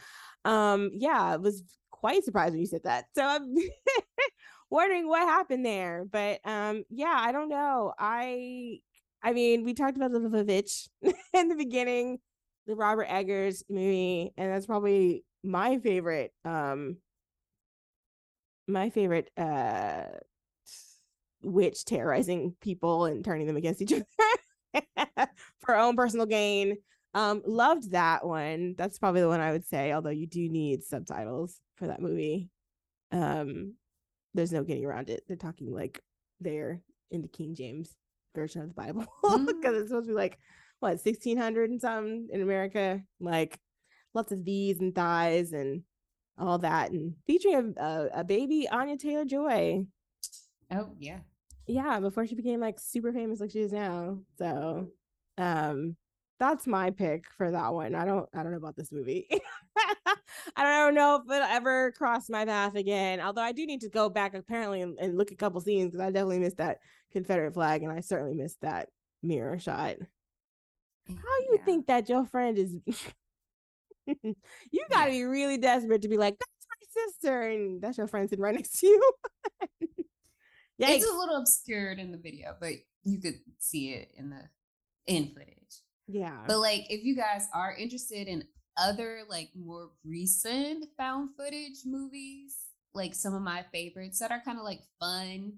[0.44, 3.54] um yeah it was quite surprised when you said that so i'm
[4.72, 7.92] wondering what happened there but um yeah i don't know.
[7.98, 8.78] I
[9.22, 10.88] i mean we talked about the Vavitch
[11.34, 12.18] in the beginning
[12.66, 16.96] the robert eggers movie and that's probably my favorite um
[18.66, 20.04] my favorite uh
[21.42, 24.86] witch terrorizing people and turning them against each other
[25.60, 26.76] for own personal gain.
[27.14, 28.74] Um loved that one.
[28.78, 32.48] That's probably the one i would say although you do need subtitles for that movie.
[33.10, 33.74] Um,
[34.34, 35.24] there's no getting around it.
[35.26, 36.00] They're talking like
[36.40, 36.80] they're
[37.10, 37.94] in the King James
[38.34, 40.38] version of the Bible because it's supposed to be like
[40.80, 43.58] what 1600 and something in America, like
[44.14, 45.82] lots of these and thighs and
[46.38, 49.86] all that, and featuring a, a, a baby Anya Taylor Joy.
[50.70, 51.18] Oh yeah.
[51.66, 54.18] Yeah, before she became like super famous like she is now.
[54.36, 54.88] So,
[55.38, 55.96] um,
[56.42, 57.94] that's my pick for that one.
[57.94, 59.28] I don't I don't know about this movie.
[60.56, 63.20] I don't know if it'll ever cross my path again.
[63.20, 65.92] Although I do need to go back apparently and, and look at a couple scenes
[65.92, 66.78] because I definitely missed that
[67.12, 68.88] Confederate flag and I certainly missed that
[69.22, 69.96] mirror shot.
[71.08, 71.64] How you Yeah.
[71.64, 72.74] think that your friend is
[74.06, 78.28] you gotta be really desperate to be like, that's my sister, and that's your friend
[78.28, 79.12] sitting right next to you.
[80.80, 80.96] Yikes.
[80.96, 82.72] It's a little obscured in the video, but
[83.04, 84.42] you could see it in the
[85.06, 85.61] in footage.
[86.08, 86.44] Yeah.
[86.46, 88.44] But like if you guys are interested in
[88.76, 92.56] other like more recent found footage movies,
[92.94, 95.54] like some of my favorites that are kind of like fun,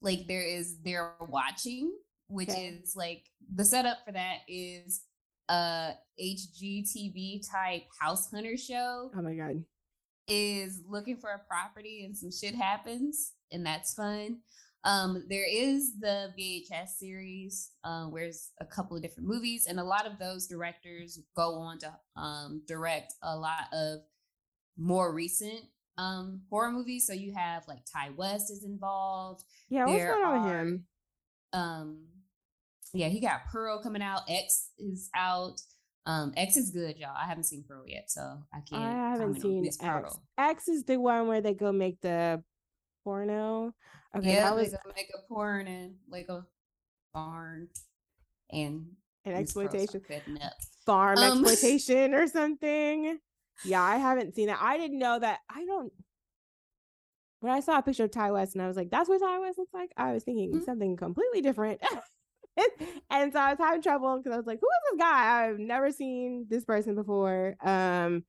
[0.00, 1.92] like there is they're watching,
[2.28, 2.78] which Okay.
[2.82, 3.24] is like
[3.54, 5.02] the setup for that is
[5.48, 9.62] a HGTV type house hunter show oh my god.
[10.26, 14.38] is looking for a property and some shit happens and that's fun
[14.84, 19.80] um there is the vhs series uh, where it's a couple of different movies and
[19.80, 24.00] a lot of those directors go on to um direct a lot of
[24.76, 25.60] more recent
[25.96, 30.42] um horror movies so you have like ti west is involved Yeah, what's going on
[30.42, 30.86] with him?
[31.52, 32.06] um
[32.92, 35.60] yeah he got pearl coming out x is out
[36.06, 39.40] um x is good y'all i haven't seen pearl yet so i can't I haven't
[39.40, 39.76] seen X.
[39.78, 40.22] Pearl.
[40.36, 42.42] X is the one where they go make the
[43.04, 43.72] porno.
[44.16, 46.46] Okay, yeah, that was they gonna make a porn and like a
[47.12, 47.68] barn
[48.50, 48.86] and
[49.24, 50.52] an exploitation, start cutting up.
[50.86, 53.18] farm Um, exploitation or something.
[53.64, 54.58] Yeah, I haven't seen that.
[54.60, 55.40] I didn't know that.
[55.48, 55.92] I don't.
[57.40, 59.38] When I saw a picture of Ti West and I was like, "That's what Ti
[59.40, 60.64] West looks like," I was thinking Mhm.
[60.64, 61.80] something completely different.
[63.10, 65.44] and so I was having trouble because I was like, "Who is this guy?
[65.48, 68.24] I've never seen this person before." Um,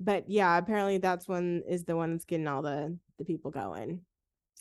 [0.00, 4.00] but yeah, apparently that's one is the one that's getting all the the people going.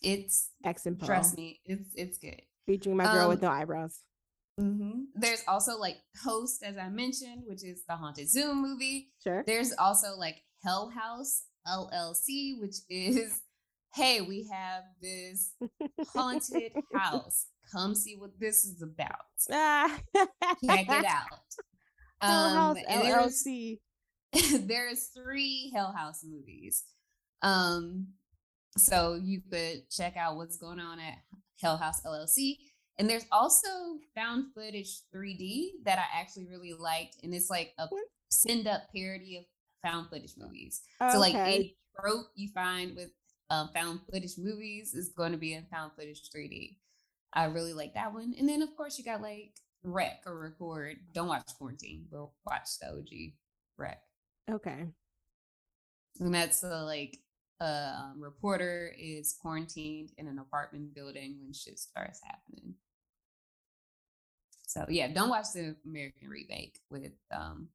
[0.05, 1.07] It's X and Pearl.
[1.07, 2.41] trust me, it's it's good.
[2.65, 3.99] featuring my girl with Um, no eyebrows.
[4.59, 9.11] hmm There's also like Host, as I mentioned, which is the haunted Zoom movie.
[9.23, 9.43] Sure.
[9.45, 13.41] There's also like Hell House LLC, which is
[13.95, 15.53] hey, we have this
[16.13, 17.47] haunted house.
[17.71, 19.09] Come see what this is about.
[19.51, 19.97] Ah.
[20.15, 21.39] Check it out.
[22.21, 23.79] Hell House and there's- LLC.
[24.67, 26.83] there's three Hell House movies.
[27.41, 28.07] Um,
[28.77, 31.15] so you could check out what's going on at
[31.61, 32.57] Hell House LLC.
[32.97, 33.67] And there's also
[34.15, 37.17] found footage 3D that I actually really liked.
[37.23, 37.87] And it's like a
[38.29, 39.43] send up parody of
[39.83, 40.81] found footage movies.
[41.11, 43.09] So like any trope you find with
[43.49, 46.77] um, found footage movies is going to be in found footage 3D.
[47.33, 48.33] I really like that one.
[48.39, 49.53] And then of course you got like
[49.83, 50.97] Rec or Record.
[51.13, 53.33] Don't watch Quarantine, but watch the OG
[53.77, 54.01] Rec.
[54.49, 54.85] Okay.
[56.19, 57.19] And that's uh, like
[57.61, 62.73] a um, reporter is quarantined in an apartment building when shit starts happening.
[64.67, 67.69] So yeah, don't watch the American remake with um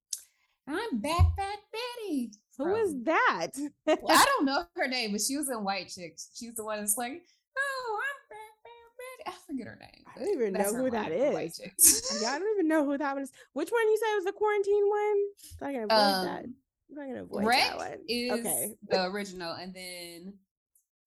[0.69, 2.33] I'm back fat Betty.
[2.59, 3.49] Who is from- that?
[3.87, 6.31] well, I don't know her name, but she was in White Chicks.
[6.35, 7.23] She's the one that's like,
[7.59, 9.37] oh, I'm back fat Betty.
[9.37, 10.05] I forget her name.
[10.15, 11.19] I don't even know who that is.
[11.19, 11.55] that from White.
[11.55, 12.21] Chicks.
[12.23, 13.33] Yeah, I don't even know who that one is.
[13.55, 15.17] Which one you said was the quarantine one?
[15.63, 16.45] I can avoid that.
[16.91, 17.99] I'm gonna avoid Rec that one.
[18.09, 18.75] is okay.
[18.89, 20.35] the original, and then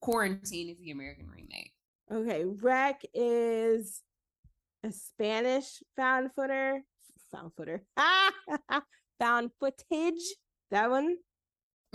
[0.01, 1.73] Quarantine is the American remake.
[2.11, 2.45] Okay.
[2.45, 4.01] Rec is
[4.83, 6.81] a Spanish found footer.
[7.31, 7.83] Found footer.
[9.19, 10.21] found footage.
[10.71, 11.17] That one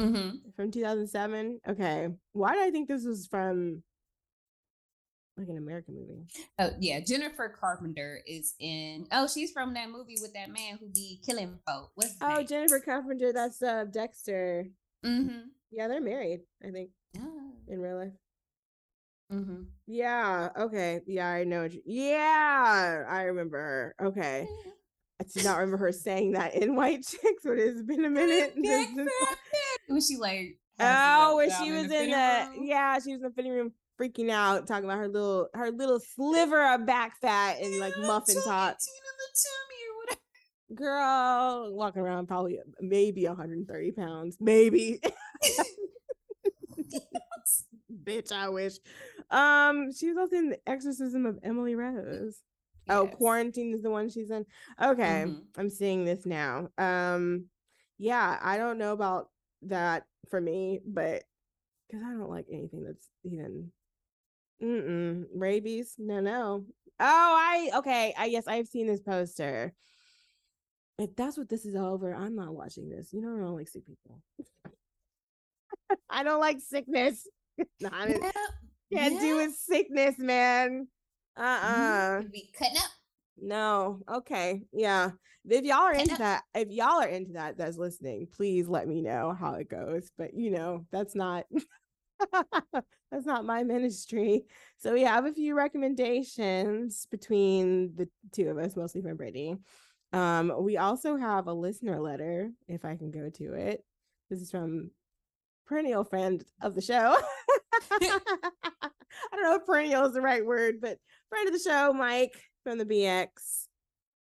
[0.01, 0.51] Mm-hmm.
[0.55, 1.59] from 2007.
[1.69, 2.09] Okay.
[2.33, 3.83] Why did I think this was from
[5.39, 6.23] like an American movie?
[6.59, 9.07] Oh yeah, Jennifer Carpenter is in.
[9.13, 11.91] Oh, she's from that movie with that man who be killing folk.
[11.95, 12.47] What's Oh, name?
[12.47, 13.33] Jennifer Carpenter.
[13.33, 14.67] That's uh, Dexter.
[15.05, 15.39] Mm-hmm.
[15.71, 16.41] Yeah, they're married.
[16.67, 17.53] I think Oh.
[17.69, 18.13] in real life.
[19.33, 19.63] Mm-hmm.
[19.87, 20.49] Yeah.
[20.59, 21.01] Okay.
[21.07, 21.69] Yeah, I know.
[21.85, 23.95] Yeah, I remember her.
[24.09, 24.49] Okay.
[25.21, 28.55] I did not remember her saying that in White Chicks, but it's been a minute.
[28.55, 29.95] Big since- fat.
[29.95, 30.59] Was she like?
[30.81, 32.65] Oh, the when she was in fitting the room?
[32.67, 36.01] yeah, she was in the fitting room freaking out, talking about her little her little
[36.01, 38.77] sliver of back fat and like muffin top.
[38.79, 40.21] Tina the tummy or whatever.
[40.75, 44.37] Girl walking around probably maybe 130 pounds.
[44.41, 45.01] Maybe.
[48.05, 48.75] Bitch, I wish.
[49.31, 52.37] Um, she was also in the exorcism of Emily Rose.
[52.91, 54.47] Oh, quarantine is the one she's in.
[54.81, 55.43] Okay, Mhm.
[55.59, 56.71] I'm seeing this now.
[56.79, 57.47] Um,
[57.99, 59.31] yeah, I don't know about
[59.63, 61.25] that for me, but
[61.87, 63.73] because I don't like anything that's even
[64.63, 65.95] mm rabies.
[65.99, 66.65] No, no.
[67.01, 67.05] Oh,
[67.39, 68.15] I okay.
[68.17, 69.73] I yes, I've seen this poster.
[70.99, 73.13] If that's what this is over, I'm not watching this.
[73.13, 74.21] You know, I don't like sick people.
[76.11, 77.27] I don't like sickness.
[77.81, 78.09] Not.
[78.09, 78.31] Yeah,
[78.93, 80.89] Can't do with sickness, man.
[81.37, 82.23] Uh-uh.
[82.23, 82.33] Mhm.
[82.33, 82.91] Be cutting up.
[83.41, 84.01] No.
[84.11, 84.63] Okay.
[84.73, 85.11] Yeah.
[85.49, 89.01] If y'all are into that, if y'all are into that that's listening, please let me
[89.01, 90.11] know how it goes.
[90.19, 91.47] But you know, that's not
[93.11, 94.45] that's not my ministry.
[94.79, 99.57] So we have a few recommendations between the two of us, mostly from Brittany.
[100.13, 103.85] Um, we also have a listener letter, if I can go to it.
[104.31, 104.91] This is from
[105.67, 107.17] perennial friend of the show.
[107.91, 112.41] I don't know if perennial is the right word, but friend of the show, Mike
[112.65, 113.68] from the BX.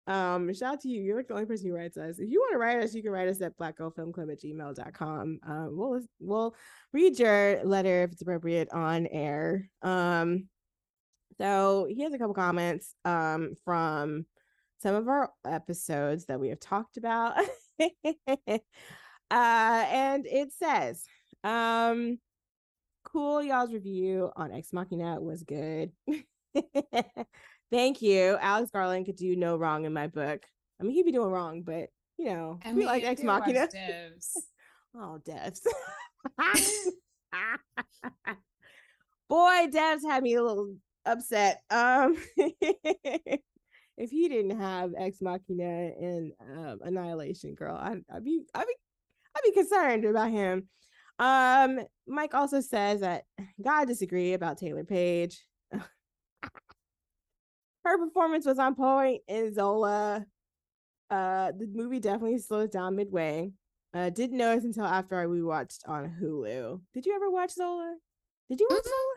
[0.07, 1.01] Um, shout out to you.
[1.01, 2.19] You're like the only person who writes us.
[2.19, 5.39] If you want to write us, you can write us at blackgirlfilmclub at gmail.com.
[5.47, 6.55] Um, we'll we'll
[6.93, 9.69] read your letter if it's appropriate on air.
[9.81, 10.47] Um,
[11.37, 14.25] so he has a couple comments um from
[14.81, 17.37] some of our episodes that we have talked about.
[17.79, 18.59] uh,
[19.31, 21.03] and it says,
[21.43, 22.19] um,
[23.03, 25.91] cool, y'all's review on Ex Machina was good.
[27.71, 28.37] Thank you.
[28.39, 30.45] Alex Garland could do no wrong in my book.
[30.79, 33.67] I mean, he'd be doing wrong, but you know, I we like Ex Machina.
[34.97, 35.59] Oh, devs.
[39.29, 40.73] Boy, devs had me a little
[41.05, 41.61] upset.
[41.69, 48.67] Um, if he didn't have Ex Machina and um, Annihilation, girl, I'd, I'd be, I'd
[48.67, 48.75] be,
[49.35, 50.69] I'd be concerned about him.
[51.19, 53.23] Um, Mike also says that
[53.61, 55.43] God disagree about Taylour Paige.
[57.85, 60.25] Her performance was on point in Zola.
[61.09, 63.51] Uh, the movie definitely slows down midway.
[63.93, 66.81] Uh, didn't notice until after I we watched on Hulu.
[66.93, 67.95] Did you ever watch Zola?
[68.49, 68.85] Did you watch Mhm.
[68.89, 69.15] Zola?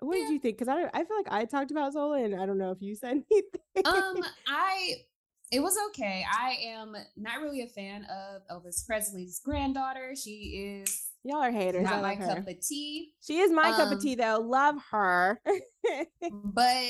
[0.00, 0.24] What Yeah.
[0.26, 0.56] did you think?
[0.58, 2.80] Because I don't, I feel like I talked about Zola, and I don't know if
[2.80, 3.84] you said anything.
[3.84, 5.04] um, I
[5.50, 6.24] it was okay.
[6.30, 10.14] I am not really a fan of Elvis Presley's granddaughter.
[10.16, 11.86] She is Y'all are haters.
[11.86, 12.26] I not my her.
[12.36, 13.14] cup of tea.
[13.20, 14.40] She is my cup of Um, tea, though.
[14.40, 15.40] Love her.
[16.30, 16.86] But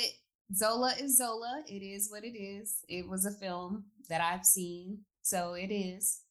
[0.55, 1.63] Zola is Zola.
[1.67, 2.85] It is what it is.
[2.89, 6.23] It was a film that I've seen, so it is.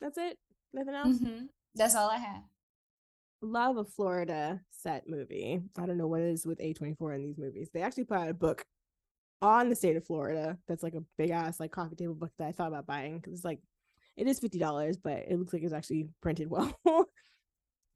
[0.00, 0.38] That's it.
[0.72, 1.18] Nothing else.
[1.18, 1.48] Mhm.
[1.74, 2.42] That's all I have.
[3.42, 5.60] Love a Florida set movie.
[5.76, 7.68] I don't know what it is with A24 in these movies.
[7.72, 8.64] They actually put out a book
[9.42, 12.48] on the state of Florida that's like a big ass like coffee table book that
[12.48, 13.60] I thought about buying because it's like
[14.16, 16.78] it is fifty dollars, but it looks like it's actually printed well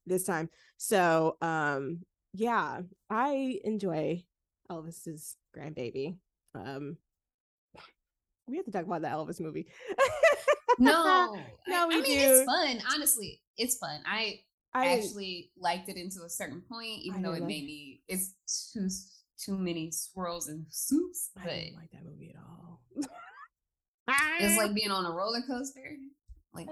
[0.07, 0.51] this time.
[0.77, 4.23] So um yeah, I enjoy
[4.71, 6.17] Elvis's grandbaby.
[6.55, 6.97] Um
[8.47, 9.67] we have to talk about the Elvis movie.
[10.79, 11.37] No,
[11.69, 12.35] No, I, we I mean do.
[12.35, 12.79] it's fun.
[12.95, 14.01] Honestly, it's fun.
[14.07, 14.41] I
[14.73, 18.35] I actually liked it into a certain point, even I though it made me it's
[18.73, 18.89] too
[19.39, 21.31] too many swirls and soups.
[21.39, 22.81] I But didn't like that movie at all.
[24.41, 25.97] it's like being on a roller coaster.
[26.53, 26.69] Like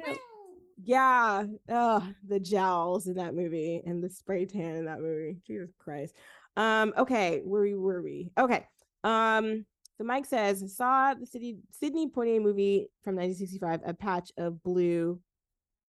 [0.85, 1.45] Yeah.
[1.69, 5.39] Oh, the jowls in that movie and the spray tan in that movie.
[5.47, 6.15] Jesus Christ.
[6.57, 8.31] Um, okay, where we were we?
[8.39, 8.67] Okay.
[9.05, 9.65] Um,
[9.97, 15.21] so Mike says, saw the city Sidney Poitier movie from 1965, A Patch of Blue.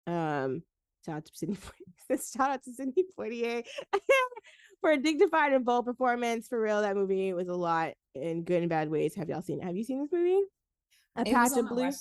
[0.07, 0.63] Um,
[1.05, 1.55] shout out to Sidney
[2.09, 2.33] Poitier.
[2.35, 3.63] shout out to Sidney Poitier
[4.81, 6.47] for a dignified and bold performance.
[6.47, 9.15] For real, that movie was a lot in good and bad ways.
[9.15, 9.65] Have y'all seen it?
[9.65, 10.41] Have you seen this movie?
[11.15, 11.91] A it Patch was on of Blue.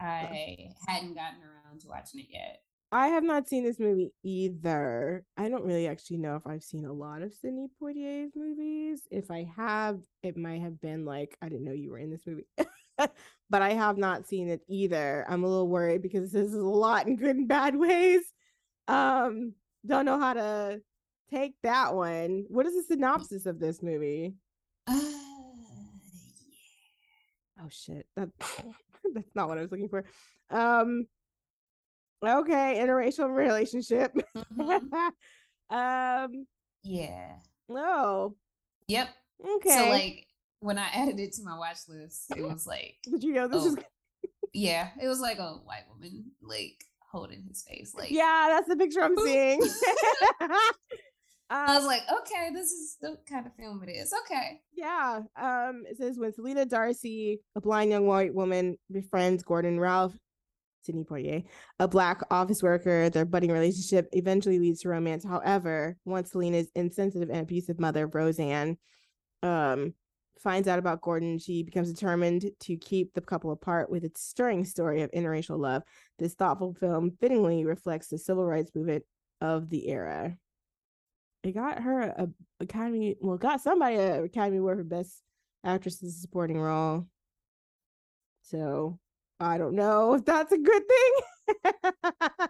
[0.00, 2.60] I hadn't gotten around to watching it yet.
[2.92, 5.24] I have not seen this movie either.
[5.36, 9.02] I don't really actually know if I've seen a lot of Sidney Poitier's movies.
[9.10, 12.26] If I have, it might have been like, I didn't know you were in this
[12.26, 12.46] movie.
[13.50, 15.26] but I have not seen it either.
[15.28, 18.22] I'm a little worried because this is a lot in good and bad ways.
[18.88, 19.54] Um,
[19.84, 20.80] don't know how to
[21.30, 22.44] take that one.
[22.48, 24.34] What is the synopsis of this movie?
[24.86, 25.00] Uh,
[27.62, 28.06] Oh shit.
[28.16, 28.28] That
[29.14, 30.04] that's not what I was looking for.
[30.50, 31.06] Um
[32.24, 34.12] okay, interracial relationship.
[34.36, 35.10] mhm.
[35.70, 36.46] um
[36.82, 37.32] Yeah.
[37.68, 38.34] no.
[38.88, 39.08] Yep.
[39.56, 39.70] Okay.
[39.70, 40.26] So like
[40.60, 43.64] when I added it to my watch list, it was like, did you know this
[43.64, 43.76] oh, is
[44.52, 47.94] yeah, it was like a white woman like holding his face.
[47.94, 49.60] Like, yeah, that's the picture I'm seeing.
[51.48, 54.12] I was um, like, okay, this is the kind of film it is.
[54.24, 54.60] Okay.
[54.74, 55.20] yeah.
[55.36, 60.18] Um, it says when Selina D'Arcey, a blind young white woman, befriends Gordon Ralfe,
[60.86, 61.44] Sidney Poitier,
[61.78, 65.24] a black office worker, their budding relationship eventually leads to romance.
[65.24, 68.78] However, once Selina's insensitive and abusive mother, Roseanne,
[69.42, 69.94] um,
[70.40, 74.64] finds out about Gordon, she becomes determined to keep the couple apart with its stirring
[74.64, 75.82] story of interracial love.
[76.18, 79.04] This thoughtful film fittingly reflects the civil rights movement
[79.40, 80.36] of the era.
[81.42, 82.28] It got her a
[82.60, 85.22] Academy, well, got somebody a Academy Award for Best
[85.64, 87.06] Actress in a Supporting Role.
[88.42, 88.98] So
[89.40, 91.92] I don't know if that's a good thing.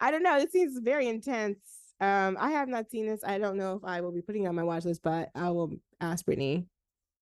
[0.00, 0.38] I don't know.
[0.38, 1.58] It seems very intense.
[2.00, 3.24] Um, I have not seen this.
[3.24, 5.50] I don't know if I will be putting it on my watch list, but I
[5.50, 6.66] will ask Brittany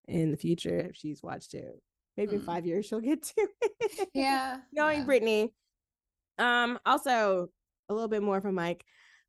[0.09, 1.81] in the future if she's watched it.
[2.17, 2.47] Maybe in Mm.
[2.47, 4.09] five years she'll get to it.
[4.15, 4.59] Yeah.
[4.73, 5.05] Knowing yeah.
[5.05, 5.53] Brittany.
[6.39, 7.49] Um, also
[7.89, 8.85] a little bit more from Mike.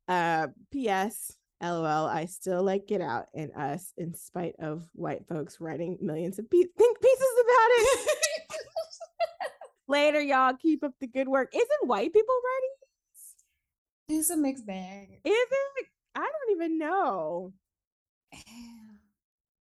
[0.08, 1.32] Uh, P.S.
[1.62, 2.06] LOL.
[2.06, 6.48] I still like Get Out and Us in spite of white folks writing millions of
[6.50, 8.10] pe- think pieces about it.
[9.88, 10.54] Later, y'all.
[10.54, 11.54] Keep up the good work.
[11.54, 14.20] Isn't white people writing?
[14.20, 15.20] It's a mixed bag.
[15.24, 15.86] Is it?
[16.14, 17.52] I don't even know.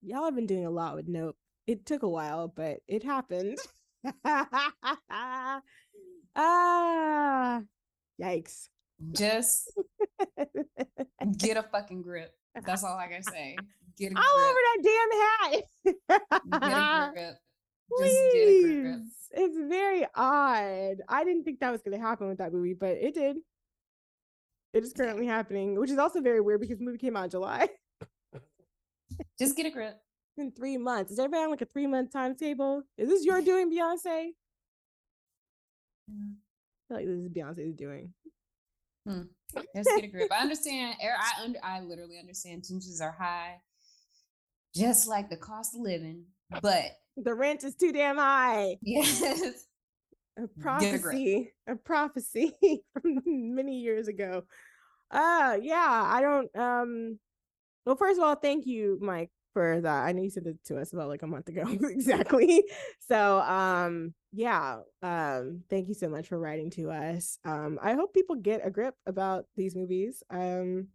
[0.02, 1.36] Y'all have been doing a lot with Nope.
[1.68, 3.58] It took a while, but it happened.
[6.36, 7.62] ah,
[8.22, 8.68] yikes.
[9.12, 9.72] Just
[11.38, 12.34] get a fucking grip.
[12.66, 13.56] That's all I gotta say.
[13.98, 14.46] Get a All grip.
[14.50, 15.64] over that damn hat.
[16.62, 17.36] get a grip.
[17.90, 19.12] Please.
[19.32, 20.98] It's very odd.
[21.10, 23.38] I didn't think that was going to happen with that movie, but it did.
[24.74, 27.30] It is currently happening, which is also very weird because the movie came out in
[27.30, 27.70] July
[29.40, 30.00] Just get a grip.
[30.38, 31.12] in three months.
[31.12, 32.84] Is everybody on like a three month timetable?
[32.98, 34.30] Is this your doing, Beyonce?
[36.10, 36.14] I
[36.88, 38.14] feel like this is Beyonce's doing.
[39.76, 40.32] Just get a grip.
[40.32, 40.96] I understand.
[41.04, 41.60] er, I under.
[41.64, 42.64] I literally understand.
[42.64, 43.60] Tensions are high,
[44.76, 46.24] just like the cost of living.
[46.62, 48.78] But The rent is too damn high.
[48.82, 49.66] yes,
[50.38, 52.54] A prophecy, a prophecy
[52.94, 54.44] from many years ago.
[55.12, 57.20] Uh yeah, I don't um
[57.86, 60.06] well first of all, thank you, Mike, for that.
[60.06, 62.64] I know you said it to us about like a month ago exactly.
[63.08, 67.38] So um yeah, um thank you so much for writing to us.
[67.46, 70.24] Um I hope people get a grip about these movies.
[70.32, 70.88] Um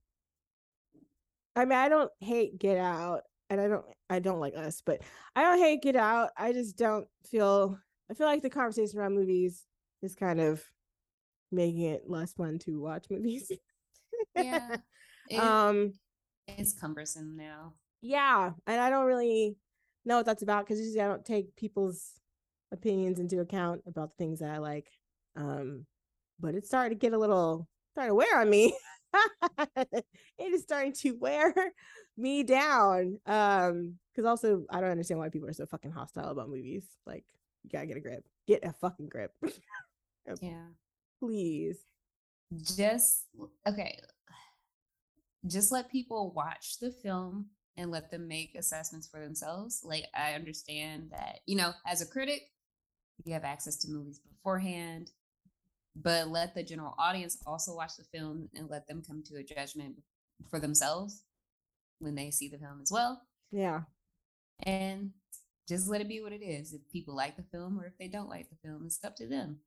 [1.55, 5.03] I mean, I don't hate Get Out and I don't I don't like us, but
[5.37, 6.31] I don't hate Get Out.
[6.37, 7.79] I just don't feel
[8.11, 9.65] I feel like the conversation around movies
[10.03, 10.63] is kind of
[11.53, 13.51] making it less fun to watch movies.
[14.37, 14.77] yeah.
[15.31, 15.93] It- um
[16.47, 17.75] it's cumbersome now.
[18.01, 19.59] yeah, and I don't really
[20.07, 22.13] know what that's about because usually I don't take people's
[22.73, 24.87] opinions into account about the things that I like.
[25.37, 25.85] Um,
[26.41, 28.75] but it's starting to get a little starting to wear on me.
[29.77, 30.05] it
[30.39, 31.53] is starting to wear
[32.19, 33.19] me down.
[33.27, 36.85] Um, because also I don't understand why people are so fucking hostile about movies.
[37.07, 37.25] Like,
[37.63, 38.25] you gotta get a grip.
[38.47, 39.33] Get a fucking grip.
[40.43, 40.67] Yeah.
[41.21, 41.79] Please.
[42.55, 43.25] Just
[43.67, 43.99] okay.
[45.47, 47.47] Just let people watch the film
[47.79, 49.81] and let them make assessments for themselves.
[49.85, 52.43] Like I understand that, you know, as a critic,
[53.25, 55.13] you have access to movies beforehand,
[55.97, 59.43] but let the general audience also watch the film and let them come to a
[59.43, 59.97] judgment
[60.51, 61.23] for themselves
[62.01, 63.23] when they see the film as well.
[63.51, 63.83] Yeah.
[64.65, 65.11] And
[65.69, 66.73] just let it be what it is.
[66.73, 69.27] If people like the film or if they don't like the film, it's up to
[69.27, 69.59] them.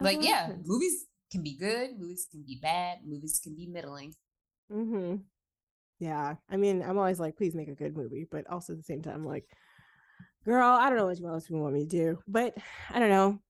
[0.00, 4.14] But yeah, movies can be good, movies can be bad, movies can be middling.
[4.72, 5.16] Mm-hmm.
[5.98, 6.34] Yeah.
[6.48, 9.02] I mean, I'm always like, please make a good movie, but also at the same
[9.02, 9.44] time, like,
[10.44, 12.56] girl, I don't know what else you want me to do, but
[12.90, 13.40] I don't know.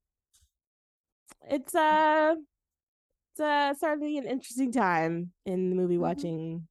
[1.50, 2.34] It's uh,
[3.32, 6.00] it's uh, starting be an interesting time in the movie Mhm.
[6.00, 6.68] watching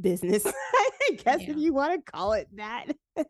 [0.00, 0.44] business.
[0.74, 1.50] I guess Yeah.
[1.50, 2.86] if you want to call it that.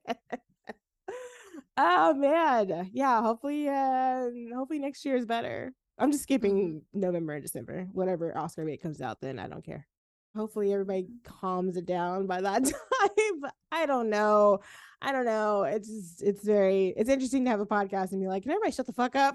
[1.76, 3.20] oh man, yeah.
[3.22, 5.72] Hopefully, uh, hopefully next year is better.
[5.98, 7.86] I'm just skipping November and December.
[7.92, 9.86] Whatever Oscar bait comes out, then I don't care.
[10.34, 13.50] Hopefully everybody calms it down by that time.
[13.72, 14.58] I don't know.
[15.00, 15.62] I don't know.
[15.64, 18.72] It's just it's very it's interesting to have a podcast and be like, can everybody
[18.72, 19.34] shut the fuck up?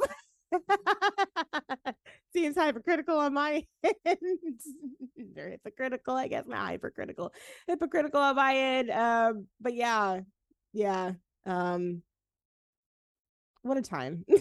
[2.34, 3.66] Seems hypocritical on my
[4.06, 4.18] end.
[5.38, 6.46] or hypocritical, I guess.
[6.48, 7.32] Not hypercritical.
[7.68, 8.92] Hypocritical on my end.
[8.92, 10.22] Um, but yeah,
[10.74, 11.14] yeah.
[11.46, 12.04] Um
[13.64, 14.26] what a time.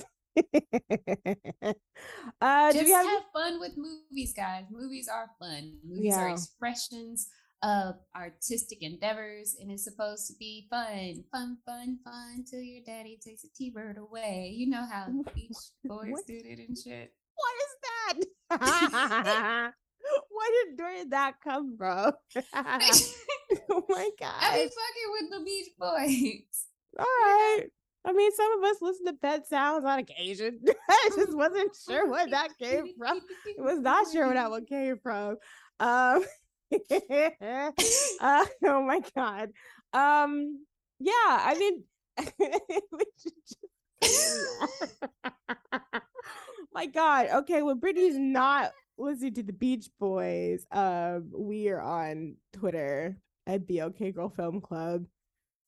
[2.41, 4.65] uh Just have have fun with movies, guys.
[4.70, 5.74] Movies are fun.
[5.85, 7.28] Movies are expressions
[7.62, 13.19] of artistic endeavors, and it's supposed to be fun, fun, fun, fun till your daddy
[13.23, 14.53] takes a T-bird away.
[14.57, 15.53] You know how Beach
[15.85, 16.27] Boys What?
[16.27, 17.12] did it and shit.
[17.35, 18.20] what is
[18.51, 19.73] that?
[20.31, 22.12] where did where did that come from?
[22.35, 24.35] oh my god!
[24.41, 26.66] I be fucking with the Beach Boys.
[26.99, 27.65] All right.
[28.03, 30.59] I mean, some of us listen to pet sounds on occasion.
[30.89, 33.20] I just wasn't sure where that came from.
[33.59, 35.37] I was not sure where that one came from.
[35.81, 36.24] Um,
[38.20, 38.20] uh,
[38.64, 39.51] oh my god.
[39.92, 40.64] Um,
[40.98, 41.84] yeah, I mean,
[46.72, 47.28] my god.
[47.34, 53.16] Okay, when Brittany's not listening to the Beach Boys, um, we are on Twitter
[53.47, 55.06] at BLK Girl Film Club.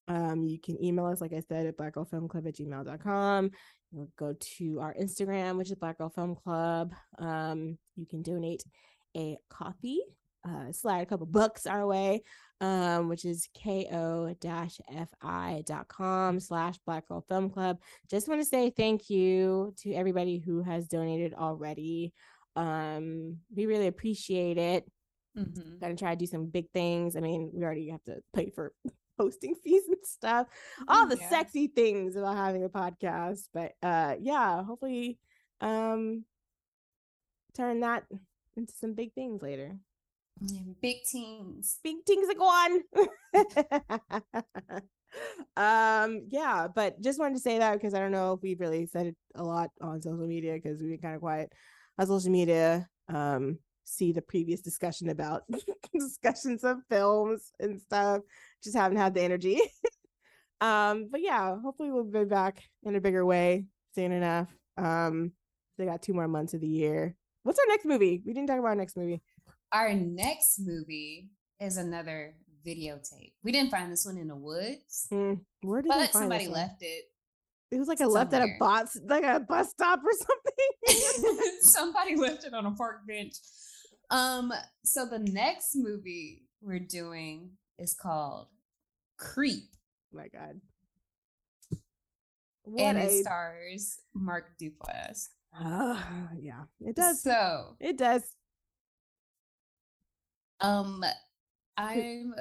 [0.08, 3.50] Um, you can email us, like I said, at blackgirlfilmclub at gmail.com.
[3.92, 6.94] You'll go to our Instagram, which is Black Girl Film Club.
[7.18, 8.64] Um, you can donate
[9.16, 10.00] a coffee,
[10.44, 12.22] uh, slide a couple bucks our way,
[12.60, 13.48] um, which is
[15.22, 17.78] ko-fi.com slash Black Girl Film Club.
[18.10, 22.12] Just want to say thank you to everybody who has donated already.
[22.56, 24.90] Um, we really appreciate it.
[25.38, 25.78] Mm-hmm.
[25.80, 27.16] Gonna try to do some big things.
[27.16, 28.74] I mean, we already have to pay for
[29.18, 30.46] hosting fees and stuff.
[30.88, 31.28] All the Yeah.
[31.30, 33.48] sexy things about having a podcast.
[33.54, 35.18] But uh yeah, hopefully
[35.62, 36.24] um
[37.54, 38.04] turn that
[38.56, 39.78] into some big things later.
[40.40, 41.78] Yeah, Big teams.
[41.84, 42.82] Big things are going.
[45.56, 48.86] um yeah, but just wanted to say that because I don't know if we've really
[48.86, 51.52] said it a lot on social media because we've been kind of quiet
[51.98, 52.88] on social media.
[53.08, 55.42] Um see the previous discussion about
[55.92, 58.20] discussions of films and stuff.
[58.62, 59.60] Just haven't had the energy.
[60.60, 63.64] um, but yeah, hopefully we'll be back in a bigger way
[63.94, 64.48] soon enough.
[64.76, 65.32] Um,
[65.78, 67.14] they got two more months of the year.
[67.42, 68.22] What's our next movie?
[68.24, 69.20] We didn't talk about our next movie.
[69.72, 71.30] Our next movie
[71.60, 72.34] is another
[72.66, 73.32] videotape.
[73.42, 76.82] We didn't find this one in the woods, Hmm, where did but find somebody left
[76.82, 77.04] it.
[77.70, 81.42] It was like I left at a bus, like a bus stop or something.
[81.62, 83.34] somebody left it on a park bench.
[84.10, 84.52] Um,
[84.84, 88.48] so the next movie we're doing is called
[89.16, 89.64] Creep,
[90.12, 90.60] Oh my God.
[92.64, 95.28] What and it stars Mark Duplass.
[95.54, 97.22] Ah, yeah, it does.
[97.22, 98.22] So, It does.
[100.62, 101.04] Um,
[101.76, 102.34] I'm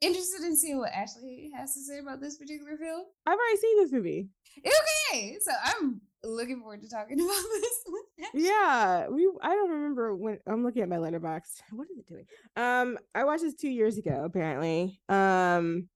[0.00, 3.06] interested in seeing what Ashley has to say about this particular film.
[3.26, 4.28] I've already seen this movie.
[4.58, 8.24] Okay, so I'm looking forward to talking about this.
[8.34, 9.30] Yeah, we.
[9.42, 10.38] I don't remember when.
[10.46, 11.62] I'm looking at my Letterboxd.
[11.72, 12.26] What is it doing?
[12.56, 14.22] Um, I watched this two years ago.
[14.24, 15.88] Apparently, um,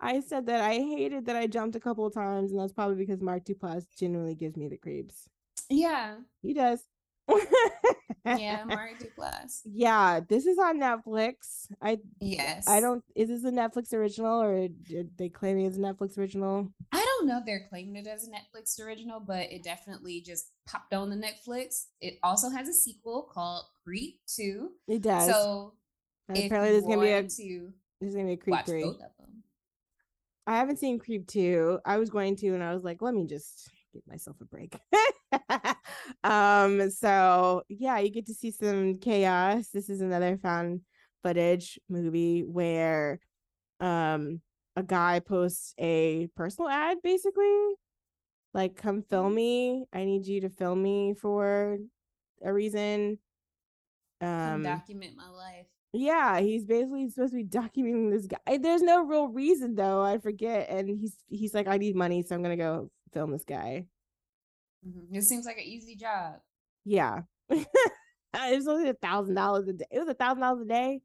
[0.00, 2.96] I said that I hated that I jumped a couple of times, and that's probably
[2.96, 5.28] because Mark Duplass genuinely gives me the creeps.
[5.68, 6.82] Yeah, He does.
[8.36, 9.60] yeah, Duplass.
[9.64, 11.66] Yeah, this is on Netflix.
[11.80, 13.02] I Yes, I don't.
[13.14, 16.68] Is this a Netflix original or did they claiming it's a Netflix original?
[16.92, 20.50] I don't know if they're claiming it as a Netflix original, but it definitely just
[20.66, 21.86] popped on the Netflix.
[22.00, 24.70] It also has a sequel called Creep 2.
[24.88, 25.26] It does.
[25.26, 25.74] So
[26.28, 28.82] apparently, there's gonna be a to there's gonna be a Creep three.
[28.82, 29.42] both of them.
[30.46, 31.80] I haven't seen Creep 2.
[31.84, 34.78] I was going to, and I was like, let me just give myself a break.
[36.24, 39.68] um, so yeah, you get to see some chaos.
[39.68, 40.80] This is another found
[41.22, 43.20] footage movie where
[43.80, 44.40] um
[44.76, 47.74] a guy posts a personal ad basically.
[48.54, 49.84] Like, come film me.
[49.92, 51.78] I need you to film me for
[52.42, 53.18] a reason.
[54.20, 55.66] Um document my life.
[55.92, 58.58] yeah, he's basically supposed to be documenting this guy.
[58.58, 60.02] There's no real reason though.
[60.02, 60.68] I forget.
[60.70, 63.86] And he's he's like, I need money, so I'm gonna go film this guy.
[64.86, 65.14] Mhm.
[65.16, 66.34] It seems like an easy job.
[66.84, 67.22] Yeah.
[67.50, 67.66] it
[68.34, 69.86] was only a thousand dollars a day.
[69.90, 71.00] It was a thousand dollars a day.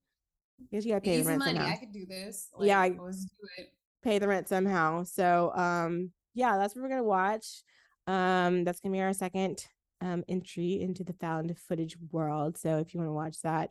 [0.71, 1.57] Guess you the Easy rent money.
[1.57, 1.73] somehow.
[1.73, 2.49] I could do this.
[2.59, 3.73] Yeah, I- let's do it.
[4.03, 5.03] Pay the rent somehow.
[5.03, 7.63] So um yeah, that's what we're gonna watch.
[8.07, 9.65] Um that's gonna be our second
[10.01, 12.57] um entry into the found footage world.
[12.57, 13.69] So if you want to watch that,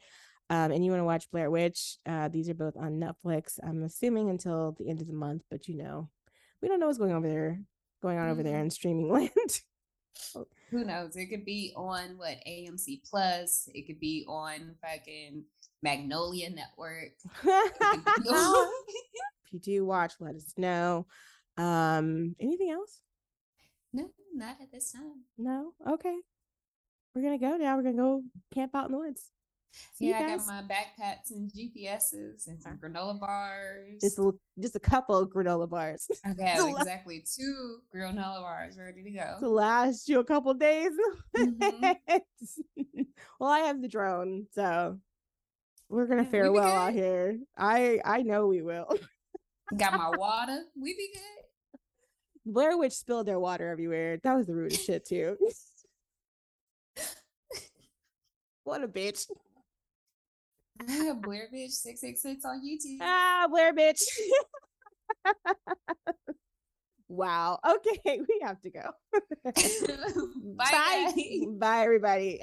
[0.51, 3.59] um, and you want to watch Blair Witch, uh, these are both on Netflix.
[3.63, 6.09] I'm assuming until the end of the month, but you know,
[6.61, 7.61] we don't know what's going over there,
[8.03, 8.63] going on over there Mhm.
[8.63, 9.31] in streaming land.
[10.71, 11.17] Who knows?
[11.17, 13.69] It could be on what AMC Plus.
[13.75, 15.45] It could be on fucking
[15.83, 17.13] Magnolia Network.
[17.45, 18.73] It could be on-
[19.47, 21.07] if you do watch, let us know.
[21.59, 23.01] Um, anything else?
[23.93, 25.25] no, not at this time.
[25.37, 25.73] No.
[25.87, 26.17] Okay.
[27.15, 27.77] We're gonna go now.
[27.77, 28.23] We're gonna go
[28.55, 29.31] camp out in the woods.
[29.99, 30.47] Yeah, I guys.
[30.47, 34.01] got my backpacks and GPSs and some granola bars.
[34.01, 39.03] Just a, just a couple of granola bars I the exactly two granola bars ready
[39.03, 40.93] to go to last you a couple days.
[41.37, 41.97] Mhm.
[43.41, 44.99] well, I have the drone, so
[45.89, 47.39] we're gonna we fare be well out here.
[47.57, 48.89] I I know we will.
[49.77, 50.63] Got my water.
[50.81, 51.81] We be good.
[52.45, 54.19] Blair Witch spilled their water everywhere.
[54.23, 55.37] That was the rudest shit too.
[58.65, 59.27] what a bitch.
[61.23, 62.99] Blair Bitch 666 on YouTube.
[63.01, 64.03] Ah, Blair bitch.
[67.09, 67.59] wow.
[67.67, 68.91] Okay, we have to go.
[70.57, 70.71] Bye.
[70.71, 71.15] guys.
[71.59, 72.41] Bye everybody.